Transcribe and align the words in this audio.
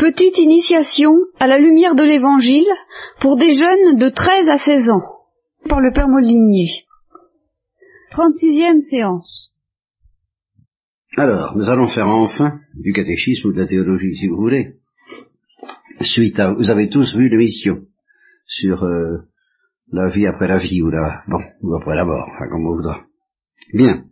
Petite 0.00 0.38
initiation 0.38 1.12
à 1.38 1.46
la 1.46 1.58
lumière 1.58 1.94
de 1.94 2.02
l'Évangile 2.02 2.66
pour 3.20 3.36
des 3.36 3.52
jeunes 3.52 3.98
de 3.98 4.08
13 4.08 4.48
à 4.48 4.56
16 4.56 4.88
ans, 4.88 5.68
par 5.68 5.78
le 5.80 5.92
Père 5.92 6.08
Molinier. 6.08 6.86
36e 8.10 8.80
séance. 8.80 9.52
Alors, 11.18 11.54
nous 11.54 11.68
allons 11.68 11.86
faire 11.86 12.08
enfin 12.08 12.60
du 12.74 12.94
catéchisme 12.94 13.48
ou 13.48 13.52
de 13.52 13.60
la 13.60 13.66
théologie, 13.66 14.16
si 14.16 14.26
vous 14.26 14.36
voulez. 14.36 14.76
Suite 16.00 16.40
à, 16.40 16.54
vous 16.54 16.70
avez 16.70 16.88
tous 16.88 17.14
vu 17.14 17.28
l'émission 17.28 17.82
sur 18.46 18.84
euh, 18.84 19.18
la 19.92 20.08
vie 20.08 20.26
après 20.26 20.48
la 20.48 20.56
vie 20.56 20.80
ou 20.80 20.88
la, 20.88 21.24
bon, 21.28 21.42
ou 21.60 21.74
après 21.74 21.94
la 21.94 22.06
mort, 22.06 22.26
enfin, 22.34 22.48
comme 22.48 22.66
on 22.66 22.74
voudra. 22.74 23.04
Bien. 23.74 24.04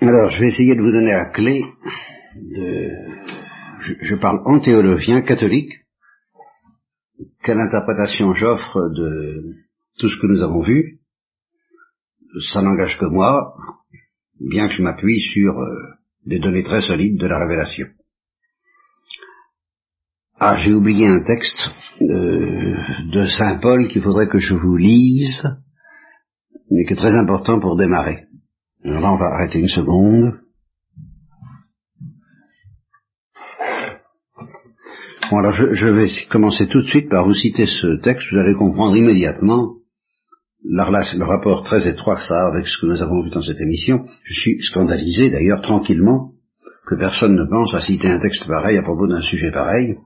Alors, 0.00 0.30
je 0.30 0.40
vais 0.40 0.48
essayer 0.48 0.74
de 0.74 0.82
vous 0.82 0.90
donner 0.90 1.12
la 1.12 1.30
clé 1.30 1.62
de, 2.34 3.31
je, 4.00 4.14
parle 4.16 4.40
en 4.44 4.60
théologien 4.60 5.22
catholique, 5.22 5.80
quelle 7.42 7.60
interprétation 7.60 8.32
j'offre 8.34 8.78
de 8.94 9.54
tout 9.98 10.08
ce 10.08 10.16
que 10.20 10.26
nous 10.26 10.42
avons 10.42 10.60
vu? 10.60 11.00
Ça 12.52 12.62
n'engage 12.62 12.98
que 12.98 13.06
moi, 13.06 13.54
bien 14.40 14.68
que 14.68 14.74
je 14.74 14.82
m'appuie 14.82 15.20
sur 15.20 15.58
euh, 15.58 15.74
des 16.24 16.38
données 16.38 16.62
très 16.62 16.80
solides 16.80 17.20
de 17.20 17.26
la 17.26 17.38
révélation. 17.38 17.86
Ah, 20.38 20.56
j'ai 20.56 20.72
oublié 20.72 21.06
un 21.06 21.22
texte 21.22 21.68
euh, 22.00 22.74
de 23.12 23.28
Saint 23.28 23.58
Paul 23.60 23.86
qu'il 23.86 24.02
faudrait 24.02 24.28
que 24.28 24.38
je 24.38 24.54
vous 24.54 24.76
lise, 24.76 25.42
mais 26.70 26.84
qui 26.84 26.94
est 26.94 26.96
très 26.96 27.14
important 27.14 27.60
pour 27.60 27.76
démarrer. 27.76 28.26
Alors 28.84 29.00
là, 29.00 29.12
on 29.12 29.18
va 29.18 29.26
arrêter 29.26 29.60
une 29.60 29.68
seconde. 29.68 30.41
Alors 35.38 35.52
je, 35.52 35.72
je, 35.72 35.88
vais 35.88 36.08
commencer 36.30 36.66
tout 36.66 36.82
de 36.82 36.86
suite 36.86 37.08
par 37.08 37.24
vous 37.24 37.32
citer 37.32 37.66
ce 37.66 38.00
texte, 38.02 38.26
vous 38.30 38.38
allez 38.38 38.54
comprendre 38.54 38.96
immédiatement 38.96 39.76
la 40.62 40.90
le 40.90 41.24
rapport 41.24 41.64
très 41.64 41.88
étroit 41.88 42.16
que 42.16 42.22
ça 42.22 42.34
a 42.34 42.48
avec 42.48 42.66
ce 42.66 42.78
que 42.78 42.86
nous 42.86 43.02
avons 43.02 43.22
vu 43.22 43.30
dans 43.30 43.40
cette 43.40 43.60
émission. 43.62 44.04
Je 44.24 44.34
suis 44.34 44.62
scandalisé 44.62 45.30
d'ailleurs 45.30 45.62
tranquillement 45.62 46.32
que 46.86 46.96
personne 46.96 47.34
ne 47.34 47.48
pense 47.48 47.74
à 47.74 47.80
citer 47.80 48.08
un 48.08 48.18
texte 48.18 48.46
pareil 48.46 48.76
à 48.76 48.82
propos 48.82 49.08
d'un 49.08 49.22
sujet 49.22 49.50
pareil. 49.50 49.96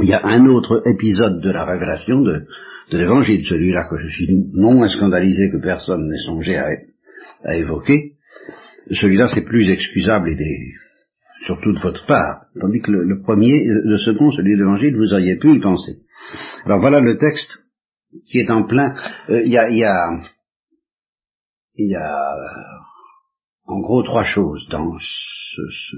Il 0.00 0.06
y 0.06 0.14
a 0.14 0.24
un 0.24 0.46
autre 0.46 0.82
épisode 0.86 1.40
de 1.40 1.50
la 1.50 1.64
révélation 1.64 2.20
de, 2.20 2.44
de 2.92 2.98
l'évangile, 2.98 3.44
celui-là 3.44 3.88
que 3.90 3.98
je 3.98 4.08
suis 4.08 4.28
non 4.54 4.86
scandalisé 4.86 5.50
que 5.50 5.60
personne 5.60 6.08
n'ait 6.08 6.24
songé 6.24 6.56
à, 6.56 6.66
à 7.42 7.56
évoquer. 7.56 8.12
Celui-là 8.92 9.28
c'est 9.34 9.44
plus 9.44 9.68
excusable 9.70 10.30
et 10.30 10.36
des, 10.36 10.74
surtout 11.46 11.72
de 11.72 11.80
votre 11.80 12.06
part, 12.06 12.46
tandis 12.60 12.80
que 12.80 12.90
le, 12.90 13.20
premier, 13.22 13.64
le 13.66 13.98
second, 13.98 14.30
celui 14.32 14.52
de 14.54 14.58
l'évangile, 14.58 14.96
vous 14.96 15.12
auriez 15.12 15.36
pu 15.36 15.52
y 15.52 15.60
penser. 15.60 16.02
Alors 16.64 16.80
voilà 16.80 17.00
le 17.00 17.16
texte 17.16 17.64
qui 18.26 18.38
est 18.38 18.50
en 18.50 18.64
plein. 18.64 18.94
Il 19.28 19.34
euh, 19.34 19.46
y, 19.46 19.58
a, 19.58 19.70
y, 19.70 19.84
a, 19.84 20.20
y 21.76 21.94
a 21.94 22.34
en 23.66 23.80
gros 23.80 24.02
trois 24.02 24.24
choses 24.24 24.66
dans 24.70 24.98
ce, 24.98 25.62
ce 25.70 25.96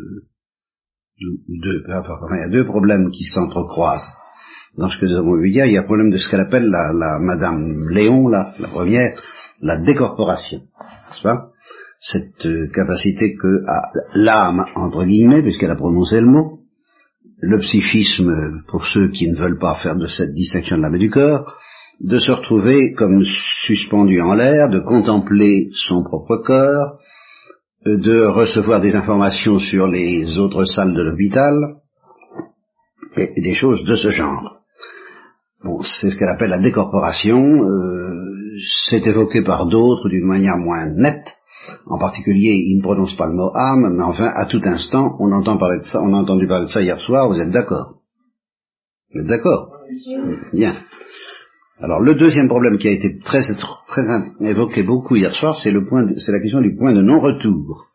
deux, 1.19 1.85
il 1.87 2.41
y 2.41 2.45
a 2.45 2.49
deux 2.49 2.67
problèmes 2.67 3.11
qui 3.11 3.25
s'entrecroisent 3.25 4.11
dans 4.77 4.89
ce 4.89 4.99
que 4.99 5.07
nous 5.07 5.17
avons 5.17 5.37
vu 5.37 5.51
hier. 5.51 5.67
Il 5.67 5.73
y 5.73 5.79
a 5.79 5.81
le 5.81 5.87
problème 5.87 6.11
de 6.11 6.19
ce 6.19 6.31
qu'elle 6.31 6.41
appelle 6.41 6.69
la, 6.69 6.93
la 6.93 7.19
Madame 7.21 7.89
Léon, 7.91 8.29
la, 8.29 8.55
la 8.59 8.69
première, 8.69 9.19
la 9.61 9.79
décorporation, 9.79 10.59
n'est-ce 10.59 11.23
pas? 11.23 11.51
Cette 12.01 12.45
euh, 12.45 12.69
capacité 12.75 13.35
que 13.35 13.63
l'âme, 14.15 14.65
entre 14.75 15.05
guillemets, 15.05 15.43
puisqu'elle 15.43 15.71
a 15.71 15.77
prononcé 15.77 16.21
le 16.21 16.27
mot, 16.27 16.61
le 17.41 17.59
psychisme, 17.59 18.63
pour 18.69 18.87
ceux 18.87 19.09
qui 19.09 19.31
ne 19.31 19.37
veulent 19.37 19.59
pas 19.59 19.77
faire 19.83 19.97
de 19.97 20.07
cette 20.07 20.33
distinction 20.33 20.77
de 20.77 20.83
l'âme 20.83 20.95
et 20.95 21.01
du 21.01 21.11
corps, 21.11 21.55
de 22.01 22.19
se 22.19 22.33
retrouver 22.33 22.93
comme 22.93 23.25
suspendu 23.67 24.21
en 24.21 24.35
l'air, 24.35 24.69
de 24.69 24.81
contempler 24.81 25.71
son 25.73 26.03
propre 26.03 26.37
corps, 26.45 26.99
de 27.85 28.27
recevoir 28.27 28.81
des 28.81 28.95
informations 28.95 29.59
sur 29.59 29.87
les 29.87 30.39
autres 30.39 30.65
salles 30.65 30.95
de 30.95 31.03
l'hôpital, 31.03 31.55
et 33.17 33.41
des 33.41 33.55
choses 33.55 33.85
de 33.85 33.97
ce 33.97 34.09
genre. 34.09 34.59
Bon, 35.65 35.81
c'est 35.83 36.11
ce 36.11 36.19
qu'elle 36.19 36.29
appelle 36.29 36.51
la 36.51 36.61
décorporation, 36.61 37.43
euh, 37.43 38.57
c'est 38.89 39.07
évoqué 39.07 39.43
par 39.43 39.67
d'autres 39.67 40.09
d'une 40.09 40.27
manière 40.27 40.57
moins 40.59 40.91
nette, 40.95 41.39
en 41.87 41.99
particulier, 41.99 42.55
il 42.55 42.79
ne 42.79 42.83
prononce 42.83 43.15
pas 43.17 43.27
le 43.27 43.35
mot 43.35 43.51
âme, 43.55 43.95
mais 43.97 44.05
enfin, 44.05 44.31
à 44.35 44.47
tout 44.47 44.61
instant, 44.65 45.17
on 45.19 45.33
entend 45.33 45.59
parler 45.59 45.79
de 45.79 45.85
ça, 45.85 46.01
on 46.03 46.13
a 46.15 46.17
entendu 46.17 46.47
parler 46.47 46.67
de 46.67 46.71
ça 46.71 46.83
hier 46.83 46.99
soir, 46.99 47.29
vous 47.29 47.39
êtes 47.41 47.51
d'accord? 47.51 48.01
Vous 49.13 49.21
êtes 49.21 49.29
d'accord? 49.29 49.73
Bien. 50.53 50.75
Alors 51.79 52.01
le 52.01 52.15
deuxième 52.15 52.49
problème 52.49 52.79
qui 52.79 52.89
a 52.89 52.93
été 52.93 53.19
très, 53.19 53.43
évoqué 54.41 54.83
beaucoup 54.83 55.17
hier 55.17 55.35
soir, 55.35 55.55
c'est 55.55 55.73
la 55.73 56.41
question 56.41 56.61
du 56.61 56.75
point 56.75 56.93
de 56.93 57.03
non-retour. 57.03 57.87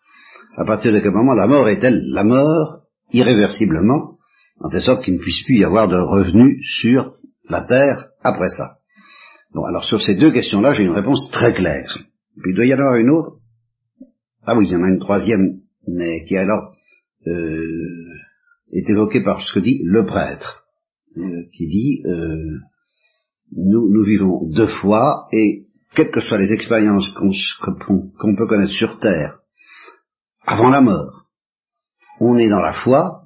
À 0.57 0.65
partir 0.65 0.93
de 0.93 0.99
quel 0.99 1.11
moment 1.11 1.33
la 1.33 1.47
mort 1.47 1.67
est-elle 1.69 1.99
la 2.13 2.23
mort 2.23 2.81
irréversiblement, 3.11 4.17
en 4.59 4.69
telle 4.69 4.81
sorte 4.81 5.03
qu'il 5.03 5.15
ne 5.15 5.19
puisse 5.19 5.43
plus 5.45 5.59
y 5.59 5.63
avoir 5.63 5.87
de 5.87 5.97
revenu 5.97 6.61
sur 6.63 7.13
la 7.49 7.63
terre 7.63 8.09
après 8.21 8.49
ça? 8.49 8.77
Bon, 9.53 9.63
alors 9.65 9.83
sur 9.83 10.01
ces 10.01 10.15
deux 10.15 10.31
questions-là, 10.31 10.73
j'ai 10.73 10.83
une 10.83 10.93
réponse 10.93 11.29
très 11.31 11.53
claire. 11.53 11.97
Puis 12.41 12.51
il 12.51 12.55
doit 12.55 12.65
y 12.65 12.73
en 12.73 12.79
avoir 12.79 12.95
une 12.95 13.09
autre. 13.09 13.40
Ah 14.43 14.57
oui, 14.57 14.65
il 14.67 14.71
y 14.71 14.75
en 14.75 14.83
a 14.83 14.89
une 14.89 14.99
troisième, 14.99 15.59
mais 15.87 16.25
qui 16.25 16.35
alors 16.35 16.73
euh, 17.27 18.09
est 18.71 18.89
évoquée 18.89 19.23
par 19.23 19.41
ce 19.41 19.53
que 19.53 19.59
dit 19.59 19.81
le 19.83 20.05
prêtre, 20.05 20.65
euh, 21.17 21.43
qui 21.53 21.67
dit 21.67 22.03
euh, 22.05 22.57
nous, 23.55 23.91
nous 23.91 24.03
vivons 24.03 24.49
deux 24.49 24.67
fois, 24.67 25.27
et 25.31 25.67
quelles 25.93 26.11
que 26.11 26.21
soient 26.21 26.39
les 26.39 26.53
expériences 26.53 27.13
qu'on 27.13 28.35
peut 28.35 28.47
connaître 28.47 28.73
sur 28.73 28.99
Terre, 28.99 29.39
avant 30.43 30.69
la 30.69 30.81
mort, 30.81 31.25
on 32.19 32.37
est 32.37 32.49
dans 32.49 32.61
la 32.61 32.73
foi, 32.73 33.23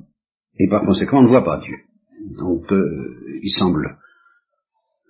et 0.59 0.68
par 0.70 0.82
conséquent 0.82 1.20
on 1.20 1.24
ne 1.24 1.30
voit 1.30 1.46
pas 1.46 1.59
Dieu. 1.59 1.78
Donc 2.38 2.72
euh, 2.72 3.40
il 3.42 3.52
semble 3.52 3.97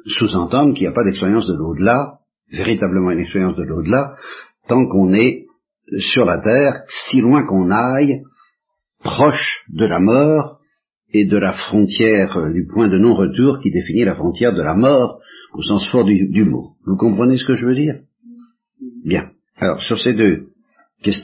sous-entendre 0.06 0.74
qu'il 0.74 0.84
n'y 0.84 0.92
a 0.92 0.96
pas 0.96 1.04
d'expérience 1.04 1.48
de 1.48 1.56
l'au-delà, 1.56 2.20
véritablement 2.52 3.12
une 3.12 3.22
expérience 3.22 3.56
de 3.56 3.64
l'au-delà, 3.64 4.14
tant 4.68 4.86
qu'on 4.88 5.14
est 5.14 5.45
sur 6.00 6.26
la 6.26 6.40
terre, 6.40 6.84
si 6.88 7.22
loin 7.22 7.46
qu'on 7.48 7.70
aille, 7.70 8.22
proche 9.04 9.64
de 9.70 9.86
la 9.86 10.00
mort, 10.00 10.60
et 11.16 11.26
de 11.26 11.38
la 11.38 11.54
frontière, 11.54 12.38
euh, 12.38 12.52
du 12.52 12.66
point 12.66 12.90
de 12.90 12.98
non-retour 12.98 13.60
qui 13.60 13.72
définit 13.72 14.04
la 14.04 14.16
frontière 14.16 14.54
de 14.54 14.62
la 14.62 14.76
mort 14.76 15.20
au 15.54 15.62
sens 15.62 15.88
fort 15.90 16.04
du, 16.04 16.44
mot. 16.44 16.72
Vous 16.86 16.98
comprenez 16.98 17.38
ce 17.38 17.46
que 17.46 17.56
je 17.56 17.66
veux 17.66 17.74
dire? 17.74 18.00
Bien. 19.06 19.32
Alors, 19.56 19.82
sur 19.82 19.98
ces 19.98 20.14
deux, 20.14 20.48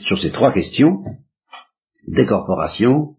sur 0.06 0.18
ces 0.18 0.30
trois 0.30 0.52
questions, 0.52 1.02
décorporation, 2.08 3.16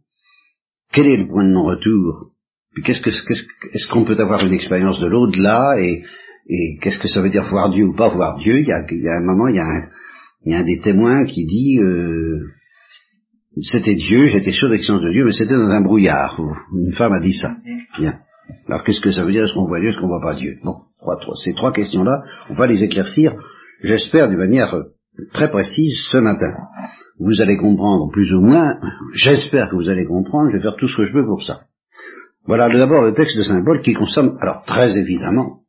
quel 0.92 1.06
est 1.08 1.18
le 1.18 1.28
point 1.28 1.44
de 1.44 1.52
non-retour? 1.52 2.32
Qu'est-ce 2.84 3.02
que, 3.02 3.12
est-ce 3.12 3.88
qu'on 3.92 4.04
peut 4.04 4.20
avoir 4.20 4.44
une 4.44 4.54
expérience 4.54 5.00
de 5.00 5.06
l'au-delà 5.06 5.76
et, 5.80 6.04
et 6.50 6.78
qu'est-ce 6.82 6.98
que 6.98 7.08
ça 7.08 7.22
veut 7.22 7.30
dire 7.30 7.48
voir 7.48 7.70
Dieu 7.70 7.86
ou 7.86 7.96
pas 7.96 8.10
voir 8.10 8.34
Dieu? 8.36 8.60
Il 8.60 8.66
y, 8.66 8.72
a, 8.72 8.84
il 8.90 9.04
y 9.04 9.08
a 9.08 9.18
un 9.18 9.24
moment, 9.24 9.48
il 9.48 9.56
y 9.56 9.60
a 9.60 9.66
un, 9.66 9.90
il 10.46 10.52
y 10.52 10.56
a 10.56 10.60
un 10.60 10.64
des 10.64 10.80
témoins 10.80 11.26
qui 11.26 11.46
dit 11.46 11.80
euh, 11.80 12.48
c'était 13.62 13.96
Dieu, 13.96 14.28
j'étais 14.28 14.52
sûr 14.52 14.68
de 14.68 14.74
l'existence 14.74 15.02
de 15.02 15.12
Dieu, 15.12 15.26
mais 15.26 15.32
c'était 15.32 15.54
dans 15.54 15.70
un 15.70 15.82
brouillard. 15.82 16.40
Une 16.74 16.92
femme 16.92 17.14
a 17.14 17.20
dit 17.20 17.34
ça. 17.34 17.54
Bien. 18.00 18.20
Alors 18.68 18.84
qu'est-ce 18.84 19.02
que 19.02 19.12
ça 19.12 19.24
veut 19.24 19.32
dire 19.32 19.46
Est-ce 19.46 19.54
qu'on 19.54 19.68
voit 19.68 19.80
Dieu 19.80 19.90
Est-ce 19.90 20.00
qu'on 20.00 20.08
voit 20.08 20.22
pas 20.22 20.36
Dieu? 20.36 20.58
Bon, 20.64 20.78
ces 21.44 21.54
trois 21.54 21.72
questions-là, 21.72 22.24
on 22.50 22.56
va 22.56 22.68
les 22.68 22.84
éclaircir, 22.84 23.36
j'espère, 23.84 24.28
d'une 24.28 24.40
manière 24.40 24.74
euh, 24.74 24.84
très 25.34 25.52
précise 25.52 25.96
ce 26.12 26.18
matin. 26.18 26.52
Vous 27.20 27.42
allez 27.42 27.58
comprendre 27.58 28.12
plus 28.12 28.34
ou 28.34 28.42
moins, 28.42 28.80
j'espère 29.14 29.70
que 29.70 29.76
vous 29.76 29.90
allez 29.90 30.06
comprendre, 30.06 30.50
je 30.52 30.58
vais 30.58 30.64
faire 30.64 30.76
tout 30.78 30.88
ce 30.88 30.98
que 30.98 31.06
je 31.06 31.14
peux 31.14 31.26
pour 31.26 31.44
ça. 31.44 31.62
Voilà 32.46 32.68
d'abord 32.70 33.04
le 33.04 33.14
texte 33.14 33.38
de 33.38 33.44
Saint 33.44 33.64
Paul 33.64 33.82
qui 33.82 33.94
consomme, 33.94 34.38
alors 34.42 34.64
très 34.66 34.98
évidemment, 34.98 35.60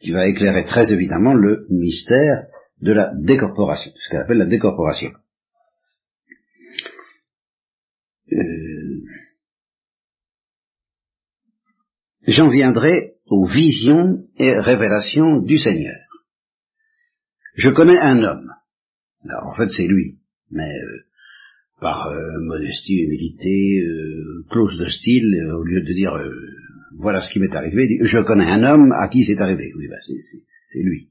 qui 0.00 0.12
va 0.12 0.26
éclairer 0.28 0.64
très 0.64 0.92
évidemment 0.92 1.34
le 1.34 1.66
mystère 1.70 2.44
de 2.80 2.92
la 2.92 3.12
décorporation, 3.14 3.92
ce 3.98 4.10
qu'elle 4.10 4.20
appelle 4.20 4.38
la 4.38 4.46
décorporation. 4.46 5.10
Euh, 8.32 9.02
j'en 12.26 12.50
viendrai 12.50 13.14
aux 13.26 13.46
visions 13.46 14.26
et 14.36 14.58
révélations 14.58 15.40
du 15.40 15.58
Seigneur. 15.58 15.98
Je 17.54 17.70
connais 17.70 17.98
un 17.98 18.22
homme. 18.22 18.52
Alors 19.24 19.48
en 19.48 19.54
fait 19.54 19.68
c'est 19.70 19.86
lui, 19.86 20.18
mais 20.50 20.70
euh, 20.70 21.04
par 21.80 22.08
euh, 22.08 22.40
modestie, 22.40 23.02
humilité, 23.02 23.82
clause 24.50 24.78
de 24.78 24.86
style, 24.86 25.34
au 25.52 25.64
lieu 25.64 25.82
de 25.82 25.92
dire 25.92 26.12
voilà 26.96 27.22
ce 27.22 27.32
qui 27.32 27.40
m'est 27.40 27.54
arrivé, 27.54 27.98
je 28.02 28.18
connais 28.18 28.46
un 28.46 28.62
homme 28.64 28.92
à 28.92 29.08
qui 29.08 29.24
c'est 29.24 29.40
arrivé. 29.40 29.72
Oui, 29.76 29.88
ben 29.88 29.98
c'est 30.02 30.82
lui. 30.82 31.10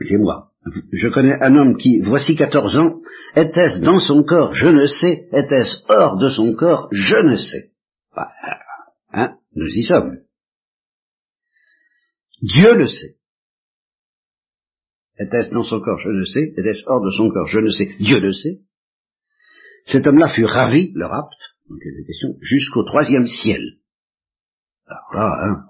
C'est 0.00 0.18
moi. 0.18 0.52
Je 0.92 1.08
connais 1.08 1.40
un 1.40 1.54
homme 1.56 1.76
qui, 1.76 2.00
voici 2.00 2.36
quatorze 2.36 2.76
ans, 2.76 3.00
était-ce 3.34 3.82
dans 3.82 4.00
son 4.00 4.24
corps, 4.24 4.54
je 4.54 4.66
ne 4.66 4.86
sais, 4.86 5.28
était-ce 5.32 5.84
hors 5.88 6.18
de 6.18 6.28
son 6.28 6.54
corps, 6.54 6.88
je 6.92 7.16
ne 7.16 7.36
sais. 7.36 7.72
Bah, 8.14 8.32
hein, 9.12 9.38
nous 9.54 9.68
y 9.68 9.82
sommes. 9.82 10.18
Dieu 12.42 12.74
le 12.74 12.88
sait. 12.88 13.16
Était-ce 15.18 15.54
dans 15.54 15.64
son 15.64 15.80
corps, 15.80 15.98
je 15.98 16.10
ne 16.10 16.24
sais, 16.24 16.52
était-ce 16.56 16.82
hors 16.86 17.02
de 17.02 17.10
son 17.10 17.30
corps, 17.30 17.46
je 17.46 17.60
ne 17.60 17.70
sais, 17.70 17.94
Dieu 18.00 18.20
le 18.20 18.32
sait. 18.32 18.60
Cet 19.86 20.06
homme-là 20.06 20.28
fut 20.28 20.44
ravi, 20.44 20.92
le 20.94 21.06
rapte, 21.06 21.56
donc 21.70 21.80
jusqu'au 22.40 22.82
troisième 22.82 23.26
ciel. 23.26 23.78
Alors 24.86 25.14
là, 25.14 25.36
hein, 25.42 25.66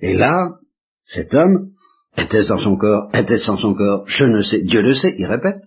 Et 0.00 0.14
là, 0.14 0.58
cet 1.02 1.34
homme, 1.34 1.72
était-ce 2.16 2.48
dans 2.48 2.58
son 2.58 2.76
corps, 2.76 3.08
était-ce 3.14 3.46
dans 3.46 3.56
son 3.56 3.74
corps, 3.74 4.04
je 4.06 4.24
ne 4.24 4.42
sais, 4.42 4.62
Dieu 4.62 4.82
le 4.82 4.94
sait, 4.94 5.14
il 5.18 5.26
répète. 5.26 5.62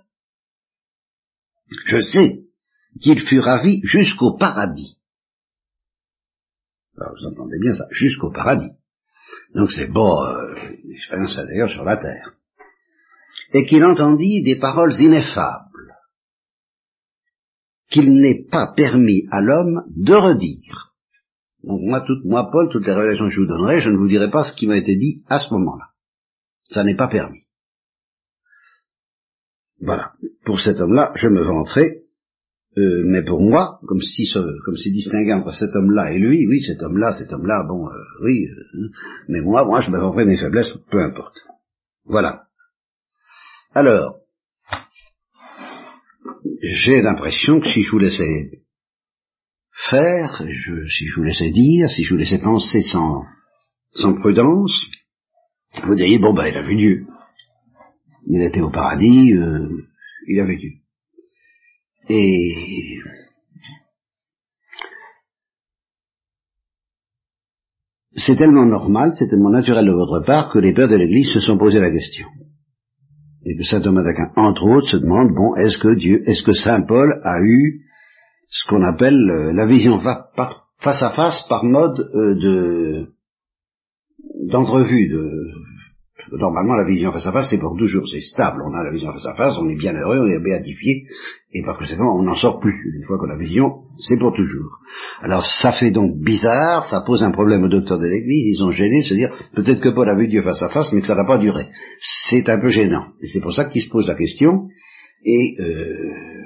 Je 1.86 2.00
sais 2.00 2.44
qu'il 3.01 3.19
fut 3.19 3.39
ravi 3.39 3.81
jusqu'au 3.83 4.38
paradis. 4.38 5.00
Alors 6.97 7.13
vous 7.19 7.27
entendez 7.27 7.59
bien 7.59 7.74
ça, 7.74 7.86
jusqu'au 7.92 8.31
paradis. 8.31 8.71
Donc 9.53 9.71
c'est 9.71 9.88
bon, 9.88 10.24
euh, 10.24 10.56
expérience 10.94 11.36
d'ailleurs 11.36 11.69
sur 11.69 11.83
la 11.83 11.97
terre. 11.97 12.36
Et 13.53 13.65
qu'il 13.65 13.83
entendit 13.83 14.44
des 14.44 14.59
paroles 14.59 14.95
ineffables, 15.00 15.95
qu'il 17.89 18.13
n'est 18.13 18.45
pas 18.50 18.74
permis 18.75 19.24
à 19.31 19.41
l'homme 19.41 19.83
de 19.95 20.13
redire. 20.13 20.94
Donc 21.63 21.81
moi, 21.81 22.06
moi, 22.24 22.50
Paul, 22.51 22.69
toutes 22.71 22.86
les 22.86 22.94
révélations 22.94 23.25
que 23.25 23.31
je 23.31 23.41
vous 23.41 23.48
donnerai, 23.48 23.80
je 23.80 23.89
ne 23.89 23.98
vous 23.98 24.07
dirai 24.07 24.30
pas 24.30 24.44
ce 24.44 24.56
qui 24.56 24.68
m'a 24.68 24.77
été 24.77 24.95
dit 24.95 25.24
à 25.27 25.39
ce 25.39 25.51
moment-là. 25.53 25.94
Ça 26.69 26.83
n'est 26.83 26.95
pas 26.95 27.07
permis. 27.07 27.45
Voilà. 29.81 30.13
Pour 30.45 30.59
cet 30.59 30.79
homme-là, 30.79 31.12
je 31.15 31.27
me 31.27 31.44
vanterai, 31.44 32.06
euh, 32.77 33.03
mais 33.06 33.23
pour 33.23 33.41
moi, 33.41 33.79
comme 33.88 34.01
si 34.01 34.29
comme 34.65 34.75
si 34.75 34.91
distingué 34.91 35.33
entre 35.33 35.51
cet 35.51 35.75
homme-là 35.75 36.12
et 36.13 36.19
lui, 36.19 36.45
oui, 36.47 36.63
cet 36.65 36.81
homme-là, 36.81 37.13
cet 37.13 37.31
homme-là, 37.31 37.65
bon, 37.67 37.88
euh, 37.88 38.23
oui, 38.23 38.47
euh, 38.47 38.89
mais 39.27 39.41
moi, 39.41 39.65
moi, 39.65 39.79
je 39.79 39.91
me 39.91 40.00
vanterai 40.00 40.25
mes 40.25 40.38
faiblesses, 40.38 40.75
peu 40.89 41.00
importe. 41.01 41.35
Voilà. 42.06 42.44
Alors, 43.73 44.19
j'ai 46.62 47.01
l'impression 47.01 47.59
que 47.59 47.67
si 47.67 47.83
je 47.83 47.91
vous 47.91 48.00
laissais 48.00 48.62
faire, 49.89 50.41
si 50.89 51.07
je 51.07 51.15
vous 51.15 51.23
laissais 51.23 51.51
dire, 51.51 51.89
si 51.89 52.03
je 52.03 52.13
vous 52.13 52.19
laissais 52.19 52.39
penser 52.39 52.81
sans, 52.81 53.23
sans 53.94 54.15
prudence, 54.15 54.89
vous 55.83 55.95
diriez, 55.95 56.19
bon 56.19 56.33
ben 56.33 56.48
il 56.48 56.57
a 56.57 56.63
vu 56.63 56.75
Dieu. 56.75 57.07
Il 58.27 58.42
était 58.42 58.62
au 58.62 58.72
paradis, 58.72 59.33
euh, 59.33 59.69
il 60.27 60.39
a 60.39 60.45
vu 60.45 60.57
Dieu. 60.57 60.72
Et 62.10 63.00
c'est 68.12 68.36
tellement 68.36 68.66
normal, 68.66 69.12
c'est 69.16 69.27
tellement 69.27 69.50
naturel 69.50 69.86
de 69.86 69.92
votre 69.92 70.25
part 70.25 70.51
que 70.51 70.60
les 70.60 70.74
pères 70.74 70.88
de 70.88 70.95
l'Église 70.95 71.33
se 71.33 71.39
sont 71.39 71.57
posé 71.57 71.80
la 71.80 71.92
question. 71.92 72.27
Et 73.45 73.56
que 73.56 73.63
saint 73.63 73.81
Thomas 73.81 74.04
d'Aquin, 74.04 74.31
entre 74.38 74.63
autres, 74.63 74.89
se 74.89 74.98
demande, 74.98 75.36
bon, 75.36 75.56
est-ce 75.56 75.77
que 75.77 75.95
Dieu, 75.95 76.24
est-ce 76.27 76.42
que 76.42 76.54
saint 76.54 76.81
Paul 76.81 77.19
a 77.22 77.42
eu 77.44 77.81
ce 78.50 78.68
qu'on 78.68 78.83
appelle 78.83 79.30
euh, 79.30 79.54
la 79.54 79.68
vision 79.68 80.00
face 80.00 81.04
à 81.04 81.12
face 81.12 81.44
par 81.48 81.63
mode 81.63 82.00
euh, 82.00 82.36
de 82.36 83.14
d'entrevue, 84.47 85.09
de 85.09 86.38
normalement 86.38 86.75
la 86.75 86.86
vision 86.86 87.12
face 87.12 87.27
à 87.27 87.31
face 87.31 87.50
c'est 87.50 87.59
pour 87.59 87.77
toujours, 87.77 88.07
c'est 88.07 88.21
stable, 88.21 88.62
on 88.65 88.74
a 88.74 88.83
la 88.83 88.92
vision 88.92 89.12
face 89.12 89.25
à 89.25 89.36
face, 89.36 89.56
on 89.59 89.69
est 89.69 89.77
bien 89.77 89.94
heureux, 89.94 90.19
on 90.19 90.27
est 90.27 90.44
béatifié, 90.44 91.03
et 91.53 91.62
par 91.63 91.77
conséquent 91.77 92.18
on 92.18 92.24
n'en 92.24 92.36
sort 92.36 92.59
plus, 92.59 92.74
une 92.95 93.06
fois 93.06 93.18
qu'on 93.18 93.30
a 93.30 93.36
la 93.36 93.38
vision, 93.38 93.83
c'est 93.97 94.18
pour 94.18 94.33
toujours. 94.33 94.80
Alors 95.21 95.45
ça 95.45 95.71
fait 95.71 95.92
donc 95.92 96.18
bizarre, 96.18 96.86
ça 96.86 97.01
pose 97.06 97.24
un 97.24 97.31
problème 97.31 97.63
aux 97.63 97.69
docteurs 97.69 98.00
de 98.00 98.07
l'Église, 98.07 98.57
ils 98.57 98.63
ont 98.63 98.71
gêné 98.71 99.01
de 99.01 99.07
se 99.07 99.13
dire, 99.13 99.30
peut-être 99.56 99.81
que 99.81 99.89
Paul 99.89 100.09
a 100.09 100.15
vu 100.15 100.27
Dieu 100.27 100.42
face 100.42 100.63
à 100.63 100.69
face, 100.69 100.91
mais 100.91 101.01
que 101.01 101.07
ça 101.07 101.15
n'a 101.15 101.25
pas 101.25 101.38
duré. 101.38 101.68
C'est 102.00 102.50
un 102.50 102.59
peu 102.59 102.69
gênant, 102.69 103.07
et 103.21 103.27
c'est 103.27 103.41
pour 103.41 103.53
ça 103.53 103.65
qu'ils 103.65 103.83
se 103.83 103.89
posent 103.89 104.07
la 104.07 104.15
question, 104.15 104.68
et 105.24 105.56
euh, 105.59 106.45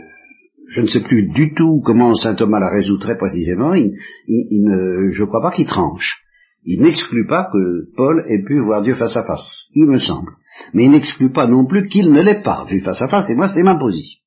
je 0.70 0.82
ne 0.82 0.88
sais 0.88 1.02
plus 1.02 1.28
du 1.30 1.54
tout 1.54 1.82
comment 1.84 2.14
saint 2.14 2.36
Thomas 2.36 2.60
la 2.60 2.70
résout 2.70 2.98
très 2.98 3.18
précisément, 3.18 3.74
il, 3.74 3.94
ne, 4.28 5.10
je 5.10 5.24
ne 5.24 5.28
crois 5.28 5.42
pas 5.42 5.52
qu'il 5.52 5.66
tranche. 5.66 6.24
Il 6.64 6.82
n'exclut 6.82 7.26
pas 7.28 7.50
que 7.52 7.96
Paul 7.96 8.26
ait 8.28 8.44
pu 8.44 8.60
voir 8.60 8.82
Dieu 8.82 8.96
face 8.96 9.16
à 9.16 9.24
face, 9.24 9.70
il 9.74 9.86
me 9.86 9.98
semble. 9.98 10.32
Mais 10.74 10.86
il 10.86 10.92
n'exclut 10.92 11.32
pas 11.32 11.48
non 11.48 11.66
plus 11.66 11.88
qu'il 11.88 12.12
ne 12.12 12.22
l'ait 12.22 12.42
pas 12.42 12.66
vu 12.66 12.82
face 12.82 13.02
à 13.02 13.08
face, 13.08 13.30
et 13.30 13.36
moi 13.36 13.48
c'est 13.48 13.64
ma 13.64 13.78
position. 13.78 14.20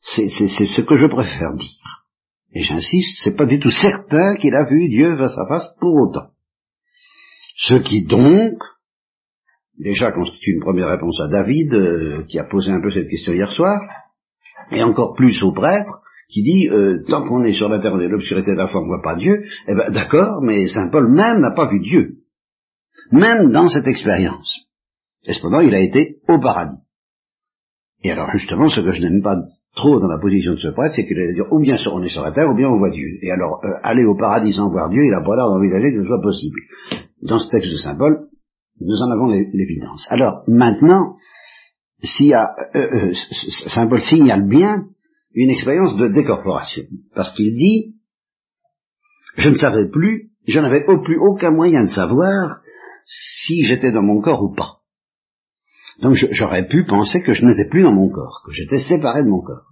C'est 0.00 0.28
ce 0.28 0.80
que 0.80 0.96
je 0.96 1.06
préfère 1.06 1.54
dire. 1.54 2.04
Et 2.52 2.62
j'insiste, 2.62 3.20
c'est 3.22 3.36
pas 3.36 3.46
du 3.46 3.60
tout 3.60 3.70
certain 3.70 4.36
qu'il 4.36 4.54
a 4.54 4.64
vu 4.64 4.88
Dieu 4.88 5.16
face 5.16 5.36
à 5.36 5.46
face 5.46 5.66
pour 5.80 5.94
autant. 5.94 6.30
Ce 7.56 7.74
qui 7.74 8.04
donc, 8.04 8.54
déjà 9.78 10.12
constitue 10.12 10.52
une 10.52 10.60
première 10.60 10.88
réponse 10.88 11.20
à 11.20 11.28
David, 11.28 11.74
euh, 11.74 12.24
qui 12.28 12.38
a 12.38 12.44
posé 12.44 12.70
un 12.70 12.80
peu 12.80 12.90
cette 12.90 13.08
question 13.08 13.32
hier 13.32 13.50
soir, 13.50 13.80
et 14.70 14.82
encore 14.82 15.14
plus 15.14 15.42
au 15.42 15.52
prêtre, 15.52 16.02
qui 16.28 16.42
dit, 16.42 16.68
euh, 16.68 17.02
tant 17.08 17.26
qu'on 17.26 17.42
est 17.44 17.54
sur 17.54 17.68
la 17.68 17.78
terre 17.78 17.96
de 17.96 18.06
l'obscurité 18.06 18.52
de 18.52 18.58
la 18.58 18.68
foi, 18.68 18.80
on 18.80 18.84
ne 18.84 18.88
voit 18.88 19.02
pas 19.02 19.16
Dieu, 19.16 19.42
eh 19.66 19.74
ben 19.74 19.90
d'accord, 19.90 20.42
mais 20.42 20.66
Saint 20.66 20.90
Paul 20.90 21.10
même 21.10 21.40
n'a 21.40 21.52
pas 21.52 21.66
vu 21.66 21.80
Dieu. 21.80 22.18
Même 23.10 23.50
dans 23.50 23.68
cette 23.68 23.86
expérience. 23.86 24.54
Et 25.26 25.32
cependant, 25.32 25.60
il 25.60 25.74
a 25.74 25.80
été 25.80 26.18
au 26.28 26.38
paradis. 26.38 26.82
Et 28.02 28.12
alors 28.12 28.30
justement, 28.30 28.68
ce 28.68 28.80
que 28.80 28.92
je 28.92 29.00
n'aime 29.00 29.22
pas 29.22 29.36
trop 29.74 30.00
dans 30.00 30.06
la 30.08 30.18
position 30.18 30.52
de 30.52 30.58
ce 30.58 30.68
prêtre, 30.68 30.94
c'est 30.94 31.06
qu'il 31.06 31.18
allait 31.18 31.34
dire, 31.34 31.50
ou 31.50 31.60
bien 31.60 31.76
on 31.90 32.02
est 32.02 32.08
sur 32.08 32.22
la 32.22 32.32
terre, 32.32 32.48
ou 32.50 32.56
bien 32.56 32.68
on 32.68 32.78
voit 32.78 32.90
Dieu. 32.90 33.18
Et 33.22 33.30
alors, 33.30 33.60
euh, 33.64 33.68
aller 33.82 34.04
au 34.04 34.16
paradis 34.16 34.52
sans 34.52 34.68
voir 34.68 34.90
Dieu, 34.90 35.04
il 35.04 35.10
n'a 35.10 35.24
pas 35.24 35.34
l'air 35.34 35.48
d'envisager 35.48 35.92
que 35.92 36.02
ce 36.02 36.06
soit 36.06 36.22
possible. 36.22 36.60
Dans 37.22 37.38
ce 37.38 37.50
texte 37.50 37.70
de 37.70 37.76
Saint 37.76 37.96
Paul, 37.96 38.28
nous 38.80 39.02
en 39.02 39.10
avons 39.10 39.28
l'évidence. 39.28 40.06
Alors, 40.10 40.42
maintenant, 40.46 41.16
y 42.02 42.32
a, 42.32 42.54
euh, 42.74 43.12
Saint 43.66 43.88
Paul 43.88 44.00
signale 44.00 44.46
bien 44.46 44.84
une 45.38 45.50
expérience 45.50 45.96
de 45.96 46.08
décorporation. 46.08 46.82
Parce 47.14 47.32
qu'il 47.34 47.56
dit, 47.56 47.94
je 49.36 49.48
ne 49.50 49.54
savais 49.54 49.88
plus, 49.88 50.32
je 50.48 50.58
n'avais 50.58 50.84
au 50.86 51.00
plus 51.00 51.16
aucun 51.16 51.52
moyen 51.52 51.84
de 51.84 51.90
savoir 51.90 52.58
si 53.04 53.62
j'étais 53.62 53.92
dans 53.92 54.02
mon 54.02 54.20
corps 54.20 54.42
ou 54.42 54.52
pas. 54.52 54.78
Donc 56.02 56.14
j'aurais 56.14 56.66
pu 56.66 56.84
penser 56.84 57.22
que 57.22 57.34
je 57.34 57.44
n'étais 57.44 57.68
plus 57.68 57.82
dans 57.82 57.92
mon 57.92 58.08
corps, 58.08 58.42
que 58.44 58.52
j'étais 58.52 58.80
séparé 58.80 59.22
de 59.22 59.28
mon 59.28 59.40
corps. 59.40 59.66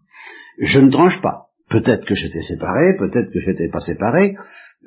Je 0.60 0.78
ne 0.78 0.90
tranche 0.90 1.20
pas. 1.20 1.46
Peut-être 1.68 2.06
que 2.06 2.14
j'étais 2.14 2.42
séparé, 2.42 2.96
peut-être 2.96 3.32
que 3.32 3.40
je 3.40 3.50
n'étais 3.50 3.68
pas 3.68 3.80
séparé, 3.80 4.37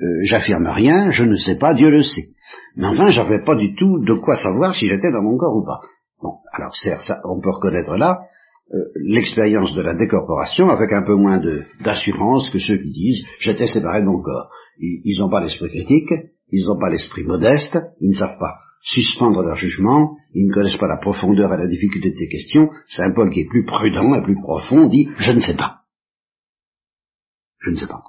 euh, 0.00 0.06
j'affirme 0.22 0.66
rien, 0.66 1.10
je 1.10 1.24
ne 1.24 1.36
sais 1.36 1.56
pas, 1.56 1.74
Dieu 1.74 1.90
le 1.90 2.02
sait. 2.02 2.30
Mais 2.76 2.86
enfin, 2.86 3.10
j'avais 3.10 3.42
pas 3.44 3.54
du 3.54 3.74
tout 3.74 4.02
de 4.02 4.14
quoi 4.14 4.36
savoir 4.36 4.74
si 4.74 4.86
j'étais 4.86 5.12
dans 5.12 5.22
mon 5.22 5.36
corps 5.36 5.56
ou 5.56 5.64
pas. 5.64 5.80
Bon, 6.22 6.38
alors 6.52 6.74
certes, 6.74 7.02
ça, 7.02 7.20
on 7.24 7.38
peut 7.38 7.50
reconnaître 7.50 7.96
là 7.96 8.20
euh, 8.72 8.84
l'expérience 8.94 9.74
de 9.74 9.82
la 9.82 9.96
décorporation 9.96 10.68
avec 10.68 10.92
un 10.92 11.02
peu 11.02 11.14
moins 11.14 11.40
d'assurance 11.84 12.50
que 12.50 12.58
ceux 12.58 12.78
qui 12.78 12.90
disent 12.90 13.24
j'étais 13.38 13.66
séparé 13.66 14.00
de 14.00 14.06
mon 14.06 14.22
corps. 14.22 14.50
Ils 14.78 15.18
n'ont 15.18 15.28
pas 15.28 15.42
l'esprit 15.42 15.68
critique, 15.68 16.12
ils 16.50 16.66
n'ont 16.66 16.78
pas 16.78 16.88
l'esprit 16.88 17.24
modeste, 17.24 17.76
ils 18.00 18.10
ne 18.10 18.14
savent 18.14 18.38
pas 18.38 18.58
suspendre 18.82 19.42
leur 19.42 19.56
jugement, 19.56 20.16
ils 20.34 20.46
ne 20.46 20.54
connaissent 20.54 20.78
pas 20.78 20.88
la 20.88 20.96
profondeur 20.96 21.52
et 21.52 21.58
la 21.58 21.66
difficulté 21.66 22.10
de 22.10 22.16
ces 22.16 22.28
questions. 22.28 22.70
Saint 22.86 23.12
Paul 23.12 23.30
qui 23.30 23.40
est 23.40 23.48
plus 23.48 23.64
prudent 23.64 24.14
et 24.14 24.22
plus 24.22 24.40
profond 24.40 24.88
dit 24.88 25.08
je 25.18 25.32
ne 25.32 25.40
sais 25.40 25.56
pas. 25.56 25.80
Je 27.58 27.70
ne 27.70 27.76
sais 27.76 27.86
pas. 27.86 28.02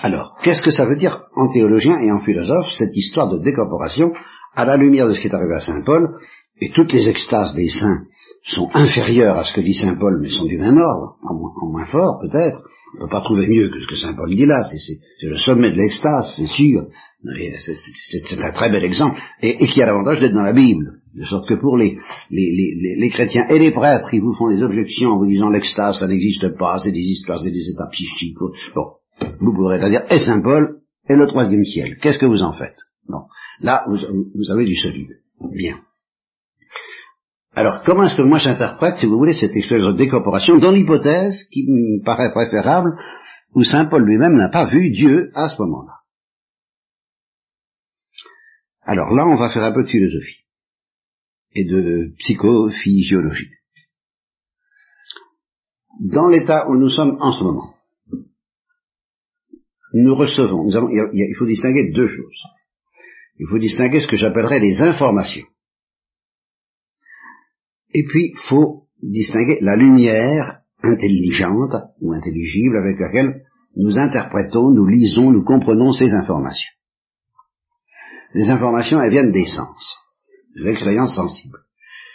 Alors, 0.00 0.38
qu'est-ce 0.42 0.62
que 0.62 0.72
ça 0.72 0.86
veut 0.86 0.96
dire 0.96 1.24
en 1.36 1.48
théologien 1.52 1.98
et 2.00 2.10
en 2.10 2.20
philosophe, 2.20 2.72
cette 2.76 2.96
histoire 2.96 3.28
de 3.28 3.38
décorporation? 3.38 4.12
À 4.54 4.64
la 4.64 4.76
lumière 4.76 5.06
de 5.06 5.14
ce 5.14 5.20
qui 5.20 5.28
est 5.28 5.34
arrivé 5.34 5.54
à 5.54 5.60
Saint 5.60 5.82
Paul, 5.84 6.16
et 6.60 6.70
toutes 6.70 6.92
les 6.92 7.08
extases 7.08 7.54
des 7.54 7.68
saints 7.68 8.04
sont 8.44 8.68
inférieurs 8.74 9.36
à 9.36 9.44
ce 9.44 9.52
que 9.52 9.60
dit 9.60 9.74
Saint 9.74 9.96
Paul, 9.96 10.20
mais 10.20 10.30
sont 10.30 10.46
du 10.46 10.58
même 10.58 10.78
ordre, 10.78 11.16
en 11.22 11.70
moins, 11.70 11.86
fort 11.86 12.20
peut-être. 12.20 12.60
On 12.94 13.04
ne 13.04 13.08
peut 13.08 13.10
pas 13.10 13.22
trouver 13.22 13.46
mieux 13.48 13.70
que 13.70 13.80
ce 13.80 13.86
que 13.86 13.96
Saint 13.96 14.14
Paul 14.14 14.28
dit 14.28 14.44
là, 14.44 14.64
c'est 14.64 15.26
le 15.26 15.38
sommet 15.38 15.70
de 15.70 15.76
l'extase, 15.76 16.34
c'est 16.36 16.48
sûr. 16.48 16.86
C'est 17.24 18.44
un 18.44 18.52
très 18.52 18.70
bel 18.70 18.84
exemple, 18.84 19.18
et, 19.40 19.56
qui 19.66 19.80
a 19.80 19.86
l'avantage 19.86 20.20
d'être 20.20 20.34
dans 20.34 20.42
la 20.42 20.52
Bible. 20.52 20.98
De 21.14 21.24
sorte 21.24 21.48
que 21.48 21.54
pour 21.54 21.76
les, 21.76 21.96
les, 22.30 23.10
chrétiens 23.10 23.46
et 23.48 23.58
les 23.58 23.70
prêtres, 23.70 24.12
ils 24.12 24.20
vous 24.20 24.34
font 24.34 24.50
des 24.50 24.62
objections 24.62 25.10
en 25.10 25.18
vous 25.18 25.26
disant 25.26 25.48
l'extase, 25.48 25.98
ça 25.98 26.06
n'existe 26.06 26.56
pas, 26.56 26.78
c'est 26.80 26.90
des 26.90 27.00
histoires, 27.00 27.40
c'est 27.40 27.50
des 27.50 27.68
états 27.68 27.88
psychiques. 27.92 28.36
Bon, 28.74 28.92
vous 29.40 29.54
pourrez 29.54 29.78
dire, 29.90 30.02
et 30.10 30.18
Saint 30.18 30.40
Paul, 30.40 30.80
et 31.08 31.14
le 31.14 31.26
troisième 31.28 31.64
ciel. 31.64 31.96
Qu'est-ce 31.98 32.18
que 32.18 32.26
vous 32.26 32.42
en 32.42 32.52
faites? 32.52 32.78
Bon, 33.08 33.24
là, 33.60 33.84
vous 33.88 34.50
avez 34.50 34.64
du 34.64 34.76
solide. 34.76 35.18
Bien. 35.54 35.80
Alors, 37.54 37.82
comment 37.84 38.04
est-ce 38.04 38.16
que 38.16 38.22
moi 38.22 38.38
j'interprète, 38.38 38.96
si 38.96 39.06
vous 39.06 39.18
voulez, 39.18 39.34
cette 39.34 39.56
expérience 39.56 39.92
de 39.92 39.98
décorporation 39.98 40.56
dans 40.56 40.72
l'hypothèse 40.72 41.44
qui 41.50 41.66
me 41.68 42.02
paraît 42.02 42.32
préférable, 42.32 42.96
où 43.54 43.62
Saint 43.62 43.86
Paul 43.86 44.04
lui-même 44.04 44.36
n'a 44.36 44.48
pas 44.48 44.64
vu 44.66 44.90
Dieu 44.90 45.30
à 45.34 45.48
ce 45.50 45.60
moment-là? 45.60 45.92
Alors 48.82 49.12
là, 49.12 49.26
on 49.26 49.36
va 49.36 49.50
faire 49.50 49.64
un 49.64 49.72
peu 49.72 49.82
de 49.82 49.88
philosophie. 49.88 50.42
et 51.54 51.64
de 51.64 52.14
psychophysiologie. 52.18 53.50
Dans 56.00 56.28
l'état 56.28 56.68
où 56.68 56.76
nous 56.76 56.88
sommes 56.88 57.16
en 57.20 57.32
ce 57.32 57.44
moment, 57.44 57.74
nous 59.94 60.14
recevons, 60.14 60.66
il 61.12 61.36
faut 61.38 61.44
distinguer 61.44 61.92
deux 61.92 62.08
choses. 62.08 62.42
Il 63.38 63.46
faut 63.48 63.58
distinguer 63.58 64.00
ce 64.00 64.06
que 64.08 64.16
j'appellerais 64.16 64.60
les 64.60 64.80
informations. 64.80 65.46
Et 67.94 68.04
puis, 68.04 68.32
faut 68.48 68.84
distinguer 69.02 69.58
la 69.60 69.76
lumière 69.76 70.60
intelligente 70.82 71.74
ou 72.00 72.12
intelligible 72.12 72.76
avec 72.76 72.98
laquelle 72.98 73.42
nous 73.76 73.98
interprétons, 73.98 74.70
nous 74.70 74.86
lisons, 74.86 75.30
nous 75.30 75.44
comprenons 75.44 75.92
ces 75.92 76.12
informations. 76.12 76.72
Les 78.34 78.50
informations, 78.50 79.00
elles 79.00 79.10
viennent 79.10 79.32
des 79.32 79.46
sens, 79.46 79.96
de 80.56 80.64
l'expérience 80.64 81.14
sensible. 81.14 81.58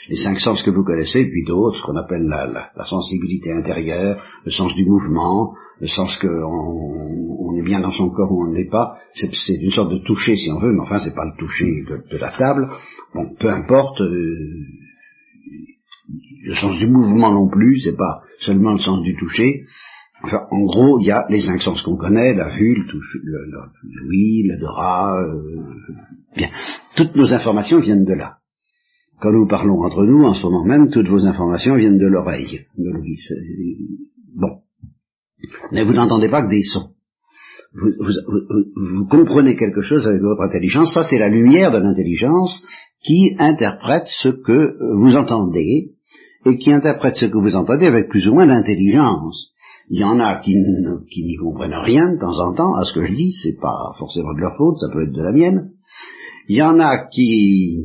Les 0.10 0.16
cinq 0.16 0.40
sens 0.40 0.64
que 0.64 0.72
vous 0.72 0.86
connaissez, 0.86 1.26
puis 1.26 1.44
d'autres, 1.46 1.86
qu'on 1.86 1.98
appelle 1.98 2.26
la, 2.28 2.86
sensibilité 2.86 3.52
intérieure, 3.52 4.24
le 4.46 4.52
sens 4.52 4.74
du 4.74 4.86
mouvement, 4.86 5.54
le 5.82 5.88
sens 5.88 6.18
qu'on 6.18 6.28
on 6.28 7.58
est 7.58 7.64
bien 7.64 7.82
dans 7.82 7.92
son 7.92 8.10
corps 8.10 8.32
ou 8.32 8.46
on 8.46 8.52
ne 8.52 8.56
l'est 8.56 8.70
pas, 8.70 8.94
c'est 9.14 9.56
une 9.62 9.72
sorte 9.72 9.92
de 9.92 10.00
toucher 10.06 10.36
si 10.36 10.50
on 10.50 10.60
veut, 10.60 10.72
mais 10.72 10.82
enfin 10.82 11.00
c'est 11.00 11.14
pas 11.14 11.26
le 11.26 11.38
toucher 11.38 11.84
de, 11.84 12.18
la 12.18 12.32
table. 12.38 12.70
Bon, 13.14 13.36
peu 13.38 13.50
importe, 13.50 14.00
euh, 14.00 14.66
le 16.44 16.56
sens 16.56 16.78
du 16.78 16.88
mouvement 16.88 17.32
non 17.32 17.50
plus, 17.50 17.80
c'est 17.80 17.96
pas 17.96 18.22
seulement 18.40 18.74
le 18.74 18.80
sens 18.80 19.02
du 19.02 19.16
toucher. 19.18 19.66
Enfin, 20.24 20.48
en 20.50 20.66
gros, 20.66 21.00
il 21.00 21.08
y 21.08 21.12
a 21.12 21.26
les 21.30 21.42
cinq 21.42 21.62
sens 21.62 21.82
qu'on 21.84 21.96
connaît, 21.96 22.34
la 22.34 22.50
vue, 22.50 22.76
le 22.76 22.88
toucher, 22.88 23.20
l'ouïe, 23.24 24.44
l'odorat, 24.48 25.22
euh, 25.22 25.64
bien. 26.36 26.50
Toutes 26.96 27.16
nos 27.16 27.34
informations 27.34 27.80
viennent 27.80 28.06
de 28.06 28.14
là. 28.14 28.38
Quand 29.20 29.32
nous 29.32 29.48
parlons 29.48 29.80
entre 29.82 30.04
nous, 30.06 30.24
en 30.24 30.34
ce 30.34 30.44
moment 30.44 30.64
même, 30.64 30.90
toutes 30.90 31.08
vos 31.08 31.26
informations 31.26 31.76
viennent 31.76 32.00
de 32.00 32.08
l'oreille, 32.08 32.66
de 32.78 32.90
l'ouïe. 32.90 33.18
Bon. 34.36 34.62
Mais 35.72 35.84
vous 35.84 35.94
n'entendez 35.94 36.30
pas 36.30 36.44
que 36.44 36.50
des 36.50 36.64
sons. 36.64 36.92
Vous, 37.74 37.90
vous, 38.76 39.06
comprenez 39.08 39.56
quelque 39.56 39.82
chose 39.82 40.08
avec 40.08 40.22
votre 40.22 40.42
intelligence, 40.42 40.94
ça 40.94 41.04
c'est 41.04 41.20
la 41.20 41.30
lumière 41.30 41.72
de 41.72 41.78
l'intelligence 41.78 42.64
qui 43.04 43.36
interprète 43.38 44.08
ce 44.08 44.30
que 44.30 44.78
vous 44.96 45.16
entendez, 45.16 45.97
et 46.50 46.58
qui 46.58 46.72
interprètent 46.72 47.16
ce 47.16 47.26
que 47.26 47.38
vous 47.38 47.56
entendez 47.56 47.86
avec 47.86 48.10
plus 48.10 48.28
ou 48.28 48.34
moins 48.34 48.48
d'intelligence. 48.48 49.52
Il 49.90 50.00
y 50.00 50.04
en 50.04 50.20
a 50.20 50.40
qui, 50.42 50.56
n'y 50.56 51.36
comprennent 51.38 51.74
rien 51.74 52.12
de 52.12 52.20
temps 52.20 52.40
en 52.40 52.54
temps 52.54 52.74
à 52.76 52.84
ce 52.84 52.94
que 52.94 53.06
je 53.06 53.14
dis, 53.14 53.34
c'est 53.42 53.58
pas 53.60 53.94
forcément 53.98 54.34
de 54.34 54.40
leur 54.40 54.58
faute, 54.58 54.78
ça 54.80 54.88
peut 54.92 55.04
être 55.04 55.14
de 55.14 55.24
la 55.24 55.32
mienne. 55.32 55.72
Il 56.50 56.58
y 56.58 56.62
en 56.62 56.80
a 56.80 57.08
qui 57.08 57.84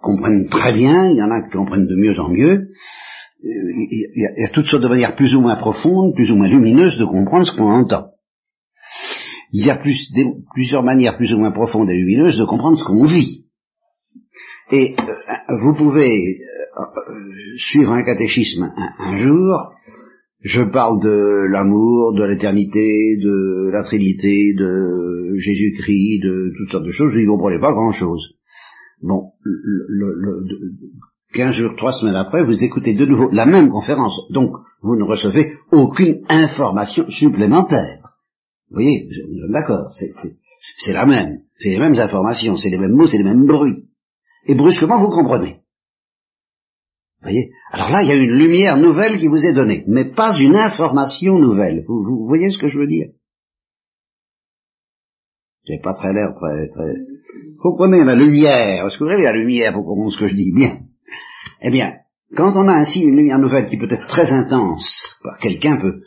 comprennent 0.00 0.48
très 0.48 0.74
bien, 0.74 1.10
il 1.10 1.16
y 1.16 1.22
en 1.22 1.30
a 1.30 1.42
qui 1.42 1.56
comprennent 1.56 1.86
de 1.86 1.96
mieux 1.96 2.18
en 2.18 2.28
mieux. 2.28 2.68
Il 3.44 4.06
y, 4.16 4.44
a, 4.44 4.48
toutes 4.50 4.66
sortes 4.66 4.82
de 4.82 4.88
manières 4.88 5.16
plus 5.16 5.34
ou 5.34 5.40
moins 5.40 5.56
profondes, 5.56 6.14
plus 6.14 6.30
ou 6.30 6.36
moins 6.36 6.48
lumineuses 6.48 6.98
de 6.98 7.04
comprendre 7.04 7.46
ce 7.46 7.56
qu'on 7.56 7.70
entend. 7.70 8.06
Il 9.52 9.66
y 9.66 9.70
a 9.70 9.80
plusieurs 10.54 10.82
manières 10.82 11.16
plus 11.16 11.32
ou 11.34 11.38
moins 11.38 11.50
profondes 11.50 11.90
et 11.90 11.94
lumineuses 11.94 12.38
de 12.38 12.44
comprendre 12.44 12.78
ce 12.78 12.84
qu'on 12.84 13.04
vit. 13.04 13.46
Et 14.70 14.94
euh, 14.98 15.56
vous 15.62 15.74
pouvez 15.74 16.16
euh, 16.16 16.61
suivre 17.56 17.92
un 17.92 18.02
catéchisme 18.02 18.72
un, 18.98 19.18
jour, 19.18 19.72
je 20.40 20.62
parle 20.62 21.02
de 21.02 21.46
l'amour, 21.50 22.14
de 22.14 22.24
l'éternité, 22.24 23.16
de 23.22 23.70
la 23.72 23.84
Trinité, 23.84 24.54
de 24.58 25.34
Jésus-Christ, 25.36 26.20
de 26.22 26.52
toutes 26.56 26.70
sortes 26.70 26.86
de 26.86 26.90
choses, 26.90 27.12
vous 27.12 27.20
n'y 27.20 27.26
comprenez 27.26 27.60
pas 27.60 27.72
grand-chose. 27.72 28.34
Bon, 29.02 29.32
le, 29.42 30.14
le, 30.14 30.46
15 31.34 31.54
jours, 31.54 31.74
trois 31.76 31.92
semaines 31.92 32.16
après, 32.16 32.44
vous 32.44 32.62
écoutez 32.62 32.94
de 32.94 33.06
nouveau 33.06 33.30
la 33.32 33.46
même 33.46 33.70
conférence, 33.70 34.20
donc 34.30 34.52
vous 34.82 34.96
ne 34.96 35.04
recevez 35.04 35.52
aucune 35.72 36.22
information 36.28 37.08
supplémentaire. 37.08 38.18
Vous 38.70 38.76
voyez, 38.76 39.08
d'accord, 39.50 39.90
c'est 39.90 40.92
la 40.92 41.06
même, 41.06 41.40
c'est 41.56 41.70
les 41.70 41.78
mêmes 41.78 41.98
informations, 41.98 42.56
c'est 42.56 42.70
les 42.70 42.78
mêmes 42.78 42.94
mots, 42.94 43.06
c'est 43.06 43.18
les 43.18 43.24
mêmes 43.24 43.46
bruits. 43.46 43.84
Et 44.46 44.54
brusquement, 44.54 44.98
vous 44.98 45.10
comprenez 45.10 45.62
voyez 47.22 47.50
Alors 47.70 47.90
là, 47.90 48.02
il 48.02 48.08
y 48.08 48.12
a 48.12 48.16
une 48.16 48.36
lumière 48.36 48.76
nouvelle 48.76 49.18
qui 49.18 49.28
vous 49.28 49.44
est 49.44 49.52
donnée, 49.52 49.84
mais 49.86 50.04
pas 50.04 50.36
une 50.38 50.56
information 50.56 51.38
nouvelle. 51.38 51.84
Vous, 51.86 52.26
voyez 52.26 52.50
ce 52.50 52.58
que 52.58 52.68
je 52.68 52.78
veux 52.78 52.86
dire? 52.86 53.08
J'ai 55.64 55.78
pas 55.78 55.94
très 55.94 56.12
l'air 56.12 56.32
très, 56.34 56.68
très... 56.68 56.94
Comprenez 57.60 58.04
la 58.04 58.16
lumière, 58.16 58.86
est-ce 58.86 58.98
que 58.98 59.04
vous 59.04 59.10
avez 59.10 59.22
la 59.22 59.32
lumière 59.32 59.72
pour 59.72 59.84
comprendre 59.84 60.12
ce 60.12 60.18
que 60.18 60.28
je 60.28 60.34
dis? 60.34 60.52
Bien. 60.52 60.80
Eh 61.60 61.70
bien, 61.70 61.94
quand 62.36 62.56
on 62.56 62.66
a 62.66 62.74
ainsi 62.74 63.02
une 63.02 63.16
lumière 63.16 63.38
nouvelle 63.38 63.66
qui 63.66 63.78
peut 63.78 63.90
être 63.90 64.06
très 64.06 64.32
intense, 64.32 65.18
bah, 65.22 65.36
quelqu'un 65.40 65.76
peut 65.80 66.02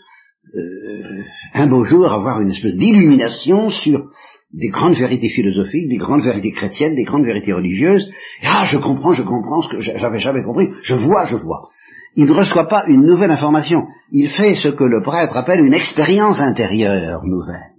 euh, 0.53 1.23
un 1.53 1.67
beau 1.67 1.83
jour 1.85 2.11
avoir 2.11 2.41
une 2.41 2.49
espèce 2.49 2.75
d'illumination 2.75 3.69
sur 3.69 4.09
des 4.53 4.69
grandes 4.69 4.95
vérités 4.95 5.29
philosophiques, 5.29 5.89
des 5.89 5.97
grandes 5.97 6.23
vérités 6.23 6.51
chrétiennes, 6.51 6.95
des 6.95 7.03
grandes 7.03 7.25
vérités 7.25 7.53
religieuses. 7.53 8.09
ah, 8.43 8.65
je 8.65 8.77
comprends, 8.77 9.11
je 9.11 9.23
comprends 9.23 9.61
ce 9.61 9.69
que 9.69 9.79
j'avais 9.79 10.19
jamais 10.19 10.43
compris. 10.43 10.69
Je 10.81 10.95
vois, 10.95 11.25
je 11.25 11.35
vois. 11.35 11.69
Il 12.15 12.25
ne 12.25 12.33
reçoit 12.33 12.67
pas 12.67 12.85
une 12.87 13.05
nouvelle 13.05 13.31
information. 13.31 13.87
Il 14.11 14.29
fait 14.29 14.55
ce 14.55 14.69
que 14.69 14.83
le 14.83 15.03
prêtre 15.03 15.35
appelle 15.35 15.65
une 15.65 15.73
expérience 15.73 16.39
intérieure 16.39 17.25
nouvelle. 17.25 17.73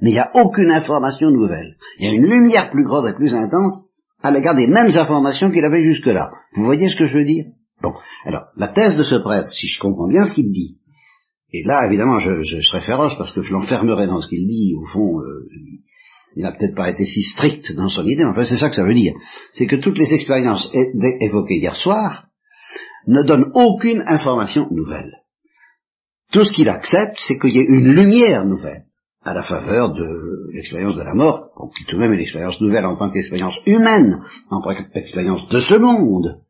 Mais 0.00 0.10
il 0.10 0.14
n'y 0.14 0.18
a 0.18 0.30
aucune 0.34 0.70
information 0.70 1.30
nouvelle. 1.30 1.76
Il 1.98 2.06
y 2.06 2.08
a 2.08 2.14
une 2.14 2.26
lumière 2.26 2.70
plus 2.70 2.84
grande 2.84 3.08
et 3.08 3.14
plus 3.14 3.34
intense 3.34 3.84
à 4.22 4.30
l'égard 4.30 4.56
des 4.56 4.66
mêmes 4.66 4.96
informations 4.96 5.50
qu'il 5.50 5.64
avait 5.64 5.82
jusque-là. 5.82 6.30
Vous 6.54 6.64
voyez 6.64 6.88
ce 6.88 6.96
que 6.96 7.06
je 7.06 7.18
veux 7.18 7.24
dire? 7.24 7.44
Bon, 7.82 7.92
alors, 8.24 8.46
la 8.56 8.68
thèse 8.68 8.96
de 8.96 9.02
ce 9.02 9.16
prêtre, 9.16 9.48
si 9.48 9.66
je 9.66 9.80
comprends 9.80 10.08
bien 10.08 10.24
ce 10.24 10.32
qu'il 10.32 10.50
dit, 10.50 10.78
et 11.52 11.62
là, 11.64 11.86
évidemment, 11.86 12.18
je, 12.18 12.42
je, 12.42 12.60
serais 12.62 12.80
féroce 12.80 13.14
parce 13.18 13.32
que 13.32 13.42
je 13.42 13.52
l'enfermerais 13.52 14.06
dans 14.06 14.20
ce 14.20 14.28
qu'il 14.28 14.46
dit. 14.46 14.74
Au 14.74 14.86
fond, 14.86 15.20
euh, 15.20 15.48
il 16.34 16.42
n'a 16.42 16.52
peut-être 16.52 16.74
pas 16.74 16.90
été 16.90 17.04
si 17.04 17.22
strict 17.22 17.72
dans 17.74 17.88
son 17.88 18.06
idée, 18.06 18.24
mais 18.24 18.30
enfin, 18.30 18.44
c'est 18.44 18.56
ça 18.56 18.70
que 18.70 18.74
ça 18.74 18.84
veut 18.84 18.94
dire. 18.94 19.12
C'est 19.52 19.66
que 19.66 19.76
toutes 19.76 19.98
les 19.98 20.14
expériences 20.14 20.72
évoquées 21.20 21.56
hier 21.56 21.76
soir 21.76 22.26
ne 23.06 23.22
donnent 23.22 23.50
aucune 23.54 24.02
information 24.06 24.66
nouvelle. 24.70 25.12
Tout 26.32 26.44
ce 26.44 26.52
qu'il 26.52 26.70
accepte, 26.70 27.18
c'est 27.26 27.38
qu'il 27.38 27.54
y 27.54 27.58
ait 27.58 27.66
une 27.68 27.92
lumière 27.92 28.46
nouvelle 28.46 28.84
à 29.22 29.34
la 29.34 29.42
faveur 29.42 29.92
de 29.92 30.52
l'expérience 30.54 30.96
de 30.96 31.02
la 31.02 31.14
mort, 31.14 31.50
qui 31.76 31.84
tout 31.84 31.96
de 31.96 32.00
même 32.00 32.12
est 32.12 32.16
une 32.16 32.22
expérience 32.22 32.60
nouvelle 32.60 32.86
en 32.86 32.96
tant 32.96 33.10
qu'expérience 33.10 33.56
humaine, 33.66 34.20
en 34.50 34.62
tant 34.62 34.74
qu'expérience 34.74 35.48
de 35.48 35.60
ce 35.60 35.74
monde, 35.74 36.40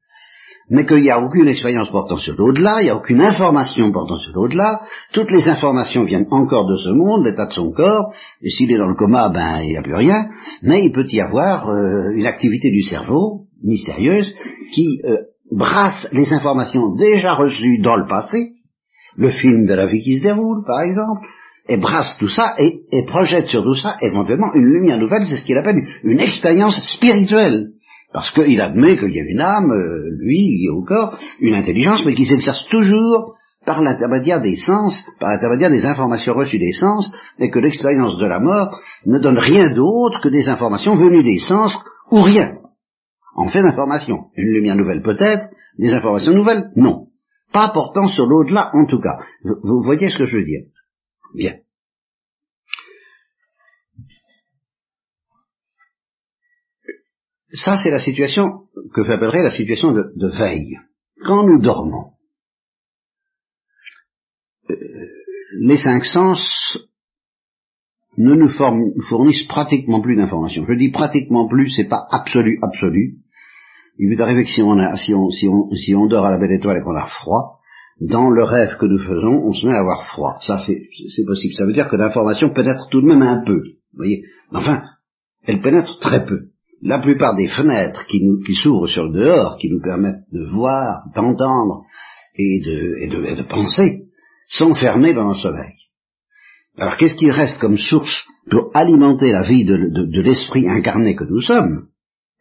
mais 0.71 0.87
qu'il 0.87 1.03
n'y 1.03 1.11
a 1.11 1.21
aucune 1.21 1.49
expérience 1.49 1.91
portant 1.91 2.17
sur 2.17 2.35
l'au-delà, 2.37 2.81
il 2.81 2.85
n'y 2.85 2.91
a 2.91 2.97
aucune 2.97 3.21
information 3.21 3.91
portant 3.93 4.19
sur 4.19 4.33
l'au-delà, 4.33 4.83
toutes 5.13 5.31
les 5.31 5.49
informations 5.49 6.05
viennent 6.05 6.29
encore 6.31 6.67
de 6.67 6.77
ce 6.77 6.91
monde, 6.91 7.25
l'état 7.25 7.47
de 7.47 7.53
son 7.53 7.71
corps, 7.73 8.13
et 8.43 8.51
s'il 8.51 8.73
est 8.73 8.79
dans 8.79 8.89
le 8.89 8.97
coma, 8.97 9.29
ben 9.29 9.61
il 9.63 9.71
n'y 9.71 9.77
a 9.77 9.83
plus 9.83 9.95
rien, 9.95 10.27
mais 10.63 10.85
il 10.85 10.93
peut 10.93 11.07
y 11.09 11.21
avoir 11.21 11.69
euh, 11.69 12.13
une 12.15 12.27
activité 12.27 12.71
du 12.71 12.83
cerveau 12.83 13.47
mystérieuse 13.63 14.35
qui 14.73 15.01
euh, 15.05 15.19
brasse 15.51 16.09
les 16.13 16.33
informations 16.33 16.95
déjà 16.95 17.35
reçues 17.35 17.81
dans 17.83 17.97
le 17.97 18.07
passé, 18.07 18.53
le 19.17 19.29
film 19.29 19.67
de 19.67 19.75
la 19.75 19.87
vie 19.87 20.03
qui 20.03 20.19
se 20.19 20.23
déroule 20.23 20.65
par 20.67 20.81
exemple, 20.81 21.27
et 21.69 21.77
brasse 21.77 22.17
tout 22.19 22.29
ça 22.29 22.55
et, 22.59 22.81
et 22.91 23.05
projette 23.07 23.47
sur 23.47 23.63
tout 23.63 23.75
ça 23.75 23.97
éventuellement 24.01 24.53
une 24.55 24.65
lumière 24.65 24.99
nouvelle, 24.99 25.27
c'est 25.27 25.37
ce 25.37 25.45
qu'il 25.45 25.57
appelle 25.57 25.87
une 26.03 26.21
expérience 26.21 26.81
spirituelle. 26.95 27.72
Parce 28.13 28.31
qu'il 28.33 28.61
admet 28.61 28.99
qu'il 28.99 29.15
y 29.15 29.21
a 29.21 29.25
une 29.27 29.41
âme, 29.41 29.71
euh, 29.71 30.11
lui, 30.19 30.59
liée 30.59 30.69
au 30.69 30.85
corps, 30.85 31.19
une 31.41 31.55
intelligence, 31.55 32.05
mais 32.05 32.15
qui 32.15 32.27
s'exerce 32.27 32.67
toujours 32.71 33.35
par 33.65 33.81
l'intermédiaire 33.81 34.41
des 34.41 34.57
sens, 34.57 35.07
par 35.21 35.31
l'intermédiaire 35.31 35.71
des 35.71 35.87
informations 35.87 36.35
reçues 36.35 36.59
des 36.59 36.73
sens, 36.73 37.11
et 37.39 37.51
que 37.51 37.59
l'expérience 37.59 38.19
de 38.19 38.27
la 38.27 38.41
mort 38.41 38.81
ne 39.07 39.19
donne 39.19 39.39
rien 39.39 39.71
d'autre 39.71 40.21
que 40.23 40.29
des 40.29 40.49
informations 40.49 40.97
venues 40.97 41.23
des 41.23 41.39
sens, 41.39 41.75
ou 42.11 42.23
rien. 42.23 42.59
En 43.35 43.49
fait 43.49 43.63
d'informations. 43.63 44.27
Une 44.37 44.53
lumière 44.53 44.77
nouvelle 44.77 45.03
peut-être, 45.03 45.49
des 45.79 45.95
informations 45.95 46.33
nouvelles, 46.33 46.71
non. 46.77 47.07
Pas 47.53 47.71
portant 47.73 48.09
sur 48.09 48.27
l'au-delà, 48.27 48.71
en 48.75 48.87
tout 48.87 49.01
cas. 49.01 49.19
Vous 49.43 49.83
voyez 49.83 50.11
ce 50.11 50.19
que 50.19 50.25
je 50.25 50.37
veux 50.37 50.45
dire? 50.45 50.63
Bien. 51.35 51.55
Ça, 57.53 57.77
c'est 57.77 57.91
la 57.91 58.01
situation 58.01 58.63
que 58.95 59.03
j'appellerais 59.03 59.43
la 59.43 59.51
situation 59.51 59.93
de, 59.93 60.39
veille. 60.39 60.79
Quand 61.25 61.47
nous 61.47 61.61
dormons, 61.61 62.13
euh, 64.71 64.75
les 65.61 65.77
cinq 65.77 66.05
sens 66.05 66.79
ne 68.17 68.35
nous 68.35 68.49
fournissent 68.49 69.47
pratiquement 69.49 70.01
plus 70.01 70.17
d'informations. 70.17 70.65
Je 70.67 70.75
dis 70.75 70.91
pratiquement 70.91 71.47
plus, 71.47 71.71
c'est 71.71 71.89
pas 71.89 72.07
absolu, 72.11 72.59
absolu. 72.63 73.19
Il 73.99 74.15
peut 74.17 74.23
arriver 74.23 74.45
que 74.45 74.51
si, 74.51 74.63
on, 74.63 75.31
si 75.31 75.95
on 75.95 76.07
dort 76.07 76.25
à 76.25 76.31
la 76.31 76.39
belle 76.39 76.53
étoile 76.53 76.79
et 76.79 76.83
qu'on 76.83 76.97
a 76.97 77.07
froid, 77.07 77.59
dans 78.01 78.31
le 78.31 78.45
rêve 78.45 78.77
que 78.79 78.87
nous 78.87 78.99
faisons, 78.99 79.45
on 79.45 79.53
se 79.53 79.67
met 79.67 79.75
à 79.75 79.81
avoir 79.81 80.07
froid. 80.07 80.39
Ça, 80.41 80.59
c'est 80.59 81.25
possible. 81.27 81.55
Ça 81.55 81.67
veut 81.67 81.73
dire 81.73 81.89
que 81.89 81.97
l'information 81.97 82.53
pénètre 82.53 82.89
tout 82.91 83.01
de 83.01 83.07
même 83.07 83.23
un 83.23 83.45
peu. 83.45 83.63
Vous 83.63 83.97
voyez? 83.99 84.23
Enfin, 84.51 84.83
elle 85.45 85.61
pénètre 85.61 85.99
très 85.99 86.25
peu. 86.25 86.52
La 86.83 86.99
plupart 86.99 87.37
des 87.37 87.49
fenêtres 87.49 88.07
qui, 88.07 88.23
nous, 88.25 88.41
qui 88.43 88.55
s'ouvrent 88.55 88.89
sur 88.89 89.05
le 89.05 89.21
dehors, 89.21 89.57
qui 89.59 89.71
nous 89.71 89.81
permettent 89.81 90.25
de 90.33 90.45
voir, 90.51 91.05
d'entendre 91.15 91.85
et 92.37 92.61
de, 92.61 92.97
et, 92.99 93.37
de, 93.37 93.49
penser, 93.49 94.07
sont 94.49 94.75
fermées 94.75 95.15
pendant 95.15 95.31
le 95.31 95.37
sommeil. 95.37 95.75
Alors 96.77 96.97
qu'est-ce 96.97 97.17
qui 97.17 97.31
reste 97.31 97.61
comme 97.61 97.77
source 97.77 98.25
pour 98.51 98.71
alimenter 98.75 99.31
la 99.31 99.43
vie 99.43 99.65
de, 99.65 99.77
de, 99.77 100.11
de 100.11 100.23
l'esprit 100.23 100.69
incarné 100.69 101.15
que 101.15 101.25
nous 101.25 101.41
sommes? 101.41 101.87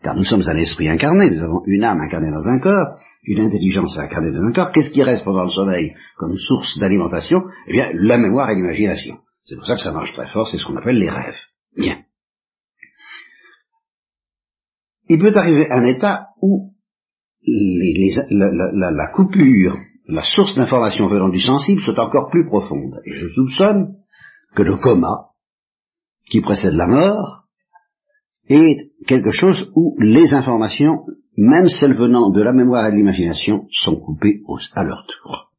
Car 0.03 0.15
nous 0.15 0.23
sommes 0.23 0.41
un 0.47 0.57
esprit 0.57 0.89
incarné, 0.89 1.29
nous 1.29 1.43
avons 1.43 1.61
une 1.67 1.83
âme 1.83 1.99
incarnée 2.01 2.31
dans 2.31 2.47
un 2.47 2.59
corps, 2.59 2.97
une 3.23 3.41
intelligence 3.41 3.99
incarnée 3.99 4.31
dans 4.31 4.41
un 4.41 4.51
corps. 4.51 4.71
Qu'est-ce 4.71 4.89
qui 4.89 5.03
reste 5.03 5.23
pendant 5.23 5.43
le 5.43 5.51
sommeil 5.51 5.93
comme 6.17 6.35
source 6.39 6.79
d'alimentation? 6.79 7.43
Eh 7.67 7.73
bien, 7.73 7.91
la 7.93 8.17
mémoire 8.17 8.49
et 8.49 8.55
l'imagination. 8.55 9.19
C'est 9.45 9.55
pour 9.55 9.67
ça 9.67 9.75
que 9.75 9.81
ça 9.81 9.91
marche 9.91 10.13
très 10.13 10.27
fort, 10.27 10.47
c'est 10.47 10.57
ce 10.57 10.65
qu'on 10.65 10.77
appelle 10.77 10.97
les 10.97 11.09
rêves. 11.09 11.37
Bien. 11.77 12.00
Il 15.13 15.19
peut 15.19 15.35
arriver 15.35 15.69
un 15.69 15.83
état 15.83 16.29
où 16.41 16.71
la, 17.45 19.11
coupure, 19.13 19.77
la 20.07 20.23
source 20.23 20.55
d'information 20.55 21.09
venant 21.09 21.27
du 21.27 21.41
sensible 21.41 21.81
soit 21.81 21.99
encore 21.99 22.29
plus 22.29 22.47
profonde. 22.47 23.01
Et 23.05 23.11
je 23.11 23.27
soupçonne 23.27 23.97
que 24.55 24.61
le 24.61 24.77
coma, 24.77 25.31
qui 26.29 26.39
précède 26.39 26.75
la 26.75 26.87
mort, 26.87 27.43
est 28.47 28.77
quelque 29.05 29.31
chose 29.31 29.69
où 29.75 29.97
les 29.99 30.33
informations, 30.33 31.03
même 31.35 31.67
celles 31.67 31.97
venant 31.97 32.29
de 32.29 32.41
la 32.41 32.53
mémoire 32.53 32.87
et 32.87 32.91
de 32.91 32.95
l'imagination, 32.95 33.67
sont 33.69 33.97
coupées 33.97 34.39
à 34.75 34.85
leur 34.85 35.05
tour. 35.07 35.51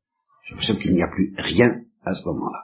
Je 0.46 0.54
pense 0.54 0.78
qu'il 0.78 0.94
n'y 0.94 1.02
a 1.02 1.10
plus 1.12 1.34
rien 1.36 1.82
à 2.06 2.14
ce 2.14 2.24
moment-là. 2.24 2.62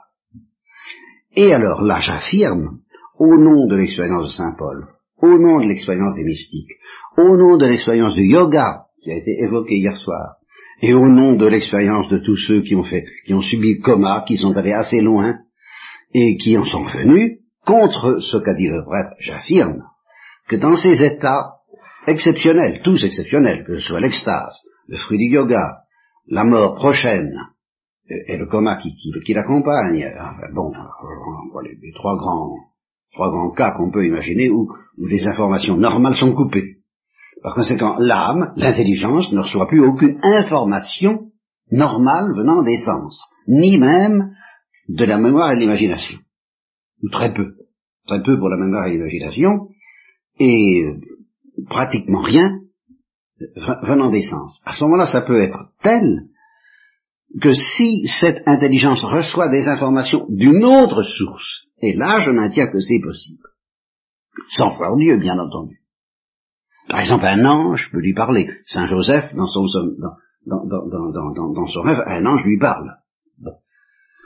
Et 1.35 1.53
alors 1.53 1.83
là, 1.83 1.99
j'affirme, 1.99 2.79
au 3.19 3.37
nom 3.37 3.67
de 3.67 3.75
l'expérience 3.75 4.29
de 4.29 4.31
Saint 4.31 4.55
Paul, 4.57 4.87
au 5.21 5.37
nom 5.37 5.59
de 5.59 5.67
l'expérience 5.67 6.15
des 6.15 6.25
mystiques, 6.25 6.71
au 7.17 7.37
nom 7.37 7.57
de 7.57 7.65
l'expérience 7.65 8.15
du 8.15 8.25
yoga 8.25 8.85
qui 9.01 9.11
a 9.11 9.17
été 9.17 9.31
évoquée 9.43 9.77
hier 9.77 9.97
soir, 9.97 10.35
et 10.81 10.93
au 10.93 11.07
nom 11.07 11.35
de 11.35 11.47
l'expérience 11.47 12.09
de 12.09 12.19
tous 12.19 12.37
ceux 12.37 12.61
qui 12.61 12.75
ont 12.75 12.83
fait, 12.83 13.05
qui 13.25 13.33
ont 13.33 13.41
subi 13.41 13.75
le 13.75 13.81
coma, 13.81 14.23
qui 14.27 14.37
sont 14.37 14.55
allés 14.55 14.73
assez 14.73 15.01
loin, 15.01 15.35
et 16.13 16.37
qui 16.37 16.57
en 16.57 16.65
sont 16.65 16.85
venus, 16.85 17.39
contre 17.65 18.19
ce 18.19 18.37
qu'a 18.37 18.53
dit 18.53 18.67
le 18.67 18.83
prêtre, 18.83 19.15
j'affirme 19.19 19.83
que 20.47 20.55
dans 20.55 20.75
ces 20.75 21.03
états 21.03 21.59
exceptionnels, 22.07 22.81
tous 22.83 23.03
exceptionnels, 23.03 23.63
que 23.65 23.77
ce 23.77 23.87
soit 23.87 23.99
l'extase, 23.99 24.61
le 24.87 24.97
fruit 24.97 25.17
du 25.17 25.33
yoga, 25.33 25.83
la 26.27 26.43
mort 26.43 26.75
prochaine, 26.75 27.31
et, 28.09 28.37
le 28.37 28.47
coma 28.47 28.77
qui, 28.77 28.95
qui, 28.95 29.33
l'accompagne, 29.33 30.03
bon, 30.53 30.71
les, 31.61 31.77
les, 31.79 31.93
trois 31.93 32.17
grands, 32.17 32.55
trois 33.13 33.31
grands 33.31 33.51
cas 33.51 33.75
qu'on 33.75 33.91
peut 33.91 34.05
imaginer 34.05 34.49
où, 34.49 34.69
où 34.97 35.05
les 35.05 35.27
informations 35.27 35.77
normales 35.77 36.15
sont 36.15 36.33
coupées. 36.33 36.77
Par 37.41 37.55
conséquent, 37.55 37.95
l'âme, 37.99 38.53
l'intelligence, 38.57 39.31
ne 39.31 39.39
reçoit 39.39 39.67
plus 39.67 39.85
aucune 39.85 40.19
information 40.21 41.31
normale 41.71 42.33
venant 42.35 42.63
des 42.63 42.77
sens, 42.77 43.29
ni 43.47 43.77
même 43.77 44.33
de 44.89 45.05
la 45.05 45.17
mémoire 45.17 45.51
et 45.51 45.55
de 45.55 45.61
l'imagination. 45.61 46.19
Ou 47.03 47.09
très 47.09 47.33
peu. 47.33 47.53
Très 48.07 48.21
peu 48.21 48.37
pour 48.37 48.49
la 48.49 48.57
mémoire 48.57 48.87
et 48.87 48.93
l'imagination, 48.93 49.69
et 50.39 50.83
euh, 50.83 50.99
pratiquement 51.69 52.21
rien 52.21 52.59
venant 53.83 54.09
des 54.09 54.23
sens. 54.23 54.61
À 54.65 54.73
ce 54.73 54.83
moment-là, 54.83 55.05
ça 55.05 55.21
peut 55.21 55.39
être 55.39 55.69
tel 55.81 56.28
que 57.41 57.53
si 57.53 58.07
cette 58.07 58.47
intelligence 58.47 59.03
reçoit 59.03 59.49
des 59.49 59.67
informations 59.67 60.25
d'une 60.29 60.65
autre 60.65 61.03
source, 61.03 61.65
et 61.81 61.93
là 61.93 62.19
je 62.19 62.31
maintiens 62.31 62.67
que 62.67 62.79
c'est 62.79 63.01
possible, 63.01 63.43
sans 64.49 64.75
voir 64.77 64.95
Dieu 64.97 65.17
bien 65.17 65.37
entendu. 65.37 65.79
Par 66.87 67.01
exemple, 67.01 67.25
un 67.25 67.45
ange 67.45 67.91
peut 67.91 67.99
lui 67.99 68.15
parler. 68.15 68.49
Saint 68.65 68.87
Joseph, 68.87 69.35
dans 69.35 69.45
son, 69.45 69.65
dans, 70.47 71.53
dans 71.53 71.67
son 71.67 71.81
rêve, 71.81 72.01
un 72.03 72.25
ange 72.25 72.43
lui 72.43 72.57
parle. 72.57 72.95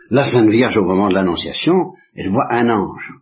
La 0.10 0.26
Sainte 0.26 0.50
Vierge, 0.50 0.78
au 0.78 0.84
moment 0.84 1.10
de 1.10 1.14
l'Annonciation, 1.14 1.94
elle 2.16 2.30
voit 2.30 2.48
un 2.52 2.70
ange. 2.70 3.14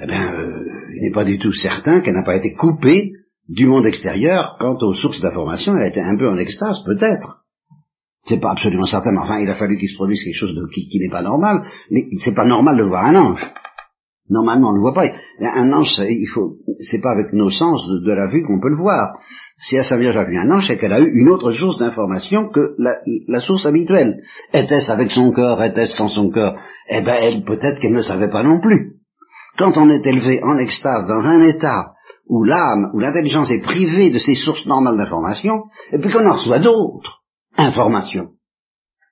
Eh 0.00 0.06
bien, 0.06 0.32
euh, 0.32 0.64
il 0.96 1.02
n'est 1.02 1.12
pas 1.12 1.24
du 1.24 1.38
tout 1.38 1.52
certain 1.52 2.00
qu'elle 2.00 2.14
n'a 2.14 2.24
pas 2.24 2.36
été 2.36 2.54
coupée 2.54 3.12
du 3.48 3.66
monde 3.66 3.86
extérieur 3.86 4.56
quant 4.58 4.76
aux 4.80 4.94
sources 4.94 5.20
d'information. 5.20 5.76
Elle 5.76 5.84
a 5.84 5.88
été 5.88 6.00
un 6.00 6.16
peu 6.16 6.28
en 6.28 6.36
extase, 6.36 6.82
peut-être. 6.84 7.43
C'est 8.26 8.40
pas 8.40 8.52
absolument 8.52 8.86
certain, 8.86 9.12
mais 9.12 9.18
enfin, 9.18 9.38
il 9.38 9.50
a 9.50 9.54
fallu 9.54 9.76
qu'il 9.76 9.88
se 9.88 9.96
produise 9.96 10.22
quelque 10.24 10.38
chose 10.38 10.54
qui, 10.72 10.98
n'est 10.98 11.10
pas 11.10 11.22
normal. 11.22 11.62
Mais 11.90 12.06
c'est 12.24 12.34
pas 12.34 12.46
normal 12.46 12.78
de 12.78 12.84
voir 12.84 13.04
un 13.04 13.16
ange. 13.16 13.44
Normalement, 14.30 14.70
on 14.70 14.72
ne 14.72 14.76
le 14.76 14.80
voit 14.80 14.94
pas. 14.94 15.10
Un 15.40 15.70
ange, 15.74 16.00
il 16.08 16.26
faut, 16.32 16.48
c'est 16.78 17.02
pas 17.02 17.12
avec 17.12 17.34
nos 17.34 17.50
sens 17.50 17.86
de, 17.86 18.12
la 18.12 18.26
vue 18.26 18.42
qu'on 18.42 18.58
peut 18.58 18.70
le 18.70 18.78
voir. 18.78 19.18
Si 19.58 19.76
la 19.76 19.84
Sainte 19.84 20.00
Vierge 20.00 20.16
a 20.16 20.24
vu 20.24 20.38
un 20.38 20.50
ange, 20.50 20.66
c'est 20.66 20.78
qu'elle 20.78 20.94
a 20.94 21.00
eu 21.00 21.12
une 21.12 21.28
autre 21.28 21.52
source 21.52 21.78
d'information 21.78 22.48
que 22.48 22.74
la, 22.78 23.40
source 23.40 23.66
habituelle. 23.66 24.22
Était-ce 24.54 24.90
avec 24.90 25.10
son 25.10 25.30
corps, 25.30 25.62
était-ce 25.62 25.92
sans 25.92 26.08
son 26.08 26.30
corps? 26.30 26.56
Eh 26.88 27.02
ben, 27.02 27.18
elle, 27.20 27.44
peut-être 27.44 27.78
qu'elle 27.78 27.92
ne 27.92 28.00
savait 28.00 28.30
pas 28.30 28.42
non 28.42 28.60
plus. 28.60 28.94
Quand 29.58 29.76
on 29.76 29.90
est 29.90 30.06
élevé 30.06 30.42
en 30.42 30.56
extase 30.56 31.06
dans 31.06 31.28
un 31.28 31.40
état 31.40 31.92
où 32.26 32.42
l'âme, 32.42 32.90
où 32.94 33.00
l'intelligence 33.00 33.50
est 33.50 33.60
privée 33.60 34.10
de 34.10 34.18
ses 34.18 34.34
sources 34.34 34.64
normales 34.64 34.96
d'information, 34.96 35.64
et 35.92 35.98
puis 35.98 36.10
qu'on 36.10 36.26
en 36.26 36.34
reçoit 36.34 36.60
d'autres, 36.60 37.23
information. 37.56 38.30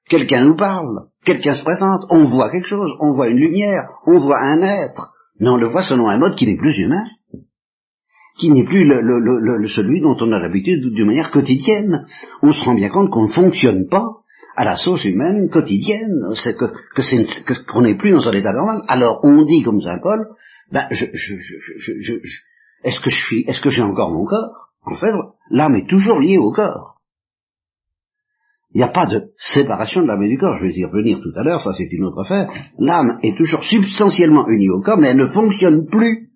Quelqu'un 0.09 0.45
nous 0.45 0.57
parle, 0.57 1.09
quelqu'un 1.25 1.55
se 1.55 1.63
présente, 1.63 2.05
on 2.11 2.25
voit 2.25 2.51
quelque 2.51 2.69
chose, 2.69 2.93
on 3.01 3.15
voit 3.15 3.29
une 3.29 3.39
lumière, 3.39 3.89
on 4.07 4.19
voit 4.19 4.41
un 4.41 4.61
être, 4.63 5.13
mais 5.39 5.49
on 5.49 5.57
le 5.57 5.71
voit 5.71 5.85
selon 5.85 6.09
un 6.09 6.19
mode 6.19 6.35
qui 6.35 6.47
n'est 6.47 6.57
plus 6.57 6.77
humain, 6.79 7.05
qui 8.39 8.51
n'est 8.51 8.65
plus 8.65 8.85
le, 8.85 9.69
celui 9.69 10.01
dont 10.01 10.17
on 10.21 10.33
a 10.33 10.39
l'habitude 10.39 10.83
d'une 10.93 11.07
manière 11.07 11.31
quotidienne. 11.31 12.07
On 12.43 12.53
se 12.53 12.65
rend 12.65 12.75
bien 12.75 12.89
compte 12.89 13.11
qu'on 13.11 13.25
ne 13.25 13.33
fonctionne 13.33 13.89
pas 13.89 14.07
à 14.57 14.65
la 14.65 14.77
sauce 14.77 15.05
humaine 15.05 15.49
quotidienne, 15.49 16.35
c'est 16.35 16.57
que, 16.57 16.67
qu'on 17.71 17.83
n'est 17.83 17.97
plus 17.97 18.11
dans 18.11 18.29
un 18.29 18.33
état 18.33 18.53
normal. 18.53 18.83
Alors 18.89 19.21
on 19.23 19.43
dit 19.45 19.63
comme 19.63 19.81
Saint 19.81 20.01
Paul, 20.03 20.27
ben 20.71 20.87
je, 20.91 21.07
je, 21.13 21.37
je, 21.39 22.15
est-ce 22.85 23.01
que 23.01 23.11
je 23.11 23.17
suis, 23.17 23.45
est-ce 23.47 23.61
que 23.61 23.71
j'ai 23.71 23.83
encore 23.83 24.11
mon 24.11 24.25
corps? 24.25 24.73
En 24.85 24.95
fait, 24.95 25.13
l'âme 25.51 25.77
est 25.77 25.89
toujours 25.89 26.19
liée 26.19 26.39
au 26.39 26.53
corps. 26.53 26.92
Il 28.75 28.79
n'y 28.79 28.85
a 28.85 28.89
pas 28.89 29.07
de 29.07 29.33
séparation 29.37 30.01
de 30.03 30.07
l'âme 30.07 30.23
et 30.23 30.29
du 30.29 30.39
corps, 30.39 30.57
je 30.59 30.65
vais 30.67 30.75
y 30.75 30.85
revenir 30.85 31.21
tout 31.21 31.33
à 31.37 31.43
l'heure, 31.43 31.61
ça 31.61 31.73
c'est 31.73 31.93
une 31.93 32.05
autre 32.05 32.23
affaire. 32.23 32.51
L'âme 32.79 33.19
est 33.23 33.37
toujours 33.37 33.63
substantiellement 33.65 34.49
unie 34.49 34.71
au 34.71 34.81
corps, 34.81 34.99
mais 34.99 35.09
elle 35.09 35.19
ne 35.19 35.29
fonctionne 35.29 35.87
plus 35.87 36.31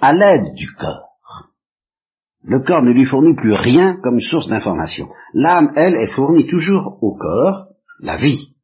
à 0.00 0.12
l'aide 0.12 0.54
du 0.54 0.66
corps. 0.72 1.14
Le 2.42 2.60
corps 2.60 2.82
ne 2.82 2.92
lui 2.92 3.04
fournit 3.04 3.34
plus 3.34 3.54
rien 3.54 3.96
comme 4.02 4.20
source 4.20 4.48
d'information. 4.48 5.08
L'âme, 5.32 5.70
elle, 5.76 5.94
est 5.94 6.12
fournie 6.12 6.46
toujours 6.46 6.98
au 7.00 7.16
corps, 7.16 7.68
la 8.00 8.16
vie. 8.16 8.54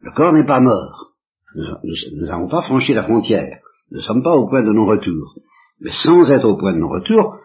Le 0.00 0.12
corps 0.12 0.32
n'est 0.32 0.46
pas 0.46 0.60
mort. 0.60 1.14
Nous 1.56 2.26
n'avons 2.26 2.48
pas 2.48 2.62
franchi 2.62 2.92
la 2.92 3.02
frontière. 3.02 3.58
Nous 3.90 3.98
ne 3.98 4.02
sommes 4.02 4.22
pas 4.22 4.36
au 4.36 4.48
point 4.48 4.62
de 4.62 4.72
non-retour. 4.72 5.34
Mais 5.80 5.90
sans 5.90 6.30
être 6.30 6.44
au 6.44 6.56
point 6.56 6.74
de 6.74 6.78
non-retour, 6.78 7.36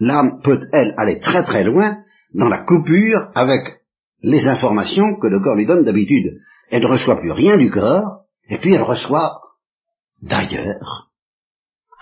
l'âme 0.00 0.40
peut, 0.42 0.60
elle, 0.72 0.94
aller 0.96 1.20
très 1.20 1.44
très 1.44 1.62
loin 1.62 1.98
dans 2.34 2.48
la 2.48 2.64
coupure 2.64 3.30
avec 3.34 3.80
les 4.22 4.48
informations 4.48 5.16
que 5.20 5.28
le 5.28 5.40
corps 5.40 5.56
lui 5.56 5.66
donne 5.66 5.84
d'habitude. 5.84 6.40
Elle 6.70 6.82
ne 6.82 6.88
reçoit 6.88 7.20
plus 7.20 7.32
rien 7.32 7.56
du 7.56 7.70
corps, 7.70 8.24
et 8.48 8.58
puis 8.58 8.74
elle 8.74 8.82
reçoit 8.82 9.40
d'ailleurs, 10.20 11.10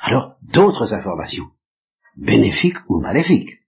alors 0.00 0.36
d'autres 0.42 0.94
informations, 0.94 1.48
bénéfiques 2.16 2.78
ou 2.88 3.00
maléfiques. 3.00 3.58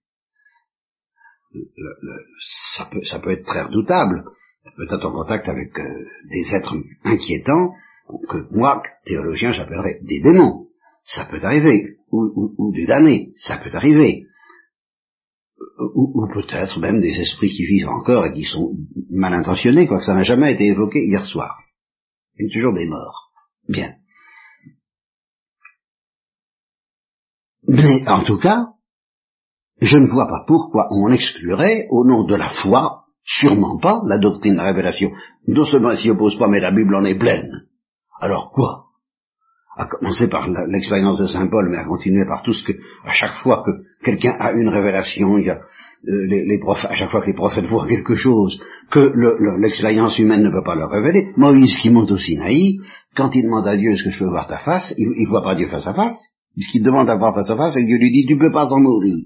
ça, 2.75 2.89
peut, 2.91 3.01
peut 3.23 3.31
être 3.31 3.45
très 3.45 3.63
redoutable, 3.63 4.23
peut-être 4.77 5.05
en 5.05 5.11
contact 5.11 5.47
avec 5.47 5.77
euh, 5.77 6.05
des 6.29 6.55
êtres 6.55 6.75
inquiétants, 7.03 7.73
que 8.29 8.47
moi, 8.51 8.83
théologien, 9.05 9.51
j'appellerais 9.51 9.99
des 10.03 10.21
démons. 10.21 10.67
Ça 11.03 11.25
peut 11.25 11.43
arriver, 11.43 11.97
ou, 12.11 12.53
ou 12.57 12.73
des 12.73 12.85
damnés, 12.85 13.31
ça 13.35 13.57
peut 13.57 13.73
arriver 13.73 14.25
ou, 15.93 16.27
peut-être 16.33 16.79
même 16.79 16.99
des 16.99 17.19
esprits 17.19 17.49
qui 17.49 17.65
vivent 17.65 17.89
encore 17.89 18.25
et 18.25 18.33
qui 18.33 18.43
sont 18.43 18.75
mal 19.09 19.33
intentionnés, 19.33 19.87
quoique 19.87 20.05
ça 20.05 20.13
n'a 20.13 20.23
jamais 20.23 20.53
été 20.53 20.65
évoqué 20.67 21.05
hier 21.05 21.25
soir. 21.25 21.59
Il 22.37 22.45
y 22.45 22.49
a 22.49 22.53
toujours 22.53 22.73
des 22.73 22.87
morts. 22.87 23.31
Bien. 23.67 23.95
Mais 27.67 28.07
en 28.07 28.23
tout 28.23 28.37
cas, 28.37 28.67
je 29.81 29.97
ne 29.97 30.07
vois 30.07 30.27
pas 30.27 30.43
pourquoi 30.47 30.87
on 30.91 31.11
exclurait, 31.11 31.87
au 31.89 32.05
nom 32.05 32.23
de 32.23 32.35
la 32.35 32.49
foi, 32.49 33.05
sûrement 33.23 33.79
pas, 33.79 34.01
la 34.05 34.19
doctrine 34.19 34.53
de 34.53 34.57
la 34.57 34.65
révélation. 34.65 35.11
Non 35.47 35.65
seulement 35.65 35.91
elle 35.91 35.97
s'y 35.97 36.09
oppose 36.09 36.37
pas, 36.37 36.47
mais 36.47 36.59
la 36.59 36.71
Bible 36.71 36.95
en 36.95 37.03
est 37.05 37.17
pleine. 37.17 37.67
Alors 38.19 38.51
quoi? 38.51 38.84
À 39.75 39.87
commencer 39.87 40.29
par 40.29 40.49
l'expérience 40.67 41.19
de 41.19 41.25
Saint 41.25 41.47
Paul, 41.47 41.69
mais 41.69 41.77
à 41.77 41.83
continuer 41.83 42.25
par 42.25 42.43
tout 42.43 42.53
ce 42.53 42.63
que, 42.63 42.73
à 43.03 43.11
chaque 43.11 43.35
fois 43.43 43.63
que 43.65 43.71
quelqu'un 44.03 44.35
a 44.39 44.51
une 44.53 44.69
révélation, 44.69 45.37
il 45.37 45.45
y 45.45 45.49
a 45.49 45.55
euh, 45.55 46.27
les, 46.27 46.45
les 46.45 46.59
à 46.67 46.93
chaque 46.93 47.09
fois 47.09 47.21
que 47.21 47.27
les 47.27 47.33
prophètes 47.33 47.65
voient 47.65 47.87
quelque 47.87 48.15
chose 48.15 48.59
que 48.91 49.11
l'expérience 49.59 50.17
humaine 50.19 50.43
ne 50.43 50.51
peut 50.51 50.63
pas 50.63 50.75
leur 50.75 50.89
révéler. 50.89 51.31
Moïse 51.37 51.77
qui 51.77 51.89
monte 51.89 52.11
au 52.11 52.17
Sinaï, 52.17 52.79
quand 53.15 53.35
il 53.35 53.43
demande 53.43 53.67
à 53.67 53.75
Dieu 53.75 53.91
est-ce 53.91 54.03
que 54.03 54.09
je 54.11 54.19
peux 54.19 54.29
voir 54.29 54.47
ta 54.47 54.59
face, 54.59 54.93
il, 54.97 55.09
ne 55.09 55.27
voit 55.27 55.43
pas 55.43 55.55
Dieu 55.55 55.67
face 55.67 55.87
à 55.87 55.93
face, 55.93 56.17
Puisqu'il 56.55 56.83
demande 56.83 57.09
à 57.09 57.15
voir 57.15 57.35
face 57.35 57.49
à 57.49 57.57
face 57.57 57.75
et 57.75 57.83
Dieu 57.83 57.97
lui 57.97 58.11
dit, 58.11 58.25
tu 58.25 58.35
ne 58.35 58.39
peux 58.39 58.51
pas 58.51 58.71
en 58.71 58.79
mourir. 58.79 59.25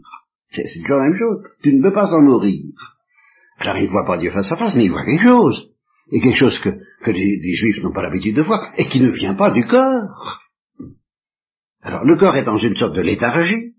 C'est 0.49 0.63
toujours 0.63 0.97
la 0.97 1.09
même 1.09 1.17
chose. 1.17 1.43
Tu 1.61 1.75
ne 1.75 1.81
peux 1.81 1.93
pas 1.93 2.11
en 2.11 2.21
mourir. 2.23 2.63
Alors 3.59 3.77
il 3.77 3.85
ne 3.85 3.91
voit 3.91 4.05
pas 4.05 4.17
Dieu 4.17 4.31
face 4.31 4.51
à 4.51 4.55
face, 4.55 4.73
mais 4.75 4.85
il 4.85 4.91
voit 4.91 5.05
quelque 5.05 5.21
chose. 5.21 5.69
Et 6.11 6.19
quelque 6.21 6.39
chose 6.39 6.57
que, 6.59 6.69
que 7.01 7.11
les, 7.11 7.53
Juifs 7.53 7.81
n'ont 7.81 7.93
pas 7.93 8.01
l'habitude 8.01 8.35
de 8.35 8.41
voir, 8.41 8.71
et 8.77 8.87
qui 8.87 9.01
ne 9.01 9.09
vient 9.09 9.35
pas 9.35 9.51
du 9.51 9.65
corps. 9.65 10.41
Alors 11.81 12.03
le 12.03 12.17
corps 12.17 12.35
est 12.35 12.45
dans 12.45 12.57
une 12.57 12.75
sorte 12.75 12.95
de 12.95 13.01
léthargie. 13.01 13.75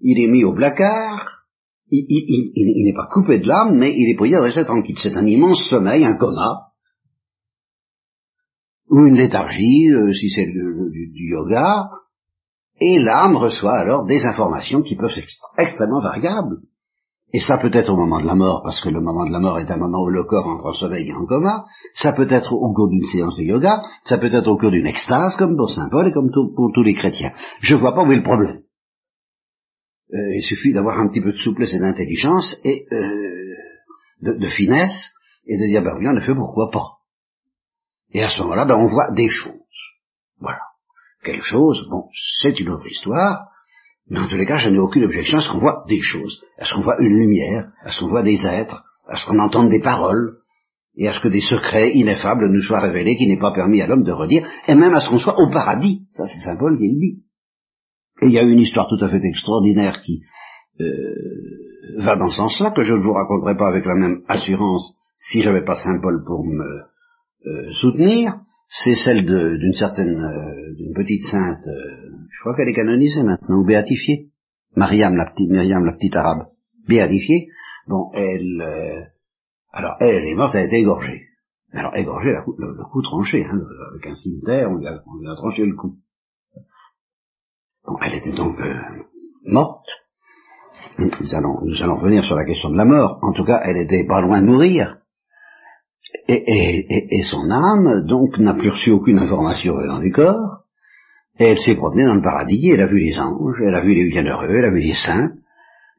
Il 0.00 0.22
est 0.22 0.30
mis 0.30 0.44
au 0.44 0.54
placard. 0.54 1.46
Il, 1.90 2.84
n'est 2.84 2.94
pas 2.94 3.06
coupé 3.12 3.38
de 3.38 3.46
l'âme, 3.46 3.78
mais 3.78 3.92
il 3.96 4.10
est 4.10 4.16
prié 4.16 4.34
de 4.34 4.40
rester 4.40 4.64
tranquille. 4.64 4.98
C'est 5.00 5.16
un 5.16 5.26
immense 5.26 5.68
sommeil, 5.68 6.04
un 6.04 6.16
coma, 6.16 6.72
ou 8.88 9.06
une 9.06 9.16
léthargie, 9.16 9.90
euh, 9.90 10.12
si 10.12 10.30
c'est 10.30 10.46
du, 10.46 11.30
yoga, 11.30 11.88
et 12.80 12.98
l'âme 12.98 13.36
reçoit 13.36 13.78
alors 13.78 14.06
des 14.06 14.24
informations 14.24 14.82
qui 14.82 14.96
peuvent 14.96 15.16
être 15.16 15.52
extrêmement 15.58 16.00
variables. 16.00 16.58
Et 17.34 17.40
ça 17.40 17.58
peut 17.58 17.70
être 17.72 17.90
au 17.90 17.96
moment 17.96 18.20
de 18.20 18.26
la 18.26 18.36
mort, 18.36 18.62
parce 18.62 18.80
que 18.80 18.88
le 18.88 19.00
moment 19.00 19.26
de 19.26 19.32
la 19.32 19.40
mort 19.40 19.58
est 19.58 19.68
un 19.68 19.76
moment 19.76 20.04
où 20.04 20.08
le 20.08 20.22
corps 20.22 20.46
entre 20.46 20.66
en 20.66 20.72
sommeil 20.72 21.08
et 21.08 21.12
en 21.12 21.26
coma, 21.26 21.64
ça 21.96 22.12
peut 22.12 22.28
être 22.30 22.52
au 22.52 22.72
cours 22.72 22.88
d'une 22.88 23.04
séance 23.06 23.36
de 23.36 23.42
yoga, 23.42 23.82
ça 24.04 24.18
peut 24.18 24.32
être 24.32 24.46
au 24.46 24.56
cours 24.56 24.70
d'une 24.70 24.86
extase, 24.86 25.34
comme 25.36 25.56
pour 25.56 25.68
Saint 25.68 25.88
Paul 25.90 26.06
et 26.06 26.12
comme 26.12 26.30
pour 26.30 26.70
tous 26.72 26.84
les 26.84 26.94
chrétiens. 26.94 27.32
Je 27.58 27.74
vois 27.74 27.92
pas 27.92 28.04
où 28.04 28.12
est 28.12 28.18
le 28.18 28.22
problème. 28.22 28.62
Euh, 30.12 30.36
il 30.36 30.44
suffit 30.44 30.72
d'avoir 30.72 31.00
un 31.00 31.08
petit 31.08 31.22
peu 31.22 31.32
de 31.32 31.38
souplesse 31.38 31.74
et 31.74 31.80
d'intelligence 31.80 32.56
et 32.62 32.86
euh, 32.92 34.38
de, 34.38 34.48
finesse, 34.48 35.12
et 35.44 35.58
de 35.58 35.66
dire, 35.66 35.82
ben 35.82 35.96
oui, 35.98 36.06
en 36.06 36.16
effet, 36.16 36.36
pourquoi 36.36 36.70
pas. 36.70 36.98
Et 38.12 38.22
à 38.22 38.28
ce 38.28 38.42
moment-là, 38.42 38.64
ben, 38.64 38.76
on 38.76 38.86
voit 38.86 39.10
des 39.10 39.28
choses. 39.28 39.56
Voilà. 40.38 40.60
Quelque 41.24 41.42
chose, 41.42 41.84
bon, 41.90 42.04
c'est 42.42 42.60
une 42.60 42.68
autre 42.68 42.86
histoire, 42.86 43.48
mais 44.08 44.18
en 44.18 44.28
tous 44.28 44.36
les 44.36 44.46
cas, 44.46 44.58
je 44.58 44.68
n'ai 44.68 44.78
aucune 44.78 45.04
objection 45.04 45.38
à 45.38 45.42
ce 45.42 45.50
qu'on 45.50 45.60
voit 45.60 45.84
des 45.88 46.00
choses, 46.00 46.42
à 46.58 46.64
ce 46.64 46.74
qu'on 46.74 46.82
voit 46.82 47.00
une 47.00 47.16
lumière, 47.18 47.70
à 47.82 47.90
ce 47.90 48.00
qu'on 48.00 48.08
voit 48.08 48.22
des 48.22 48.44
êtres, 48.44 48.84
à 49.08 49.16
ce 49.16 49.26
qu'on 49.26 49.38
entende 49.38 49.70
des 49.70 49.80
paroles, 49.80 50.38
et 50.96 51.08
à 51.08 51.14
ce 51.14 51.20
que 51.20 51.28
des 51.28 51.40
secrets 51.40 51.92
ineffables 51.92 52.48
nous 52.50 52.62
soient 52.62 52.80
révélés 52.80 53.16
qui 53.16 53.26
n'est 53.26 53.38
pas 53.38 53.52
permis 53.52 53.80
à 53.80 53.86
l'homme 53.86 54.04
de 54.04 54.12
redire, 54.12 54.46
et 54.68 54.74
même 54.74 54.94
à 54.94 55.00
ce 55.00 55.10
qu'on 55.10 55.18
soit 55.18 55.38
au 55.40 55.50
paradis. 55.50 56.06
Ça, 56.10 56.24
c'est 56.26 56.44
Saint 56.44 56.56
Paul 56.56 56.78
qui 56.78 56.86
le 56.86 57.00
dit. 57.00 57.22
Et 58.22 58.26
il 58.26 58.32
y 58.32 58.38
a 58.38 58.42
une 58.42 58.60
histoire 58.60 58.86
tout 58.88 59.02
à 59.04 59.08
fait 59.08 59.24
extraordinaire 59.24 60.02
qui 60.02 60.22
euh, 60.80 60.84
va 61.98 62.16
dans 62.16 62.28
ce 62.28 62.36
sens-là, 62.36 62.70
que 62.70 62.82
je 62.82 62.94
ne 62.94 63.02
vous 63.02 63.12
raconterai 63.12 63.56
pas 63.56 63.68
avec 63.68 63.84
la 63.84 63.94
même 63.94 64.22
assurance 64.28 64.96
si 65.16 65.42
j'avais 65.42 65.64
pas 65.64 65.74
Saint 65.74 66.00
Paul 66.00 66.22
pour 66.24 66.44
me 66.44 66.82
euh, 67.46 67.72
soutenir. 67.72 68.40
C'est 68.66 68.94
celle 68.94 69.24
d'une 69.24 69.74
certaine, 69.74 70.20
euh, 70.20 70.74
d'une 70.76 70.94
petite 70.94 71.22
sainte 71.22 71.64
je 72.34 72.40
crois 72.40 72.56
qu'elle 72.56 72.68
est 72.68 72.74
canonisée 72.74 73.22
maintenant, 73.22 73.56
ou 73.56 73.64
béatifiée. 73.64 74.30
Mariam, 74.76 75.16
la 75.16 75.26
petite, 75.26 75.50
Myriam, 75.50 75.84
la 75.84 75.92
petite 75.92 76.14
arabe, 76.16 76.48
béatifiée. 76.86 77.48
Bon, 77.86 78.10
elle, 78.12 78.60
euh, 78.60 79.04
alors 79.72 79.96
elle, 80.00 80.26
est 80.26 80.34
morte, 80.34 80.54
elle 80.54 80.62
a 80.62 80.66
été 80.66 80.80
égorgée. 80.80 81.22
Alors 81.72 81.96
égorgée, 81.96 82.32
le, 82.58 82.74
le, 82.76 82.84
cou 82.92 83.02
tranché, 83.02 83.44
hein, 83.44 83.60
avec 83.92 84.06
un 84.06 84.14
cimetière, 84.14 84.70
on 84.70 84.76
lui, 84.76 84.86
a, 84.86 85.02
on 85.06 85.34
tranché 85.36 85.64
le 85.64 85.74
cou. 85.74 85.96
Bon, 87.86 87.96
elle 88.02 88.14
était 88.14 88.32
donc 88.32 88.58
euh, 88.60 88.74
morte. 89.46 89.86
Nous 90.98 91.34
allons, 91.34 91.60
nous 91.64 91.82
allons 91.82 91.96
revenir 91.96 92.24
sur 92.24 92.36
la 92.36 92.44
question 92.44 92.70
de 92.70 92.76
la 92.76 92.84
mort. 92.84 93.20
En 93.22 93.32
tout 93.32 93.44
cas, 93.44 93.60
elle 93.64 93.78
était 93.78 94.06
pas 94.06 94.20
loin 94.20 94.40
de 94.40 94.46
mourir. 94.46 94.98
Et, 96.28 96.42
et, 96.46 97.18
et 97.18 97.22
son 97.22 97.50
âme, 97.50 98.06
donc, 98.06 98.38
n'a 98.38 98.54
plus 98.54 98.70
reçu 98.70 98.90
aucune 98.90 99.18
information 99.18 99.74
dans 99.86 100.00
du 100.00 100.10
corps. 100.10 100.64
Et 101.38 101.44
elle 101.44 101.58
s'est 101.58 101.74
promenée 101.74 102.04
dans 102.04 102.14
le 102.14 102.22
paradis, 102.22 102.70
elle 102.70 102.80
a 102.80 102.86
vu 102.86 102.98
les 102.98 103.18
anges, 103.18 103.56
elle 103.66 103.74
a 103.74 103.82
vu 103.82 103.94
les 103.94 104.08
bienheureux, 104.08 104.56
elle 104.56 104.64
a 104.66 104.70
vu 104.70 104.80
les 104.80 104.94
saints, 104.94 105.32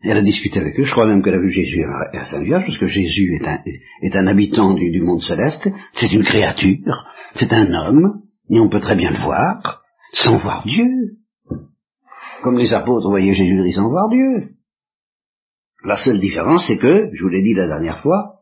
elle 0.01 0.17
a 0.17 0.21
discuté 0.21 0.60
avec 0.60 0.80
eux, 0.80 0.84
je 0.84 0.91
crois 0.91 1.08
même 1.08 1.23
qu'elle 1.23 1.36
a 1.36 1.39
vu 1.39 1.49
Jésus 1.49 1.84
à 2.13 2.23
Saint-Vierge, 2.25 2.63
parce 2.65 2.78
que 2.78 2.86
Jésus 2.86 3.36
est 3.36 3.47
un, 3.47 3.60
est 4.01 4.15
un 4.15 4.28
habitant 4.28 4.73
du, 4.73 5.01
monde 5.01 5.21
céleste, 5.21 5.67
c'est 5.93 6.12
une 6.12 6.23
créature, 6.23 7.06
c'est 7.34 7.51
un 7.51 7.73
homme, 7.73 8.21
et 8.49 8.60
on 8.60 8.69
peut 8.69 8.80
très 8.80 8.95
bien 8.95 9.12
le 9.12 9.17
voir, 9.17 9.82
sans 10.13 10.38
voir 10.38 10.63
Dieu. 10.65 10.88
Comme 12.41 12.58
les 12.58 12.73
apôtres 12.73 13.10
voyaient 13.10 13.34
Jésus 13.34 13.71
sans 13.71 13.89
voir 13.89 14.10
Dieu. 14.10 14.51
La 15.84 15.97
seule 15.97 16.19
différence, 16.19 16.65
c'est 16.67 16.78
que, 16.78 17.10
je 17.13 17.23
vous 17.23 17.30
l'ai 17.30 17.41
dit 17.41 17.54
la 17.54 17.67
dernière 17.67 17.99
fois, 17.99 18.36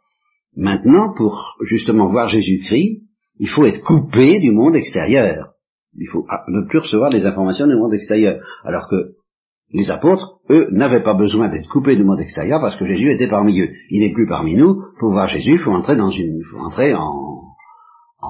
maintenant, 0.55 1.13
pour 1.15 1.57
justement 1.61 2.07
voir 2.07 2.27
Jésus-Christ, 2.27 3.01
il 3.39 3.49
faut 3.49 3.65
être 3.65 3.83
coupé 3.83 4.39
du 4.39 4.51
monde 4.51 4.75
extérieur. 4.75 5.53
Il 5.95 6.07
faut 6.07 6.25
ne 6.47 6.67
plus 6.67 6.79
recevoir 6.79 7.09
des 7.09 7.25
informations 7.25 7.67
du 7.67 7.75
monde 7.75 7.93
extérieur. 7.93 8.41
Alors 8.63 8.87
que 8.89 9.15
les 9.71 9.89
apôtres, 9.91 10.39
eux, 10.49 10.67
n'avaient 10.71 11.03
pas 11.03 11.15
besoin 11.15 11.49
d'être 11.49 11.69
coupés 11.69 11.95
du 11.95 12.03
monde 12.03 12.19
extérieur 12.19 12.59
parce 12.59 12.75
que 12.75 12.85
Jésus 12.85 13.11
était 13.11 13.27
parmi 13.27 13.59
eux. 13.59 13.71
Il 13.89 14.01
n'est 14.01 14.13
plus 14.13 14.27
parmi 14.27 14.55
nous. 14.55 14.83
Pour 14.99 15.11
voir 15.11 15.27
Jésus, 15.27 15.53
il 15.53 15.59
faut 15.59 15.71
entrer 15.71 15.95
dans 15.95 16.09
une, 16.09 16.43
faut 16.43 16.59
entrer 16.59 16.93
en, 16.93 16.99
en, 18.21 18.29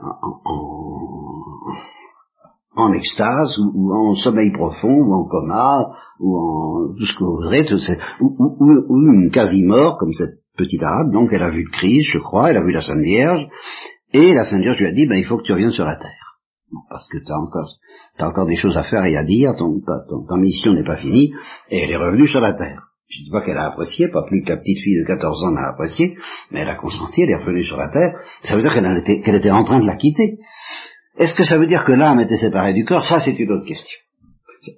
en, 0.00 0.40
en 0.44 0.70
extase 2.92 3.58
ou, 3.58 3.92
en 3.92 4.14
sommeil 4.14 4.50
profond 4.52 4.92
ou 4.92 5.14
en 5.14 5.24
coma 5.24 5.90
ou 6.18 6.38
en 6.38 6.94
tout 6.96 7.06
ce 7.06 7.14
que 7.14 7.24
vous 7.24 7.36
voudrez, 7.36 7.66
ou, 8.20 8.56
une 9.12 9.30
quasi-mort 9.30 9.98
comme 9.98 10.12
cette 10.12 10.40
petite 10.56 10.82
arabe. 10.82 11.12
Donc 11.12 11.30
elle 11.32 11.42
a 11.42 11.50
vu 11.50 11.64
le 11.64 11.70
Christ, 11.70 12.10
je 12.12 12.18
crois, 12.18 12.50
elle 12.50 12.56
a 12.56 12.64
vu 12.64 12.72
la 12.72 12.82
Sainte 12.82 13.02
Vierge, 13.02 13.46
et 14.12 14.32
la 14.32 14.44
Sainte 14.44 14.62
Vierge 14.62 14.78
lui 14.78 14.86
a 14.86 14.92
dit, 14.92 15.06
ben, 15.06 15.16
il 15.16 15.24
faut 15.24 15.38
que 15.38 15.44
tu 15.44 15.52
reviennes 15.52 15.72
sur 15.72 15.84
la 15.84 15.96
terre. 15.96 16.38
Parce 16.88 17.08
que 17.08 17.18
tu 17.18 17.32
as 17.32 17.38
encore, 17.38 17.68
encore 18.20 18.46
des 18.46 18.56
choses 18.56 18.76
à 18.76 18.82
faire 18.82 19.04
et 19.04 19.16
à 19.16 19.24
dire, 19.24 19.54
ton, 19.56 19.80
ta, 19.80 20.04
ta 20.28 20.36
mission 20.36 20.72
n'est 20.72 20.84
pas 20.84 20.96
finie, 20.96 21.32
et 21.68 21.80
elle 21.80 21.90
est 21.90 21.96
revenue 21.96 22.28
sur 22.28 22.40
la 22.40 22.52
terre. 22.52 22.90
Je 23.10 23.20
ne 23.20 23.24
dis 23.24 23.30
pas 23.30 23.42
qu'elle 23.42 23.58
a 23.58 23.66
apprécié, 23.66 24.08
pas 24.08 24.22
plus 24.22 24.42
que 24.42 24.50
la 24.50 24.56
petite 24.56 24.78
fille 24.78 25.00
de 25.00 25.04
14 25.04 25.44
ans 25.44 25.50
n'a 25.50 25.70
apprécié, 25.72 26.14
mais 26.52 26.60
elle 26.60 26.68
a 26.68 26.76
consenti, 26.76 27.22
elle 27.22 27.30
est 27.30 27.36
revenue 27.36 27.64
sur 27.64 27.76
la 27.76 27.88
terre. 27.88 28.14
Ça 28.44 28.54
veut 28.54 28.62
dire 28.62 28.72
qu'elle 28.72 28.98
était, 28.98 29.20
qu'elle 29.20 29.34
était 29.34 29.50
en 29.50 29.64
train 29.64 29.80
de 29.80 29.86
la 29.86 29.96
quitter. 29.96 30.38
Est-ce 31.16 31.34
que 31.34 31.44
ça 31.44 31.58
veut 31.58 31.66
dire 31.66 31.84
que 31.84 31.92
l'âme 31.92 32.20
était 32.20 32.38
séparée 32.38 32.72
du 32.72 32.84
corps? 32.84 33.04
Ça, 33.04 33.20
c'est 33.20 33.38
une 33.38 33.52
autre 33.52 33.66
question. 33.66 33.98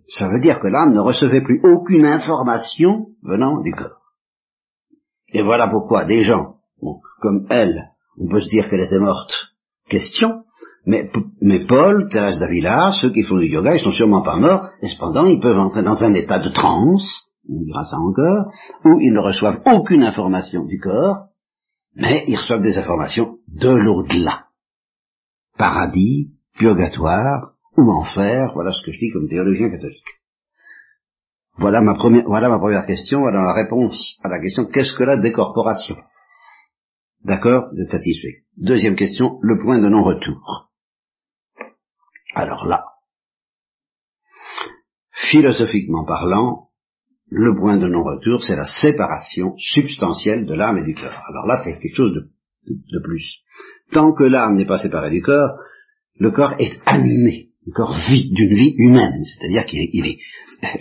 Ça 0.09 0.29
veut 0.29 0.41
dire 0.41 0.61
que 0.61 0.69
l'âme 0.69 0.95
ne 0.95 1.01
recevait 1.01 1.43
plus 1.43 1.61
aucune 1.65 2.07
information 2.07 3.07
venant 3.23 3.61
du 3.61 3.73
corps. 3.73 4.01
Et 5.33 5.43
voilà 5.43 5.69
pourquoi 5.69 6.05
des 6.05 6.23
gens, 6.23 6.57
comme 7.21 7.47
elle, 7.51 7.91
on 8.19 8.29
peut 8.29 8.41
se 8.41 8.49
dire 8.49 8.69
qu'elle 8.69 8.81
était 8.81 8.99
morte. 8.99 9.33
Question. 9.89 10.45
Mais, 10.85 11.11
Paul, 11.69 12.09
Thérèse 12.11 12.41
d'Avila, 12.41 12.93
ceux 13.01 13.11
qui 13.11 13.23
font 13.23 13.39
du 13.39 13.47
yoga, 13.47 13.77
ils 13.77 13.83
sont 13.83 13.93
sûrement 13.93 14.23
pas 14.23 14.37
morts, 14.37 14.69
et 14.81 14.89
cependant 14.89 15.27
ils 15.27 15.41
peuvent 15.41 15.59
entrer 15.59 15.83
dans 15.83 16.03
un 16.03 16.13
état 16.13 16.41
de 16.41 16.49
transe, 16.49 17.29
on 17.49 17.63
dira 17.63 17.85
ça 17.85 17.99
encore, 17.99 18.53
où 18.85 19.01
ils 19.01 19.13
ne 19.13 19.21
reçoivent 19.21 19.63
aucune 19.67 20.03
information 20.03 20.65
du 20.65 20.81
corps, 20.81 21.27
mais 21.95 22.25
ils 22.27 22.37
reçoivent 22.37 22.63
des 22.63 22.79
informations 22.79 23.37
de 23.49 23.71
l'au-delà. 23.71 24.47
Paradis, 25.57 26.33
purgatoire, 26.57 27.55
ou 27.77 27.91
enfer, 27.91 28.53
voilà 28.55 28.73
ce 28.73 28.85
que 28.85 28.93
je 28.93 28.99
dis 28.99 29.11
comme 29.11 29.29
théologien 29.29 29.71
catholique. 29.71 30.03
Voilà 31.57 31.81
ma 31.81 31.95
première, 31.95 32.29
ma 32.29 32.87
question, 32.87 33.21
voilà 33.21 33.43
la 33.43 33.53
réponse 33.53 34.19
à 34.25 34.29
la 34.29 34.41
question 34.41 34.67
qu'est-ce 34.67 34.95
que 34.95 35.05
la 35.05 35.19
décorporation? 35.19 35.97
D'accord? 37.25 37.69
Vous 37.71 37.81
êtes 37.83 37.91
satisfait? 37.91 38.45
Deuxième 38.57 38.97
question, 38.97 39.39
le 39.43 39.63
point 39.63 39.81
de 39.81 39.89
non-retour. 39.89 40.71
Alors 42.35 42.67
là, 42.67 42.85
philosophiquement 45.31 46.05
parlant, 46.05 46.71
le 47.29 47.55
point 47.57 47.79
de 47.79 47.89
non-retour, 47.89 48.43
c'est 48.43 48.57
la 48.57 48.67
séparation 48.67 49.57
substantielle 49.57 50.47
de 50.47 50.55
l'âme 50.55 50.79
et 50.79 50.85
du 50.85 50.95
corps. 50.95 51.23
Alors 51.29 51.47
là, 51.47 51.63
c'est 51.63 51.79
quelque 51.81 51.97
chose 51.97 52.13
de, 52.67 53.01
plus. 53.03 53.43
Tant 53.93 54.13
que 54.13 54.25
l'âme 54.25 54.57
n'est 54.57 54.67
pas 54.67 54.79
séparée 54.79 55.11
du 55.11 55.23
corps, 55.23 55.59
le 56.19 56.31
corps 56.31 56.55
est 56.59 56.81
animé. 56.87 57.49
Le 57.67 57.73
corps 57.73 57.97
vit 58.09 58.31
d'une 58.33 58.55
vie 58.55 58.75
humaine. 58.77 59.23
C'est-à-dire 59.23 59.67
qu'il 59.67 59.81
est, 59.81 60.09
est, 60.09 60.19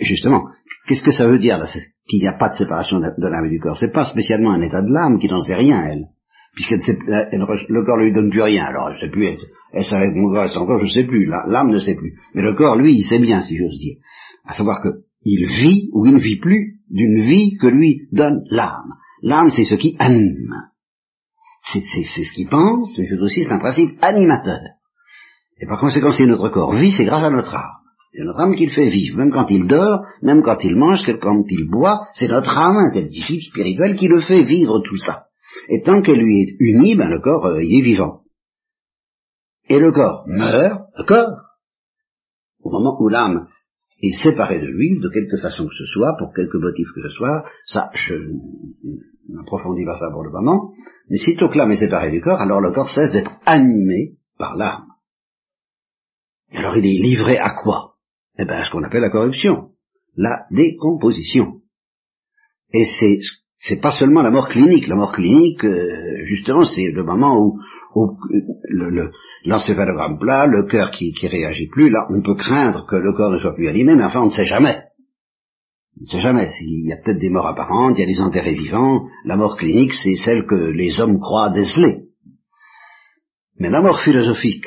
justement, 0.04 0.46
qu'est-ce 0.86 1.02
que 1.02 1.12
ça 1.12 1.26
veut 1.26 1.38
dire 1.38 1.62
qu'il 2.08 2.20
n'y 2.20 2.28
a 2.28 2.36
pas 2.38 2.50
de 2.50 2.56
séparation 2.56 2.98
de 2.98 3.26
l'âme 3.28 3.46
et 3.46 3.50
du 3.50 3.60
corps? 3.60 3.76
C'est 3.76 3.92
pas 3.92 4.04
spécialement 4.04 4.52
un 4.52 4.62
état 4.62 4.82
de 4.82 4.92
l'âme 4.92 5.18
qui 5.18 5.28
n'en 5.28 5.40
sait 5.40 5.54
rien, 5.54 5.84
elle 5.84 6.06
puisque 6.54 6.72
le 6.72 7.84
corps 7.84 7.96
lui 7.96 8.12
donne 8.12 8.30
plus 8.30 8.42
rien, 8.42 8.64
alors 8.64 8.88
elle 8.88 8.96
ne 8.96 9.00
sait 9.00 9.10
plus 9.10 9.26
être, 9.26 9.44
elle 9.72 9.84
s'arrête 9.84 10.14
mon 10.14 10.30
corps, 10.30 10.56
encore, 10.56 10.78
je 10.78 10.84
ne 10.84 10.90
sais 10.90 11.04
plus, 11.04 11.26
l'âme 11.26 11.70
ne 11.70 11.78
sait 11.78 11.94
plus. 11.94 12.18
Mais 12.34 12.42
le 12.42 12.54
corps, 12.54 12.76
lui, 12.76 12.94
il 12.94 13.04
sait 13.04 13.18
bien, 13.18 13.42
si 13.42 13.56
j'ose 13.56 13.78
dire. 13.78 13.96
À 14.44 14.52
savoir 14.52 14.82
que 14.82 15.04
il 15.24 15.46
vit 15.46 15.88
ou 15.92 16.04
il 16.06 16.14
ne 16.14 16.18
vit 16.18 16.38
plus 16.38 16.80
d'une 16.90 17.22
vie 17.22 17.56
que 17.56 17.68
lui 17.68 18.08
donne 18.10 18.42
l'âme. 18.50 18.94
L'âme, 19.22 19.50
c'est 19.50 19.64
ce 19.64 19.76
qui 19.76 19.96
anime. 19.98 20.54
C'est 21.62 21.80
ce 21.80 22.34
qui 22.34 22.46
pense, 22.46 22.98
mais 22.98 23.06
c'est 23.06 23.20
aussi 23.20 23.46
un 23.48 23.58
principe 23.58 23.96
animateur. 24.02 24.60
Et 25.60 25.66
par 25.66 25.80
conséquent, 25.80 26.10
si 26.10 26.26
notre 26.26 26.48
corps 26.48 26.74
vit, 26.74 26.90
c'est 26.90 27.04
grâce 27.04 27.24
à 27.24 27.30
notre 27.30 27.54
âme. 27.54 27.82
C'est 28.10 28.24
notre 28.24 28.40
âme 28.40 28.54
qui 28.56 28.66
le 28.66 28.72
fait 28.72 28.88
vivre. 28.88 29.16
Même 29.16 29.30
quand 29.30 29.50
il 29.50 29.66
dort, 29.66 30.04
même 30.22 30.42
quand 30.42 30.62
il 30.64 30.76
mange, 30.76 31.02
quand 31.20 31.44
il 31.48 31.70
boit, 31.70 32.00
c'est 32.14 32.28
notre 32.28 32.58
âme 32.58 32.76
intelligible, 32.76 33.42
spirituelle, 33.42 33.96
qui 33.96 34.08
le 34.08 34.20
fait 34.20 34.42
vivre 34.42 34.82
tout 34.84 34.98
ça. 34.98 35.26
Et 35.68 35.80
tant 35.82 36.02
qu'elle 36.02 36.20
lui 36.20 36.42
est 36.42 36.56
unie, 36.58 36.96
ben 36.96 37.08
le 37.08 37.20
corps, 37.20 37.46
euh, 37.46 37.60
est 37.60 37.80
vivant. 37.80 38.20
et 39.68 39.78
le 39.78 39.92
corps 39.92 40.24
meurt, 40.26 40.82
le 40.98 41.04
corps, 41.04 41.36
au 42.60 42.70
moment 42.70 42.96
où 43.00 43.08
l'âme 43.08 43.46
est 44.02 44.22
séparée 44.22 44.58
de 44.58 44.66
lui, 44.66 44.98
de 44.98 45.08
quelque 45.08 45.40
façon 45.40 45.66
que 45.66 45.74
ce 45.74 45.86
soit, 45.86 46.14
pour 46.18 46.34
quelque 46.34 46.58
motif 46.58 46.88
que 46.94 47.02
ce 47.02 47.14
soit, 47.14 47.44
ça, 47.66 47.90
je 47.94 48.14
n'approfondis 49.28 49.84
pas 49.84 49.96
ça 49.96 50.10
pour 50.10 50.22
le 50.22 50.30
moment, 50.30 50.72
mais 51.08 51.18
sitôt 51.18 51.48
que 51.48 51.58
l'âme 51.58 51.72
est 51.72 51.76
séparée 51.76 52.10
du 52.10 52.20
corps, 52.20 52.40
alors 52.40 52.60
le 52.60 52.72
corps 52.72 52.90
cesse 52.90 53.12
d'être 53.12 53.32
animé 53.44 54.16
par 54.38 54.56
l'âme. 54.56 54.86
Alors 56.52 56.76
il 56.76 56.84
est 56.84 57.02
livré 57.02 57.38
à 57.38 57.50
quoi? 57.62 57.94
Eh 58.38 58.44
bien, 58.44 58.56
à 58.56 58.64
ce 58.64 58.70
qu'on 58.70 58.82
appelle 58.82 59.02
la 59.02 59.10
corruption, 59.10 59.70
la 60.16 60.46
décomposition. 60.50 61.60
Et 62.72 62.84
c'est 62.86 63.18
c'est 63.58 63.80
pas 63.80 63.92
seulement 63.92 64.22
la 64.22 64.30
mort 64.30 64.48
clinique. 64.48 64.88
La 64.88 64.96
mort 64.96 65.12
clinique, 65.12 65.64
euh, 65.64 66.24
justement, 66.24 66.64
c'est 66.64 66.90
le 66.90 67.04
moment 67.04 67.38
où, 67.38 67.60
où 67.94 68.16
le, 68.64 69.12
l'encéphalogramme 69.44 70.18
plat, 70.18 70.46
le 70.46 70.64
cœur 70.64 70.90
qui, 70.90 71.12
qui 71.12 71.28
réagit 71.28 71.68
plus, 71.68 71.88
là, 71.88 72.08
on 72.10 72.22
peut 72.22 72.34
craindre 72.34 72.86
que 72.88 72.96
le 72.96 73.12
corps 73.12 73.30
ne 73.30 73.38
soit 73.38 73.54
plus 73.54 73.68
animé, 73.68 73.94
mais 73.94 74.02
enfin, 74.02 74.22
on 74.22 74.26
ne 74.26 74.30
sait 74.30 74.46
jamais. 74.46 74.82
On 75.98 76.04
ne 76.04 76.08
sait 76.08 76.20
jamais. 76.20 76.48
Il 76.60 76.88
y 76.88 76.92
a 76.92 76.96
peut-être 76.96 77.20
des 77.20 77.28
morts 77.28 77.46
apparentes, 77.46 77.98
il 77.98 78.00
y 78.00 78.04
a 78.04 78.14
des 78.14 78.20
enterrés 78.20 78.54
vivants. 78.54 79.06
La 79.24 79.36
mort 79.36 79.56
clinique, 79.56 79.92
c'est 79.92 80.16
celle 80.16 80.46
que 80.46 80.54
les 80.54 81.00
hommes 81.00 81.18
croient 81.18 81.50
déceler. 81.50 82.06
Mais 83.58 83.70
la 83.70 83.80
mort 83.80 84.00
philosophique, 84.00 84.66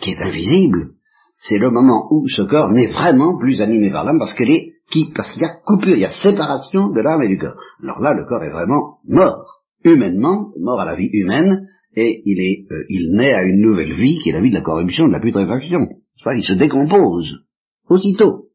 qui 0.00 0.12
est 0.12 0.22
invisible, 0.22 0.94
c'est 1.36 1.58
le 1.58 1.70
moment 1.70 2.08
où 2.10 2.26
ce 2.28 2.42
corps 2.42 2.70
n'est 2.70 2.86
vraiment 2.86 3.36
plus 3.36 3.60
animé 3.60 3.90
par 3.90 4.04
l'âme 4.04 4.18
parce 4.18 4.34
qu'elle 4.34 4.50
est 4.50 4.72
qui, 4.90 5.10
parce 5.14 5.30
qu'il 5.30 5.42
y 5.42 5.46
a 5.46 5.56
coupure, 5.64 5.96
il 5.96 6.00
y 6.00 6.04
a 6.04 6.10
séparation 6.10 6.90
de 6.90 7.00
l'âme 7.00 7.22
et 7.22 7.28
du 7.28 7.38
corps. 7.38 7.56
Alors 7.82 8.00
là, 8.00 8.14
le 8.14 8.26
corps 8.26 8.42
est 8.42 8.50
vraiment 8.50 8.98
mort, 9.06 9.62
humainement, 9.84 10.52
mort 10.60 10.80
à 10.80 10.84
la 10.84 10.96
vie 10.96 11.10
humaine, 11.12 11.66
et 11.94 12.22
il 12.24 12.40
est, 12.40 12.72
euh, 12.72 12.84
il 12.88 13.14
naît 13.16 13.32
à 13.32 13.42
une 13.42 13.60
nouvelle 13.60 13.92
vie 13.92 14.18
qui 14.22 14.30
est 14.30 14.32
la 14.32 14.40
vie 14.40 14.50
de 14.50 14.54
la 14.54 14.62
corruption, 14.62 15.08
de 15.08 15.12
la 15.12 15.20
putréfaction. 15.20 15.88
Soit 16.16 16.36
il 16.36 16.44
se 16.44 16.52
décompose 16.52 17.40
aussitôt, 17.88 18.48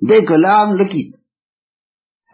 dès 0.00 0.24
que 0.24 0.34
l'âme 0.34 0.76
le 0.76 0.88
quitte. 0.88 1.14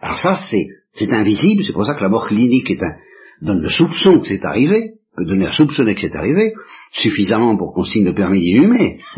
Alors 0.01 0.19
ça, 0.19 0.39
c'est, 0.49 1.11
invisible, 1.11 1.63
c'est 1.63 1.73
pour 1.73 1.85
ça 1.85 1.93
que 1.95 2.01
la 2.01 2.09
mort 2.09 2.27
clinique 2.27 2.69
est 2.69 2.81
un, 2.81 2.95
donne 3.41 3.61
le 3.61 3.69
soupçon 3.69 4.19
que 4.19 4.27
c'est 4.27 4.45
arrivé, 4.45 4.93
peut 5.15 5.25
donner 5.25 5.47
à 5.47 5.51
soupçonner 5.51 5.95
que 5.95 6.01
c'est 6.01 6.15
arrivé, 6.15 6.53
suffisamment 6.93 7.57
pour 7.57 7.73
qu'on 7.73 7.83
signe 7.83 8.05
le 8.05 8.13
permis 8.13 8.41
d'inhumer. 8.41 8.99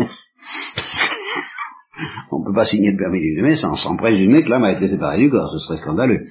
on 2.32 2.40
ne 2.40 2.46
peut 2.46 2.54
pas 2.54 2.66
signer 2.66 2.92
le 2.92 2.98
permis 2.98 3.20
d'inhumer 3.20 3.56
sans, 3.56 3.76
sans 3.76 3.96
présumer 3.96 4.44
que 4.44 4.50
l'âme 4.50 4.64
a 4.64 4.72
été 4.72 4.90
séparée 4.90 5.20
du 5.20 5.30
corps, 5.30 5.52
ce 5.54 5.68
serait 5.68 5.80
scandaleux 5.82 6.26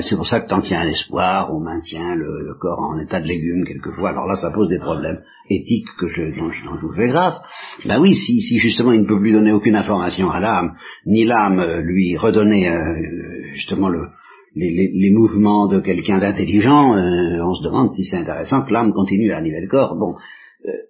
c'est 0.00 0.16
pour 0.16 0.26
ça 0.26 0.40
que 0.40 0.48
tant 0.48 0.60
qu'il 0.60 0.72
y 0.72 0.74
a 0.74 0.80
un 0.80 0.88
espoir, 0.88 1.52
on 1.54 1.60
maintient 1.60 2.14
le, 2.14 2.54
corps 2.60 2.80
en 2.80 2.98
état 2.98 3.20
de 3.20 3.26
légume 3.26 3.64
quelquefois. 3.64 4.10
Alors 4.10 4.26
là, 4.26 4.36
ça 4.36 4.50
pose 4.50 4.68
des 4.68 4.78
problèmes 4.78 5.20
éthiques 5.48 5.88
que 5.98 6.06
je, 6.06 6.22
dont, 6.38 6.50
je 6.50 6.86
vous 6.86 6.94
fais 6.94 7.08
grâce. 7.08 7.40
Ben 7.86 8.00
oui, 8.00 8.14
si, 8.14 8.40
si 8.40 8.58
justement 8.58 8.92
il 8.92 9.02
ne 9.02 9.06
peut 9.06 9.18
plus 9.18 9.32
donner 9.32 9.52
aucune 9.52 9.76
information 9.76 10.30
à 10.30 10.40
l'âme, 10.40 10.74
ni 11.06 11.24
l'âme 11.24 11.58
euh, 11.58 11.80
lui 11.80 12.16
redonner 12.16 12.68
euh, 12.68 13.54
justement 13.54 13.88
le, 13.88 14.08
les, 14.54 15.10
mouvements 15.12 15.66
de 15.66 15.80
quelqu'un 15.80 16.18
d'intelligent, 16.18 16.94
euh, 16.94 17.44
on 17.44 17.54
se 17.54 17.64
demande 17.64 17.90
si 17.90 18.04
c'est 18.04 18.16
intéressant 18.16 18.64
que 18.64 18.72
l'âme 18.72 18.92
continue 18.92 19.32
à 19.32 19.38
animer 19.38 19.60
le 19.60 19.68
corps. 19.68 19.96
Bon, 19.96 20.14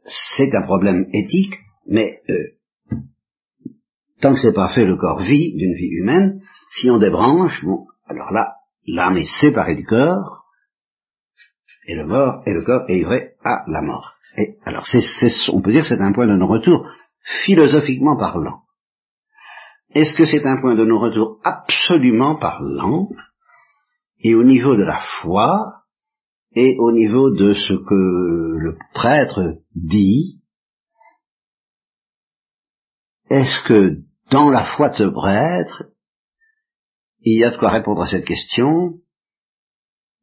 c'est 0.04 0.54
un 0.54 0.62
problème 0.62 1.06
éthique, 1.12 1.54
mais 1.88 2.20
tant 4.20 4.34
que 4.34 4.40
c'est 4.40 4.52
pas 4.52 4.68
fait, 4.68 4.84
le 4.84 4.96
corps 4.96 5.22
vit 5.22 5.54
d'une 5.54 5.74
vie 5.74 5.88
humaine. 5.88 6.40
Si 6.68 6.90
on 6.90 6.98
débranche, 6.98 7.64
bon, 7.64 7.86
alors 8.12 8.32
là, 8.32 8.56
l'âme 8.86 9.16
est 9.16 9.40
séparée 9.40 9.74
du 9.74 9.84
corps, 9.84 10.44
et 11.86 11.94
le 11.94 12.06
mort 12.06 12.42
et 12.46 12.52
le 12.52 12.62
corps 12.62 12.84
est 12.88 12.94
livré 12.94 13.32
à 13.42 13.64
la 13.66 13.82
mort. 13.82 14.14
Et 14.36 14.56
alors, 14.64 14.84
on 15.52 15.62
peut 15.62 15.72
dire 15.72 15.82
que 15.82 15.88
c'est 15.88 16.00
un 16.00 16.12
point 16.12 16.26
de 16.26 16.36
non-retour, 16.36 16.88
philosophiquement 17.44 18.16
parlant. 18.16 18.62
Est-ce 19.94 20.16
que 20.16 20.24
c'est 20.24 20.46
un 20.46 20.60
point 20.60 20.74
de 20.74 20.84
non-retour 20.84 21.40
absolument 21.42 22.36
parlant, 22.36 23.08
et 24.20 24.34
au 24.34 24.44
niveau 24.44 24.76
de 24.76 24.84
la 24.84 25.00
foi, 25.20 25.58
et 26.54 26.76
au 26.78 26.92
niveau 26.92 27.30
de 27.30 27.54
ce 27.54 27.72
que 27.72 28.58
le 28.58 28.76
prêtre 28.94 29.56
dit, 29.74 30.42
est-ce 33.30 33.66
que 33.66 34.02
dans 34.30 34.50
la 34.50 34.64
foi 34.64 34.90
de 34.90 34.94
ce 34.94 35.04
prêtre, 35.04 35.84
il 37.24 37.40
y 37.40 37.44
a 37.44 37.50
de 37.50 37.56
quoi 37.56 37.70
répondre 37.70 38.02
à 38.02 38.06
cette 38.06 38.24
question. 38.24 38.94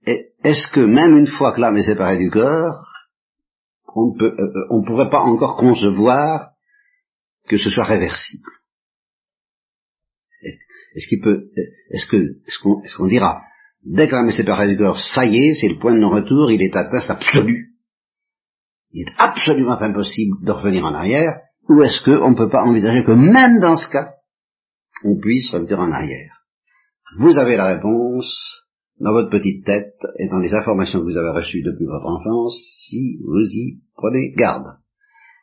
Est-ce 0.05 0.71
que 0.71 0.79
même 0.79 1.17
une 1.17 1.27
fois 1.27 1.53
que 1.53 1.61
l'âme 1.61 1.77
est 1.77 1.83
séparée 1.83 2.17
du 2.17 2.29
corps, 2.29 2.85
on 3.95 4.13
ne 4.13 4.23
euh, 4.23 4.65
euh, 4.71 4.85
pourrait 4.85 5.09
pas 5.09 5.21
encore 5.21 5.57
concevoir 5.57 6.51
que 7.47 7.57
ce 7.57 7.69
soit 7.69 7.83
réversible? 7.83 8.49
Est-ce 10.95 11.07
qu'il 11.07 11.21
peut, 11.21 11.49
est-ce 11.91 12.07
que, 12.07 12.17
est-ce 12.45 12.97
qu'on, 12.97 13.05
dira, 13.05 13.43
dès 13.83 14.07
que 14.07 14.13
l'âme 14.13 14.29
est 14.29 14.37
séparée 14.37 14.67
du 14.67 14.77
corps, 14.77 14.97
ça 14.97 15.25
y 15.25 15.37
est, 15.37 15.53
c'est 15.53 15.69
le 15.69 15.77
point 15.77 15.93
de 15.93 15.99
non-retour, 15.99 16.51
il 16.51 16.61
est 16.61 16.75
atteint, 16.75 16.99
c'est 16.99 17.11
absolu. 17.11 17.75
Il 18.91 19.07
est 19.07 19.13
absolument 19.17 19.79
impossible 19.79 20.43
de 20.43 20.51
revenir 20.51 20.85
en 20.85 20.93
arrière, 20.93 21.41
ou 21.67 21.83
est-ce 21.83 22.03
qu'on 22.03 22.31
ne 22.31 22.35
peut 22.35 22.49
pas 22.49 22.63
envisager 22.63 23.03
que 23.05 23.11
même 23.11 23.59
dans 23.59 23.75
ce 23.75 23.89
cas, 23.89 24.15
on 25.03 25.19
puisse 25.19 25.51
revenir 25.51 25.79
en 25.79 25.91
arrière? 25.91 26.38
Vous 27.17 27.37
avez 27.37 27.55
la 27.55 27.73
réponse 27.75 28.67
dans 28.99 29.13
votre 29.13 29.29
petite 29.29 29.65
tête 29.65 29.95
et 30.17 30.27
dans 30.27 30.39
les 30.39 30.53
informations 30.53 30.99
que 30.99 31.05
vous 31.05 31.17
avez 31.17 31.29
reçues 31.29 31.63
depuis 31.63 31.85
votre 31.85 32.05
enfance 32.05 32.55
si 32.87 33.17
vous 33.23 33.41
y 33.41 33.81
prenez 33.95 34.33
garde. 34.35 34.77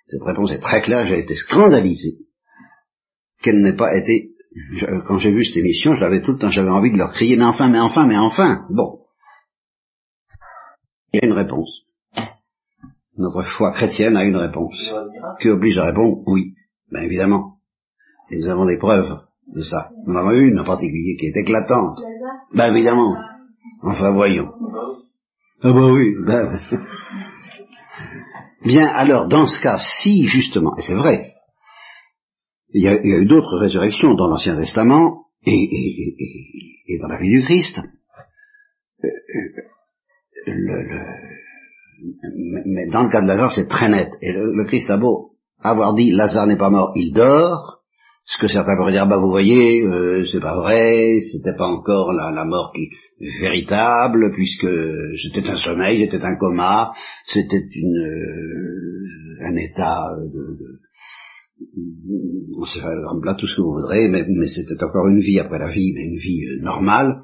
Cette 0.07 0.23
réponse 0.23 0.53
est 0.53 0.61
très 0.61 0.81
claire, 0.81 1.07
j'ai 1.07 1.21
été 1.21 1.35
scandalisé 1.35 2.19
qu'elle 3.43 3.61
n'ait 3.61 3.77
pas 3.77 3.97
été... 3.97 4.31
quand 5.07 5.19
j'ai 5.19 5.33
vu 5.33 5.45
cette 5.45 5.57
émission, 5.57 5.95
je 5.95 6.01
l'avais 6.01 6.23
tout 6.23 6.33
le 6.33 6.39
temps, 6.39 6.51
j'avais 6.51 6.71
envie 6.71 6.93
de 6.93 6.99
leur 6.99 7.13
crier, 7.13 7.37
mais 7.37 7.45
enfin, 7.45 7.69
mais 7.69 7.81
enfin, 7.81 8.07
mais 8.07 8.17
enfin, 8.17 8.67
bon. 8.71 9.01
Il 11.13 11.21
y 11.21 11.25
a 11.25 11.27
une 11.27 11.33
réponse. 11.33 11.87
Notre 13.19 13.43
foi 13.43 13.73
chrétienne 13.73 14.17
a 14.17 14.25
une 14.25 14.37
réponse. 14.37 14.93
Qui 15.41 15.49
oblige 15.49 15.79
à 15.79 15.87
répondre 15.87 16.23
oui, 16.27 16.55
bien 16.91 17.03
évidemment. 17.03 17.59
Et 18.31 18.39
nous 18.39 18.49
avons 18.49 18.67
des 18.67 18.79
preuves 18.79 19.26
de 19.55 19.63
ça. 19.63 19.91
On 20.07 20.15
en 20.17 20.29
a 20.29 20.35
une 20.35 20.59
en 20.59 20.65
particulier 20.65 21.17
qui 21.19 21.27
est 21.27 21.37
éclatante. 21.37 21.99
Ben 22.55 22.75
évidemment. 22.75 23.17
Enfin 23.83 24.13
voyons. 24.13 24.53
Ah 25.63 25.73
bah 25.73 25.89
oui. 25.91 26.15
Ben... 26.27 26.61
Bien 28.65 28.87
alors 28.87 29.29
dans 29.29 29.47
ce 29.47 29.61
cas, 29.61 29.79
si 29.79 30.27
justement, 30.27 30.77
et 30.77 30.83
c'est 30.83 30.95
vrai, 30.95 31.35
il 32.73 32.83
y, 32.83 32.89
a, 32.89 32.95
eu 32.95 33.27
d'autres 33.27 33.59
résurrections 33.59 34.15
dans 34.15 34.29
l'Ancien 34.29 34.57
Testament 34.57 35.27
et, 35.47 36.99
dans 37.01 37.09
la 37.09 37.19
vie 37.19 37.31
du 37.31 37.43
Christ. 37.43 37.79
Euh, 39.05 39.09
mais 42.67 42.89
dans 42.89 43.05
le 43.05 43.11
cas 43.11 43.23
de 43.23 43.27
Lazare, 43.27 43.53
c'est 43.53 43.69
très 43.69 43.89
net. 43.89 44.11
Et 44.21 44.33
le, 44.33 44.53
le 44.53 44.65
Christ 44.67 44.91
a 44.91 44.97
beau 44.97 45.37
avoir 45.61 45.95
dit 45.95 46.11
Lazare 46.13 46.47
n'est 46.47 46.57
pas 46.57 46.71
mort, 46.71 46.93
il 46.95 47.13
dort, 47.13 47.83
ce 48.27 48.39
que 48.39 48.49
certains 48.49 48.77
pourraient 48.77 48.93
dire, 48.93 49.07
bah 49.07 49.19
vous 49.19 49.31
voyez, 49.31 49.83
euh, 49.83 50.25
c'est 50.27 50.41
pas 50.41 50.57
vrai, 50.57 51.21
c'était 51.21 51.55
pas 51.57 51.69
encore 51.69 52.13
la, 52.13 52.45
mort 52.45 52.73
qui 52.75 52.91
véritable, 53.41 54.33
puisque 54.33 54.67
c'était 55.23 55.49
un 55.49 55.57
sommeil, 55.57 56.09
c'était 56.11 56.25
un 56.25 56.37
coma, 56.37 56.93
c'était 57.27 57.57
euh, 57.57 59.47
un 59.49 59.57
état 59.57 60.17
de, 60.33 60.81
on 62.59 62.65
sait 62.65 62.81
là 62.81 63.35
tout 63.39 63.47
ce 63.47 63.55
que 63.55 63.63
vous 63.63 63.75
voudrez, 63.75 64.09
mais, 64.09 64.25
c'était 64.47 64.83
encore 64.83 65.07
une 65.07 65.21
vie 65.21 65.39
après 65.39 65.59
la 65.59 65.71
vie, 65.71 65.93
mais 65.95 66.05
une 66.05 66.19
vie 66.19 66.45
euh, 66.47 66.63
normale. 66.63 67.23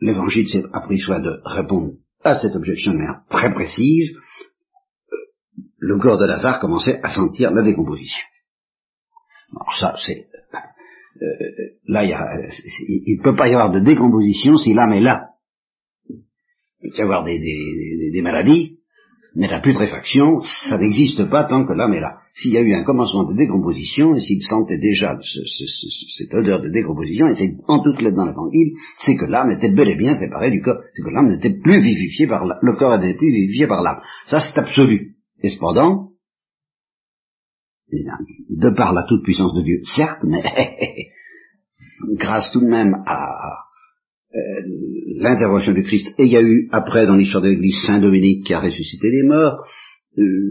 L'évangile 0.00 0.46
a 0.72 0.80
pris 0.80 0.98
soin 0.98 1.20
de 1.20 1.38
répondre 1.44 1.92
à 2.24 2.36
cette 2.36 2.56
objection 2.56 2.92
de 2.92 2.96
manière 2.96 3.22
très 3.28 3.52
précise. 3.52 4.16
Le 5.78 5.98
corps 5.98 6.18
de 6.18 6.26
Lazare 6.26 6.60
commençait 6.60 6.98
à 7.02 7.10
sentir 7.10 7.52
la 7.52 7.62
décomposition. 7.62 8.24
Alors 9.54 9.78
ça, 9.78 9.94
c'est 10.04 10.26
euh, 11.22 11.26
là, 11.88 12.04
il 12.04 13.18
ne 13.18 13.22
peut 13.22 13.36
pas 13.36 13.48
y 13.48 13.52
avoir 13.52 13.72
de 13.72 13.80
décomposition 13.80 14.56
si 14.56 14.74
l'âme 14.74 14.92
est 14.92 15.00
là. 15.00 15.30
Il 16.82 16.90
peut 16.90 16.98
y 16.98 17.02
avoir 17.02 17.24
des, 17.24 17.38
des, 17.38 18.22
maladies, 18.22 18.78
mais 19.34 19.48
la 19.48 19.60
putréfaction, 19.60 20.38
ça 20.38 20.78
n'existe 20.78 21.24
pas 21.30 21.44
tant 21.44 21.64
que 21.64 21.72
l'âme 21.72 21.94
est 21.94 22.00
là. 22.00 22.18
S'il 22.34 22.52
y 22.52 22.58
a 22.58 22.60
eu 22.60 22.74
un 22.74 22.84
commencement 22.84 23.24
de 23.24 23.34
décomposition, 23.34 24.14
et 24.14 24.20
s'il 24.20 24.42
sentait 24.42 24.78
déjà 24.78 25.18
cette 26.18 26.34
odeur 26.34 26.60
de 26.60 26.68
décomposition, 26.68 27.26
et 27.28 27.34
c'est 27.34 27.54
en 27.66 27.82
toute 27.82 28.02
lettre 28.02 28.16
dans 28.16 28.26
l'évangile, 28.26 28.74
c'est 28.98 29.16
que 29.16 29.24
l'âme 29.24 29.52
était 29.52 29.70
bel 29.70 29.88
et 29.88 29.96
bien 29.96 30.14
séparée 30.14 30.50
du 30.50 30.60
corps, 30.60 30.78
c'est 30.94 31.02
que 31.02 31.10
l'âme 31.10 31.28
n'était 31.28 31.58
plus 31.58 31.80
vivifiée 31.80 32.26
par 32.26 32.44
l'âme, 32.44 32.58
le 32.60 32.76
corps 32.76 32.98
n'était 32.98 33.16
plus 33.16 33.32
vivifié 33.32 33.66
par 33.66 33.82
l'âme. 33.82 34.02
Ça, 34.26 34.40
c'est 34.40 34.58
absolu. 34.60 35.16
Et 35.42 35.48
cependant, 35.48 36.10
de 37.90 38.70
par 38.70 38.92
la 38.92 39.04
toute-puissance 39.04 39.54
de 39.54 39.62
Dieu, 39.62 39.80
certes, 39.84 40.24
mais 40.24 40.42
grâce 42.18 42.50
tout 42.52 42.60
de 42.60 42.66
même 42.66 42.94
à 43.06 43.66
euh, 44.34 44.38
l'intervention 45.20 45.72
du 45.72 45.82
Christ, 45.82 46.08
et 46.18 46.24
il 46.24 46.32
y 46.32 46.36
a 46.36 46.42
eu 46.42 46.68
après 46.72 47.06
dans 47.06 47.16
l'histoire 47.16 47.42
de 47.42 47.48
l'Église 47.48 47.84
Saint 47.86 48.00
Dominique 48.00 48.44
qui 48.44 48.54
a 48.54 48.60
ressuscité 48.60 49.10
les 49.10 49.22
morts, 49.22 49.66
euh, 50.18 50.50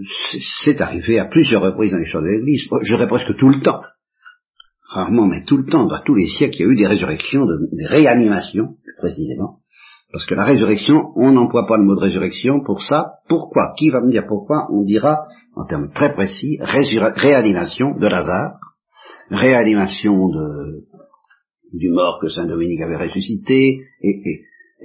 c'est 0.64 0.80
arrivé 0.82 1.20
à 1.20 1.26
plusieurs 1.26 1.62
reprises 1.62 1.92
dans 1.92 2.00
l'histoire 2.00 2.24
de 2.24 2.30
l'Église, 2.30 2.68
je 2.82 2.96
dirais 2.96 3.08
presque 3.08 3.36
tout 3.38 3.50
le 3.50 3.62
temps, 3.62 3.82
rarement 4.88 5.28
mais 5.28 5.44
tout 5.44 5.58
le 5.58 5.66
temps, 5.66 5.88
dans 5.88 6.02
tous 6.04 6.16
les 6.16 6.28
siècles, 6.28 6.56
il 6.60 6.62
y 6.62 6.70
a 6.70 6.72
eu 6.72 6.76
des 6.76 6.88
résurrections, 6.88 7.46
des 7.46 7.86
réanimations, 7.86 8.78
précisément, 8.98 9.60
parce 10.16 10.28
que 10.28 10.36
la 10.36 10.46
résurrection, 10.46 11.12
on 11.18 11.34
n'emploie 11.34 11.68
pas 11.68 11.76
le 11.76 11.84
mot 11.84 11.94
de 11.94 12.00
résurrection 12.00 12.64
pour 12.64 12.82
ça. 12.82 13.16
Pourquoi? 13.28 13.74
Qui 13.78 13.90
va 13.90 14.00
me 14.00 14.10
dire 14.10 14.26
pourquoi? 14.26 14.66
On 14.72 14.84
dira, 14.84 15.28
en 15.58 15.66
termes 15.66 15.92
très 15.92 16.14
précis, 16.14 16.58
réanimation 16.62 17.98
de 17.98 18.08
Lazare, 18.08 18.58
réanimation 19.30 20.30
de, 20.30 20.86
du 21.74 21.90
mort 21.90 22.20
que 22.22 22.30
Saint 22.30 22.46
Dominique 22.46 22.80
avait 22.80 22.96
ressuscité, 22.96 23.82
et, 24.02 24.22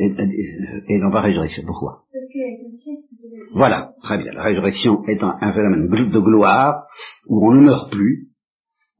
et, 0.00 0.98
non 0.98 1.12
pas 1.12 1.20
résurrection. 1.20 1.62
Pourquoi? 1.64 2.02
Voilà, 3.54 3.92
très 4.02 4.18
bien. 4.18 4.32
La 4.32 4.42
résurrection 4.42 5.04
est 5.06 5.22
un, 5.22 5.36
un 5.40 5.52
phénomène 5.52 6.10
de 6.10 6.18
gloire 6.18 6.88
où 7.28 7.48
on 7.48 7.54
ne 7.54 7.60
meurt 7.60 7.92
plus, 7.92 8.29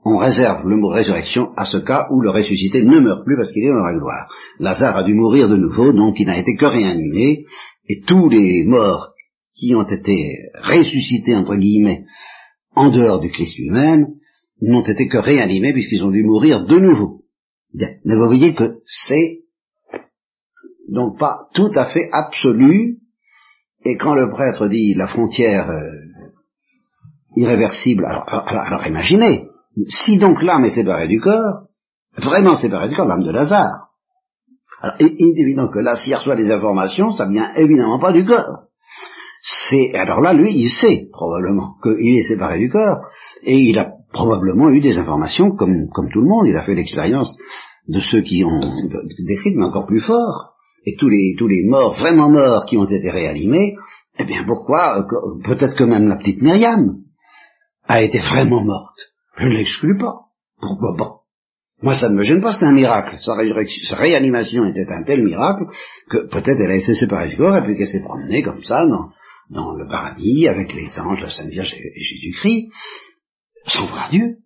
on 0.04 0.16
réserve 0.16 0.66
le 0.66 0.76
mot 0.76 0.88
résurrection 0.88 1.50
à 1.56 1.66
ce 1.66 1.78
cas 1.78 2.08
où 2.10 2.20
le 2.20 2.30
ressuscité 2.30 2.82
ne 2.82 3.00
meurt 3.00 3.24
plus 3.24 3.36
parce 3.36 3.52
qu'il 3.52 3.64
est 3.64 3.68
dans 3.68 3.84
la 3.84 3.92
gloire. 3.92 4.32
Lazare 4.58 4.96
a 4.96 5.04
dû 5.04 5.12
mourir 5.14 5.48
de 5.48 5.56
nouveau, 5.56 5.92
donc 5.92 6.18
il 6.18 6.26
n'a 6.26 6.38
été 6.38 6.56
que 6.56 6.64
réanimé, 6.64 7.44
et 7.88 8.00
tous 8.06 8.28
les 8.28 8.64
morts 8.64 9.12
qui 9.58 9.74
ont 9.74 9.86
été 9.86 10.38
ressuscités, 10.54 11.34
entre 11.34 11.56
guillemets, 11.56 12.04
en 12.74 12.90
dehors 12.90 13.20
du 13.20 13.28
Christ 13.28 13.58
lui-même, 13.58 14.06
n'ont 14.62 14.82
été 14.82 15.06
que 15.08 15.18
réanimés 15.18 15.72
puisqu'ils 15.72 16.04
ont 16.04 16.10
dû 16.10 16.22
mourir 16.22 16.64
de 16.64 16.78
nouveau. 16.78 17.22
Mais 17.74 18.16
vous 18.16 18.26
voyez 18.26 18.54
que 18.54 18.78
c'est 18.86 19.40
donc 20.88 21.18
pas 21.18 21.46
tout 21.54 21.70
à 21.74 21.86
fait 21.86 22.08
absolu, 22.10 22.98
et 23.84 23.96
quand 23.96 24.14
le 24.14 24.30
prêtre 24.30 24.66
dit 24.68 24.94
la 24.94 25.08
frontière 25.08 25.70
euh, 25.70 25.90
irréversible, 27.36 28.04
alors 28.06 28.86
imaginez, 28.86 29.49
si 29.88 30.18
donc 30.18 30.42
l'âme 30.42 30.64
est 30.64 30.74
séparée 30.74 31.08
du 31.08 31.20
corps, 31.20 31.66
vraiment 32.16 32.54
séparée 32.54 32.88
du 32.88 32.96
corps, 32.96 33.06
l'âme 33.06 33.24
de 33.24 33.30
Lazare. 33.30 33.88
Alors, 34.82 34.96
il 34.98 35.06
est 35.06 35.40
évident 35.42 35.68
que 35.68 35.78
là, 35.78 35.94
s'il 35.94 36.14
reçoit 36.14 36.36
des 36.36 36.50
informations, 36.50 37.10
ça 37.10 37.26
vient 37.28 37.52
évidemment 37.56 37.98
pas 37.98 38.12
du 38.12 38.24
corps. 38.24 38.64
C'est, 39.42 39.94
alors 39.94 40.20
là, 40.20 40.32
lui, 40.32 40.52
il 40.52 40.70
sait 40.70 41.08
probablement 41.12 41.74
qu'il 41.82 42.18
est 42.18 42.28
séparé 42.28 42.58
du 42.58 42.70
corps, 42.70 43.00
et 43.42 43.58
il 43.58 43.78
a 43.78 43.92
probablement 44.12 44.70
eu 44.70 44.80
des 44.80 44.98
informations 44.98 45.50
comme, 45.52 45.88
comme 45.92 46.10
tout 46.10 46.20
le 46.20 46.28
monde, 46.28 46.46
il 46.46 46.56
a 46.56 46.62
fait 46.62 46.74
l'expérience 46.74 47.36
de 47.88 48.00
ceux 48.00 48.22
qui 48.22 48.44
ont 48.44 48.60
décrit, 49.26 49.54
mais 49.56 49.64
encore 49.64 49.86
plus 49.86 50.00
fort, 50.00 50.54
et 50.84 50.96
tous 50.96 51.08
les, 51.08 51.34
tous 51.38 51.46
les 51.46 51.62
morts, 51.66 51.94
vraiment 51.94 52.30
morts, 52.30 52.64
qui 52.66 52.76
ont 52.76 52.84
été 52.84 53.10
réanimés, 53.10 53.76
eh 54.18 54.24
bien 54.24 54.44
pourquoi, 54.44 55.06
peut-être 55.44 55.76
que 55.76 55.84
même 55.84 56.08
la 56.08 56.16
petite 56.16 56.42
Myriam 56.42 56.96
a 57.86 58.02
été 58.02 58.18
vraiment 58.18 58.62
morte. 58.62 59.09
Je 59.36 59.46
ne 59.46 59.54
l'exclus 59.54 59.96
pas. 59.96 60.14
Pourquoi 60.60 60.96
pas? 60.96 61.20
Moi, 61.82 61.94
ça 61.94 62.10
ne 62.10 62.14
me 62.14 62.22
gêne 62.22 62.42
pas, 62.42 62.52
c'est 62.52 62.64
un 62.64 62.72
miracle. 62.72 63.16
Sa, 63.20 63.34
réanimation 63.96 64.66
était 64.66 64.86
un 64.90 65.02
tel 65.02 65.24
miracle 65.24 65.64
que 66.10 66.28
peut-être 66.28 66.60
elle 66.60 66.70
a 66.70 66.76
essayé 66.76 66.94
séparer 66.94 67.30
du 67.30 67.36
corps 67.36 67.56
et 67.56 67.62
puis 67.62 67.76
qu'elle 67.76 67.88
s'est 67.88 68.02
promenée 68.02 68.42
comme 68.42 68.62
ça 68.62 68.84
dans, 68.86 69.08
dans 69.48 69.72
le 69.74 69.88
paradis 69.88 70.46
avec 70.46 70.74
les 70.74 70.88
anges, 71.00 71.20
la 71.20 71.30
Sainte 71.30 71.48
Vierge 71.48 71.74
et 71.74 72.00
Jésus-Christ, 72.00 72.70
sans 73.66 73.86
voir 73.86 74.10
Dieu, 74.10 74.36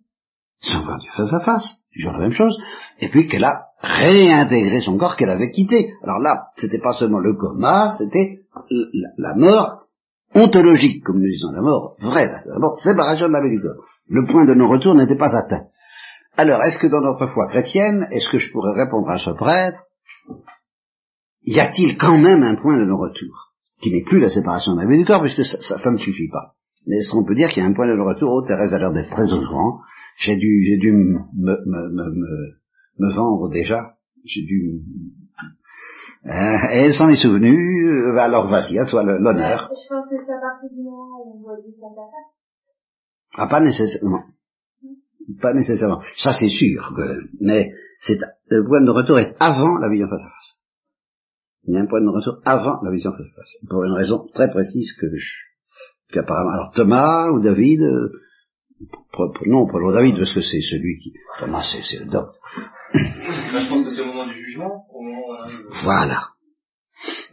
sans 0.61 0.81
voir 0.81 0.97
Dieu 0.99 1.11
face 1.15 1.33
à 1.33 1.39
face, 1.41 1.75
toujours 1.93 2.13
la 2.13 2.19
même 2.19 2.31
chose, 2.31 2.57
et 3.01 3.09
puis 3.09 3.27
qu'elle 3.27 3.43
a 3.43 3.65
réintégré 3.81 4.79
son 4.79 4.97
corps 4.97 5.17
qu'elle 5.17 5.29
avait 5.29 5.51
quitté. 5.51 5.93
Alors 6.03 6.19
là, 6.19 6.47
c'était 6.55 6.79
pas 6.79 6.93
seulement 6.93 7.19
le 7.19 7.35
coma, 7.35 7.91
c'était 7.97 8.39
la 9.17 9.35
mort 9.35 9.84
ontologique, 10.33 11.03
comme 11.03 11.19
nous 11.19 11.27
disons, 11.27 11.51
la 11.51 11.61
mort 11.61 11.95
vraie, 11.99 12.27
la 12.27 12.59
mort 12.59 12.77
séparation 12.79 13.27
de 13.27 13.33
la 13.33 13.41
vie 13.41 13.51
du 13.55 13.61
corps. 13.61 13.83
Le 14.09 14.25
point 14.25 14.45
de 14.45 14.53
non-retour 14.53 14.95
n'était 14.95 15.17
pas 15.17 15.35
atteint. 15.35 15.67
Alors, 16.37 16.61
est-ce 16.63 16.79
que 16.79 16.87
dans 16.87 17.01
notre 17.01 17.27
foi 17.27 17.47
chrétienne, 17.47 18.07
est-ce 18.11 18.29
que 18.29 18.37
je 18.37 18.51
pourrais 18.51 18.73
répondre 18.73 19.09
à 19.09 19.17
ce 19.17 19.29
prêtre, 19.31 19.83
y 21.43 21.59
a-t-il 21.59 21.97
quand 21.97 22.17
même 22.17 22.43
un 22.43 22.55
point 22.55 22.77
de 22.77 22.85
non-retour 22.85 23.53
qui 23.81 23.91
n'est 23.91 24.03
plus 24.03 24.19
la 24.19 24.29
séparation 24.29 24.75
de 24.75 24.81
la 24.81 24.87
vie 24.87 24.97
du 24.97 25.05
corps, 25.05 25.21
puisque 25.21 25.43
ça, 25.43 25.91
ne 25.91 25.97
suffit 25.97 26.29
pas? 26.29 26.55
Mais 26.87 26.97
est-ce 26.97 27.09
qu'on 27.09 27.23
peut 27.23 27.35
dire 27.35 27.49
qu'il 27.49 27.63
y 27.63 27.65
a 27.65 27.69
un 27.69 27.73
point 27.73 27.87
de 27.87 27.95
non-retour? 27.95 28.29
Oh, 28.31 28.45
Thérèse 28.45 28.73
a 28.73 28.79
l'air 28.79 28.91
d'être 28.91 29.09
très 29.09 29.31
au 29.31 29.41
J'ai 30.17 30.35
dû, 30.35 30.91
me, 30.91 31.55
me, 32.99 33.13
vendre 33.13 33.49
déjà. 33.49 33.95
J'ai 34.25 34.43
dû 34.43 34.81
elle 36.25 36.93
s'en 36.93 37.09
est 37.09 37.21
souvenue, 37.21 38.13
euh, 38.13 38.17
alors 38.17 38.47
vas-y, 38.49 38.79
à 38.79 38.85
toi 38.85 39.03
l'honneur. 39.03 39.69
Je 39.69 39.89
pense 39.89 40.09
que 40.09 40.15
c'est 40.25 40.33
à 40.33 40.39
partir 40.39 40.69
du 40.71 40.81
moment 40.81 41.21
où 41.23 41.37
on 41.37 41.41
voit 41.43 41.55
face 41.55 41.97
à 41.97 42.05
face. 42.09 42.35
Ah, 43.37 43.47
pas 43.47 43.59
nécessairement. 43.59 44.23
Pas 45.41 45.53
nécessairement. 45.53 46.01
Ça, 46.15 46.31
c'est 46.33 46.49
sûr. 46.49 46.93
Que, 46.95 47.19
mais 47.41 47.69
c'est, 47.99 48.17
le 48.49 48.65
point 48.65 48.81
de 48.81 48.89
retour 48.89 49.19
est 49.19 49.35
avant 49.39 49.77
la 49.77 49.89
vision 49.89 50.07
face 50.07 50.21
à 50.21 50.29
face. 50.29 50.61
Il 51.67 51.73
y 51.73 51.77
a 51.77 51.81
un 51.81 51.87
point 51.87 52.01
de 52.01 52.09
retour 52.09 52.39
avant 52.45 52.81
la 52.83 52.91
vision 52.91 53.11
face 53.11 53.25
à 53.25 53.35
face. 53.35 53.65
Pour 53.69 53.83
une 53.83 53.93
raison 53.93 54.27
très 54.33 54.49
précise 54.49 54.93
que 54.99 55.07
je, 55.15 55.31
qu'apparemment, 56.11 56.51
alors 56.51 56.71
Thomas 56.73 57.29
ou 57.31 57.39
David, 57.39 57.81
euh, 57.81 58.09
non, 59.45 59.67
pour 59.67 59.93
David, 59.93 60.17
parce 60.17 60.33
que 60.33 60.41
c'est 60.41 60.61
celui 60.61 60.97
qui, 60.99 61.13
Thomas, 61.39 61.63
c'est 61.63 61.99
le 61.99 62.05
docte. 62.05 62.35
je 62.93 63.69
pense 63.69 63.83
que 63.85 63.89
c'est 63.89 64.01
au 64.01 64.07
moment 64.07 64.27
du 64.27 64.43
jugement, 64.45 64.85
au 64.93 65.01
moment 65.01 65.15
voilà. 65.83 66.29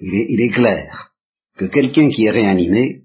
Il 0.01 0.41
est, 0.41 0.51
clair 0.51 1.13
que 1.57 1.67
quelqu'un 1.67 2.09
qui 2.09 2.25
est 2.25 2.31
réanimé, 2.31 3.03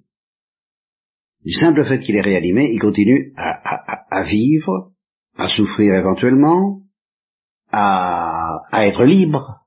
du 1.43 1.51
simple 1.53 1.85
fait 1.85 1.99
qu'il 1.99 2.15
est 2.15 2.21
réanimé, 2.21 2.71
il 2.73 2.79
continue 2.79 3.33
à, 3.37 4.23
vivre, 4.23 4.91
à 5.37 5.47
souffrir 5.47 5.93
éventuellement, 5.95 6.81
à, 7.71 8.85
être 8.85 9.03
libre, 9.03 9.61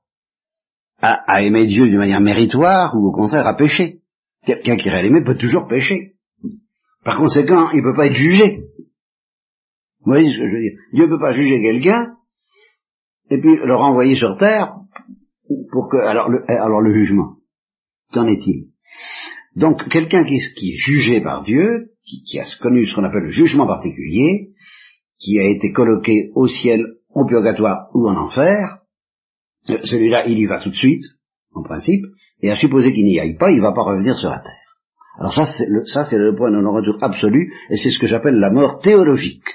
à, 0.99 1.41
aimer 1.41 1.65
Dieu 1.65 1.87
d'une 1.87 1.97
manière 1.97 2.21
méritoire 2.21 2.93
ou 2.95 3.07
au 3.07 3.11
contraire 3.13 3.47
à 3.47 3.55
pécher. 3.55 4.01
Quelqu'un 4.45 4.75
qui 4.75 4.89
est 4.89 4.91
réanimé 4.91 5.23
peut 5.23 5.37
toujours 5.37 5.67
pécher. 5.67 6.10
Par 7.03 7.17
conséquent, 7.17 7.71
il 7.71 7.77
ne 7.77 7.83
peut 7.83 7.95
pas 7.95 8.07
être 8.07 8.15
jugé. 8.15 8.63
Vous 10.03 10.11
voyez 10.11 10.31
ce 10.31 10.37
que 10.37 10.47
je 10.47 10.53
veux 10.53 10.61
dire? 10.61 10.79
Dieu 10.93 11.05
ne 11.05 11.09
peut 11.09 11.19
pas 11.19 11.33
juger 11.33 11.61
quelqu'un 11.61 12.15
et 13.29 13.39
puis 13.39 13.55
le 13.55 13.75
renvoyer 13.75 14.15
sur 14.15 14.37
terre 14.37 14.75
pour 15.71 15.89
que 15.89 15.97
alors 15.97 16.29
le, 16.29 16.43
alors 16.49 16.83
jugement. 16.93 17.37
Qu'en 18.11 18.27
est-il? 18.27 18.67
Donc 19.55 19.87
quelqu'un 19.89 20.23
qui, 20.23 20.35
est 20.35 20.77
jugé 20.77 21.21
par 21.21 21.43
Dieu, 21.43 21.91
qui, 22.03 22.23
qui 22.23 22.39
a 22.39 22.45
connu 22.61 22.85
ce 22.85 22.95
qu'on 22.95 23.03
appelle 23.03 23.23
le 23.23 23.31
jugement 23.31 23.67
particulier, 23.67 24.51
qui 25.19 25.39
a 25.39 25.49
été 25.49 25.71
colloqué 25.71 26.31
au 26.35 26.47
ciel, 26.47 26.85
au 27.13 27.25
purgatoire 27.25 27.89
ou 27.93 28.07
en 28.07 28.15
enfer, 28.15 28.79
euh, 29.69 29.77
celui-là 29.83 30.27
il 30.27 30.39
y 30.39 30.45
va 30.45 30.59
tout 30.59 30.69
de 30.69 30.75
suite, 30.75 31.03
en 31.53 31.63
principe, 31.63 32.05
et 32.41 32.49
à 32.49 32.55
supposer 32.55 32.91
qu'il 32.91 33.05
n'y 33.05 33.19
aille 33.19 33.37
pas, 33.37 33.51
il 33.51 33.57
ne 33.57 33.61
va 33.61 33.73
pas 33.73 33.83
revenir 33.83 34.17
sur 34.17 34.29
la 34.29 34.39
terre. 34.39 34.60
Alors 35.17 35.33
ça 35.33 35.45
c'est 35.45 35.67
le, 35.67 35.85
ça 35.85 36.03
c'est 36.03 36.17
le 36.17 36.35
point 36.35 36.51
de 36.51 36.61
non-retour 36.61 36.97
absolu, 37.01 37.51
et 37.69 37.77
c'est 37.77 37.91
ce 37.91 37.99
que 37.99 38.07
j'appelle 38.07 38.39
la 38.39 38.51
mort 38.51 38.79
théologique. 38.79 39.45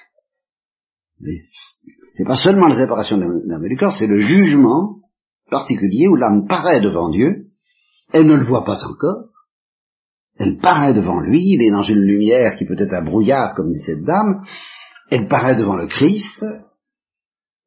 C'est 2.13 2.27
pas 2.27 2.37
seulement 2.37 2.67
la 2.67 2.77
séparation 2.77 3.17
de 3.17 3.25
l'âme 3.47 3.69
du 3.69 3.77
corps, 3.77 3.97
c'est 3.99 4.07
le 4.07 4.19
jugement 4.19 5.01
particulier 5.51 6.09
où 6.09 6.17
l'âme 6.17 6.47
paraît 6.47 6.81
devant 6.81 7.11
Dieu, 7.11 7.47
elle 8.13 8.27
ne 8.27 8.35
le 8.35 8.45
voit 8.45 8.65
pas 8.65 8.85
encore, 8.85 9.31
elle 10.39 10.59
paraît 10.59 10.93
devant 10.93 11.21
lui, 11.21 11.41
il 11.41 11.63
est 11.63 11.71
dans 11.71 11.83
une 11.83 12.01
lumière 12.01 12.57
qui 12.57 12.67
peut 12.67 12.77
être 12.79 12.93
un 12.93 13.05
brouillard, 13.05 13.55
comme 13.55 13.69
dit 13.69 13.81
cette 13.81 14.03
dame, 14.03 14.43
elle 15.11 15.29
paraît 15.29 15.57
devant 15.57 15.77
le 15.77 15.87
Christ, 15.87 16.45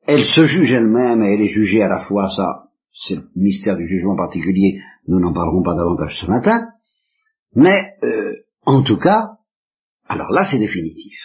elle 0.06 0.26
se 0.26 0.46
juge 0.46 0.72
elle-même 0.72 1.22
et 1.22 1.34
elle 1.34 1.42
est 1.42 1.50
jugée 1.54 1.82
à 1.82 1.88
la 1.88 2.02
fois, 2.02 2.30
ça, 2.30 2.70
c'est 2.92 3.16
le 3.16 3.24
mystère 3.36 3.78
du 3.78 3.88
jugement 3.88 4.16
particulier, 4.16 4.80
nous 5.08 5.20
n'en 5.20 5.34
parlerons 5.34 5.64
pas 5.64 5.76
davantage 5.76 6.20
ce 6.20 6.28
matin, 6.28 6.68
mais 7.56 7.94
euh, 8.04 8.34
en 8.66 8.84
tout 8.84 8.98
cas, 8.98 9.38
alors 10.08 10.32
là 10.32 10.46
c'est 10.50 10.60
définitif. 10.60 11.18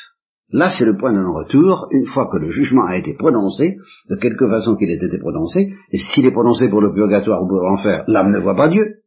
Là, 0.51 0.69
c'est 0.69 0.85
le 0.85 0.97
point 0.97 1.13
de 1.13 1.19
non-retour, 1.19 1.89
une 1.91 2.07
fois 2.07 2.29
que 2.31 2.37
le 2.37 2.53
jugement 2.53 2.85
a 2.87 2.97
été 2.97 3.15
prononcé, 3.15 3.77
de 4.09 4.17
quelque 4.17 4.47
façon 4.47 4.77
qu'il 4.77 4.89
ait 4.89 5.05
été 5.05 5.19
prononcé, 5.19 5.73
et 5.91 5.99
s'il 5.99 6.27
est 6.27 6.33
prononcé 6.33 6.69
pour 6.69 6.81
le 6.81 6.93
purgatoire 6.93 7.43
ou 7.43 7.49
pour 7.49 7.59
l'enfer, 7.59 8.05
l'âme 8.07 8.31
ne 8.31 8.39
voit 8.39 8.55
pas 8.55 8.69
Dieu. 8.69 9.01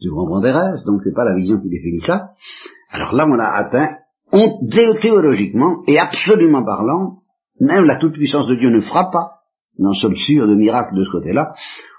Tu 0.00 0.08
comprends 0.10 0.40
Thérèse 0.40 0.84
Donc 0.86 1.00
c'est 1.02 1.14
pas 1.14 1.24
la 1.24 1.34
vision 1.34 1.60
qui 1.60 1.68
définit 1.68 2.00
ça. 2.00 2.30
Alors 2.90 3.14
là, 3.14 3.26
on 3.28 3.38
a 3.38 3.44
atteint, 3.44 3.96
on, 4.32 4.60
théologiquement 5.00 5.82
et 5.88 5.98
absolument 5.98 6.64
parlant, 6.64 7.22
même 7.58 7.84
la 7.84 7.96
toute-puissance 7.96 8.46
de 8.46 8.54
Dieu 8.56 8.70
ne 8.70 8.80
fera 8.80 9.10
pas. 9.10 9.40
Nous 9.78 9.92
sommes 9.94 10.14
sûrs 10.14 10.46
de 10.46 10.54
miracles 10.54 10.94
de 10.94 11.04
ce 11.04 11.10
côté-là. 11.10 11.52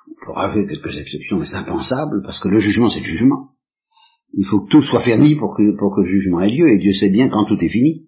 On 0.07 0.25
pourra 0.25 0.49
faire 0.49 0.65
quelques 0.67 0.97
exceptions, 0.97 1.39
mais 1.39 1.45
c'est 1.45 1.55
impensable, 1.55 2.21
parce 2.23 2.39
que 2.39 2.47
le 2.47 2.59
jugement, 2.59 2.89
c'est 2.89 3.01
le 3.01 3.05
jugement. 3.05 3.49
Il 4.33 4.45
faut 4.45 4.61
que 4.61 4.69
tout 4.69 4.81
soit 4.81 5.01
fini 5.01 5.35
pour 5.35 5.55
que, 5.55 5.77
pour 5.77 5.95
que 5.95 6.01
le 6.01 6.07
jugement 6.07 6.41
ait 6.41 6.49
lieu, 6.49 6.69
et 6.69 6.77
Dieu 6.77 6.93
sait 6.93 7.09
bien 7.09 7.29
quand 7.29 7.45
tout 7.45 7.57
est 7.63 7.69
fini. 7.69 8.07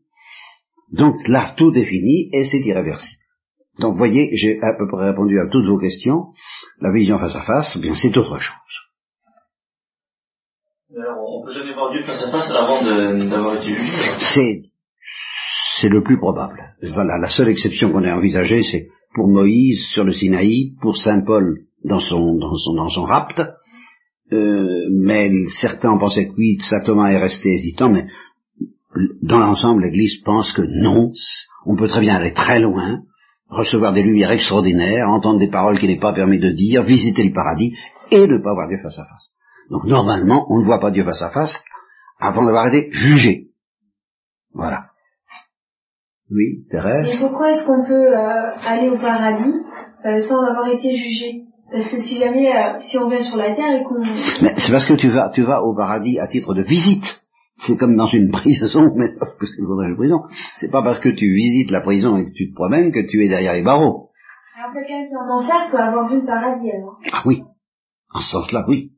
Donc 0.91 1.15
là, 1.27 1.53
tout 1.57 1.73
est 1.75 1.85
fini, 1.85 2.29
et 2.31 2.45
c'est 2.45 2.59
irréversible. 2.59 3.21
Donc 3.79 3.97
voyez, 3.97 4.29
j'ai 4.35 4.59
à 4.61 4.73
peu 4.77 4.87
près 4.87 5.09
répondu 5.09 5.39
à 5.39 5.47
toutes 5.51 5.65
vos 5.65 5.79
questions. 5.79 6.27
La 6.79 6.91
vision 6.91 7.17
face 7.17 7.35
à 7.35 7.41
face, 7.41 7.77
bien 7.77 7.95
c'est 7.95 8.15
autre 8.17 8.37
chose. 8.37 8.55
Alors, 10.95 11.39
on 11.39 11.43
peut 11.43 11.51
jamais 11.51 11.73
voir 11.73 11.91
Dieu 11.91 12.03
face 12.03 12.21
à 12.21 12.29
face 12.29 12.51
avant 12.51 12.83
d'avoir 12.83 13.55
été 13.55 13.73
jugé. 13.73 13.91
C'est, 14.33 14.61
c'est 15.81 15.89
le 15.89 16.03
plus 16.03 16.19
probable. 16.19 16.75
Voilà, 16.83 17.17
la 17.19 17.29
seule 17.29 17.49
exception 17.49 17.91
qu'on 17.91 18.03
ait 18.03 18.11
envisagée, 18.11 18.61
c'est 18.61 18.89
pour 19.15 19.27
Moïse 19.27 19.87
sur 19.93 20.03
le 20.03 20.13
Sinaï, 20.13 20.75
pour 20.81 20.95
Saint 20.95 21.21
Paul 21.21 21.61
dans 21.83 21.99
son, 21.99 22.35
dans 22.35 22.53
son, 22.53 22.75
dans 22.75 22.89
son 22.89 23.03
rapt, 23.03 23.41
euh, 24.33 24.89
mais 24.91 25.29
certains 25.61 25.97
pensé 25.97 26.27
que 26.27 26.33
oui, 26.37 26.57
Saint 26.59 26.83
Thomas 26.85 27.11
est 27.11 27.17
resté 27.17 27.53
hésitant, 27.53 27.89
mais 27.89 28.07
dans 29.21 29.39
l'ensemble, 29.39 29.83
l'Église 29.83 30.21
pense 30.23 30.51
que 30.51 30.61
non, 30.61 31.11
on 31.65 31.75
peut 31.75 31.87
très 31.87 32.01
bien 32.01 32.15
aller 32.15 32.33
très 32.33 32.59
loin, 32.59 33.01
recevoir 33.49 33.93
des 33.93 34.03
lumières 34.03 34.31
extraordinaires, 34.31 35.09
entendre 35.09 35.39
des 35.39 35.49
paroles 35.49 35.79
qu'il 35.79 35.89
n'est 35.89 35.99
pas 35.99 36.13
permis 36.13 36.39
de 36.39 36.49
dire, 36.49 36.83
visiter 36.83 37.23
le 37.23 37.33
paradis, 37.33 37.75
et 38.11 38.27
ne 38.27 38.37
pas 38.37 38.53
voir 38.53 38.67
Dieu 38.67 38.79
face 38.83 38.99
à 38.99 39.05
face. 39.05 39.35
Donc 39.69 39.85
normalement, 39.85 40.45
on 40.49 40.59
ne 40.59 40.65
voit 40.65 40.79
pas 40.79 40.91
Dieu 40.91 41.03
face 41.03 41.21
à 41.21 41.31
face 41.31 41.63
avant 42.19 42.45
d'avoir 42.45 42.67
été 42.67 42.91
jugé. 42.91 43.47
Voilà. 44.53 44.87
Oui, 46.31 46.65
Thérèse? 46.69 47.07
Mais 47.07 47.27
pourquoi 47.27 47.51
est-ce 47.51 47.65
qu'on 47.65 47.85
peut 47.85 48.17
euh, 48.17 48.51
aller 48.65 48.89
au 48.89 48.97
paradis 48.97 49.55
euh, 50.05 50.19
sans 50.19 50.41
avoir 50.43 50.67
été 50.67 50.95
jugé? 50.95 51.43
Parce 51.73 51.89
que 51.89 52.01
si 52.01 52.19
jamais, 52.19 52.55
euh, 52.55 52.77
si 52.77 52.99
on 52.99 53.09
vient 53.09 53.23
sur 53.23 53.35
la 53.35 53.55
terre 53.55 53.81
et 53.81 53.83
qu'on... 53.83 54.03
C'est 54.57 54.71
parce 54.71 54.85
que 54.85 54.93
tu 54.93 55.09
vas, 55.09 55.31
tu 55.33 55.41
vas 55.41 55.63
au 55.63 55.75
paradis 55.75 56.19
à 56.19 56.27
titre 56.27 56.53
de 56.53 56.61
visite. 56.61 57.23
C'est 57.57 57.77
comme 57.77 57.95
dans 57.95 58.05
une 58.05 58.29
prison, 58.31 58.93
mais 58.95 59.07
sauf 59.07 59.35
que 59.39 59.47
c'est 59.47 59.63
dans 59.63 59.81
une 59.81 59.95
prison. 59.95 60.21
C'est 60.59 60.69
pas 60.69 60.83
parce 60.83 60.99
que 60.99 61.09
tu 61.09 61.33
visites 61.33 61.71
la 61.71 61.81
prison 61.81 62.17
et 62.17 62.25
que 62.25 62.31
tu 62.31 62.51
te 62.51 62.53
promènes 62.53 62.91
que 62.91 63.09
tu 63.09 63.25
es 63.25 63.27
derrière 63.27 63.53
les 63.53 63.63
barreaux. 63.63 64.11
Alors 64.55 64.71
quelqu'un 64.71 65.07
qui 65.07 65.13
est 65.13 65.17
en 65.17 65.35
enfer 65.35 65.71
peut 65.71 65.79
avoir 65.79 66.09
vu 66.11 66.17
le 66.17 66.25
paradis 66.27 66.69
alors 66.69 66.99
Ah 67.11 67.23
oui. 67.25 67.41
En 68.13 68.21
ce 68.21 68.29
sens-là, 68.29 68.65
oui. 68.67 68.91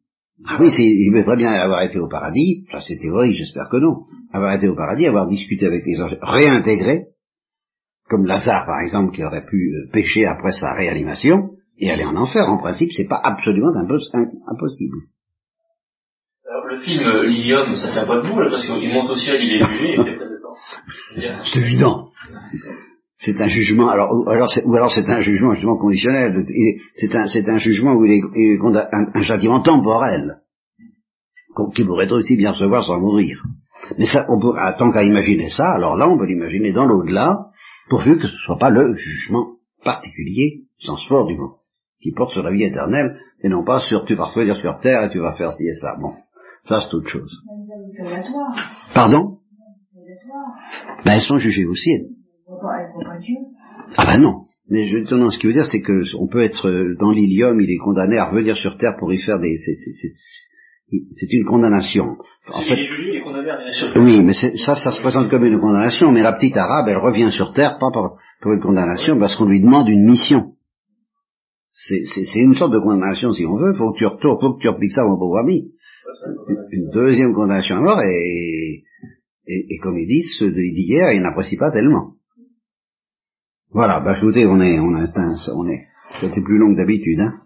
Ah 0.45 0.57
oui, 0.59 0.69
il 0.77 1.13
peut 1.13 1.23
très 1.23 1.37
bien 1.37 1.53
avoir 1.53 1.81
été 1.83 1.97
au 1.97 2.09
paradis, 2.09 2.65
ça 2.69 2.81
c'est 2.81 2.97
théorie, 2.97 3.31
j'espère 3.31 3.69
que 3.69 3.77
non, 3.77 4.01
avoir 4.33 4.53
été 4.53 4.67
au 4.67 4.75
paradis, 4.75 5.07
avoir 5.07 5.29
discuté 5.29 5.65
avec 5.65 5.85
les 5.85 6.01
anges, 6.01 6.17
réintégré, 6.21 7.05
comme 8.09 8.25
Lazare 8.25 8.65
par 8.65 8.81
exemple, 8.81 9.15
qui 9.15 9.23
aurait 9.23 9.45
pu 9.45 9.71
euh, 9.73 9.89
pécher 9.93 10.25
après 10.25 10.51
sa 10.51 10.73
réanimation, 10.73 11.54
et 11.77 11.91
aller 11.91 12.05
en 12.05 12.15
enfer. 12.15 12.47
En 12.47 12.57
principe, 12.57 12.91
c'est 12.93 13.07
pas 13.07 13.19
absolument 13.23 13.71
impossible. 13.75 14.97
Alors, 16.49 16.65
le 16.67 16.77
film 16.79 17.01
euh, 17.01 17.25
Lilium, 17.25 17.75
ça 17.75 17.91
tient 17.91 18.05
pas 18.05 18.21
debout, 18.21 18.39
là, 18.39 18.49
parce 18.49 18.65
qu'il 18.65 18.93
monte 18.93 19.09
au 19.09 19.15
ciel, 19.15 19.41
il 19.41 19.55
est 19.55 19.65
jugé, 19.65 19.93
et 19.93 21.31
C'est 21.51 21.59
évident 21.59 22.11
c'est 23.17 23.41
un 23.41 23.47
jugement, 23.47 23.89
alors, 23.89 24.11
ou 24.13 24.29
alors 24.29 24.51
c'est, 24.51 24.63
ou 24.65 24.75
alors 24.75 24.91
c'est 24.91 25.09
un 25.09 25.19
jugement 25.19 25.53
justement 25.53 25.77
conditionnel, 25.77 26.45
c'est 26.95 27.15
un, 27.15 27.27
c'est 27.27 27.47
un 27.49 27.59
jugement 27.59 27.93
où 27.93 28.05
il 28.05 28.11
est, 28.11 28.59
un, 28.61 29.07
un, 29.13 29.21
châtiment 29.21 29.61
temporel, 29.61 30.41
qui 31.73 31.85
pourrait 31.85 32.11
aussi 32.11 32.35
bien 32.35 32.53
se 32.53 32.65
voir 32.65 32.85
sans 32.85 32.99
mourir. 32.99 33.41
Mais 33.97 34.05
ça, 34.05 34.25
on 34.29 34.39
peut, 34.39 34.53
tant 34.77 34.91
qu'à 34.91 35.03
imaginer 35.03 35.49
ça, 35.49 35.71
alors 35.71 35.95
là, 35.95 36.09
on 36.09 36.17
peut 36.17 36.25
l'imaginer 36.25 36.73
dans 36.73 36.85
l'au-delà, 36.85 37.47
pourvu 37.89 38.17
que 38.17 38.27
ce 38.27 38.37
soit 38.45 38.57
pas 38.57 38.69
le 38.69 38.95
jugement 38.95 39.53
particulier, 39.83 40.63
sens 40.79 41.05
fort 41.07 41.25
du 41.27 41.35
mot, 41.37 41.55
qui 42.05 42.11
porte 42.11 42.33
sur 42.33 42.43
la 42.43 42.51
vie 42.51 42.63
éternelle, 42.63 43.17
et 43.41 43.49
non 43.49 43.65
pas 43.65 43.79
sur 43.79 44.05
tu 44.05 44.13
vas 44.13 44.25
revenir 44.25 44.55
sur 44.57 44.77
terre 44.79 45.03
et 45.03 45.09
tu 45.09 45.19
vas 45.19 45.33
faire 45.33 45.51
ci 45.51 45.65
et 45.65 45.73
ça. 45.73 45.95
Bon, 45.99 46.11
ça 46.69 46.81
c'est 46.81 46.95
autre 46.95 47.07
chose. 47.07 47.41
Pardon? 48.93 49.39
Ben, 51.03 51.13
elles 51.13 51.21
sont 51.21 51.39
jugées 51.39 51.65
aussi. 51.65 51.89
Ah 53.97 54.05
ben 54.05 54.19
non. 54.21 54.43
Mais 54.69 54.85
je, 54.85 55.15
non, 55.15 55.29
ce 55.29 55.39
qui 55.39 55.47
veut 55.47 55.53
dire, 55.53 55.65
c'est 55.65 55.81
que 55.81 56.03
on 56.19 56.27
peut 56.27 56.43
être 56.43 56.69
euh, 56.69 56.95
dans 56.99 57.09
l'ilium, 57.09 57.59
il 57.59 57.71
est 57.71 57.83
condamné 57.83 58.17
à 58.17 58.25
revenir 58.25 58.55
sur 58.55 58.77
terre 58.77 58.95
pour 58.99 59.11
y 59.11 59.17
faire 59.17 59.39
des. 59.39 59.55
C'est 59.57 61.33
une 61.33 61.45
condamnation. 61.45 62.17
En 62.53 62.61
fait, 62.61 62.75
il 62.75 63.15
est 63.15 63.21
condamné 63.21 63.49
à 63.49 63.71
sur 63.71 63.91
terre. 63.93 64.01
Oui, 64.03 64.21
mais 64.21 64.33
ça, 64.33 64.75
ça 64.75 64.91
se 64.91 65.01
présente 65.01 65.29
comme 65.29 65.45
une 65.45 65.59
condamnation. 65.59 66.11
Mais 66.11 66.21
la 66.21 66.33
petite 66.33 66.55
arabe, 66.55 66.87
elle 66.87 66.97
revient 66.97 67.31
sur 67.31 67.51
terre 67.53 67.79
pas 67.79 67.89
pour, 67.91 68.17
pour 68.41 68.51
une 68.53 68.61
condamnation, 68.61 69.17
parce 69.19 69.35
qu'on 69.35 69.45
lui 69.45 69.61
demande 69.61 69.89
une 69.89 70.05
mission. 70.05 70.51
C'est 71.77 72.39
une 72.39 72.53
sorte 72.53 72.71
de 72.71 72.79
condamnation, 72.79 73.33
si 73.33 73.45
on 73.45 73.57
veut. 73.57 73.73
Faut 73.73 73.91
que 73.91 73.97
tu 73.97 74.05
retournes, 74.05 74.37
faut 74.39 74.53
que 74.53 74.61
tu 74.61 74.69
repliques 74.69 74.93
ça, 74.93 75.03
mon 75.03 75.19
pauvre 75.19 75.39
ami. 75.39 75.73
Une 76.71 76.89
deuxième 76.91 77.33
condamnation 77.33 77.75
à 77.75 77.81
mort, 77.81 78.01
et, 78.01 78.83
et, 79.47 79.65
et 79.69 79.77
comme 79.79 79.97
ils 79.97 80.07
disent, 80.07 80.35
ceux 80.39 80.51
d'hier, 80.51 81.11
ils 81.11 81.21
n'apprécient 81.21 81.59
pas 81.59 81.71
tellement. 81.71 82.13
Voilà, 83.71 83.99
bah 83.99 84.17
écoutez, 84.17 84.45
on 84.45 84.61
est, 84.61 84.79
on 84.79 84.95
a, 84.95 85.05
on 85.53 85.67
est, 85.67 85.83
c'était 86.21 86.41
plus 86.41 86.57
long 86.57 86.71
que 86.71 86.77
d'habitude, 86.77 87.19
hein. 87.19 87.41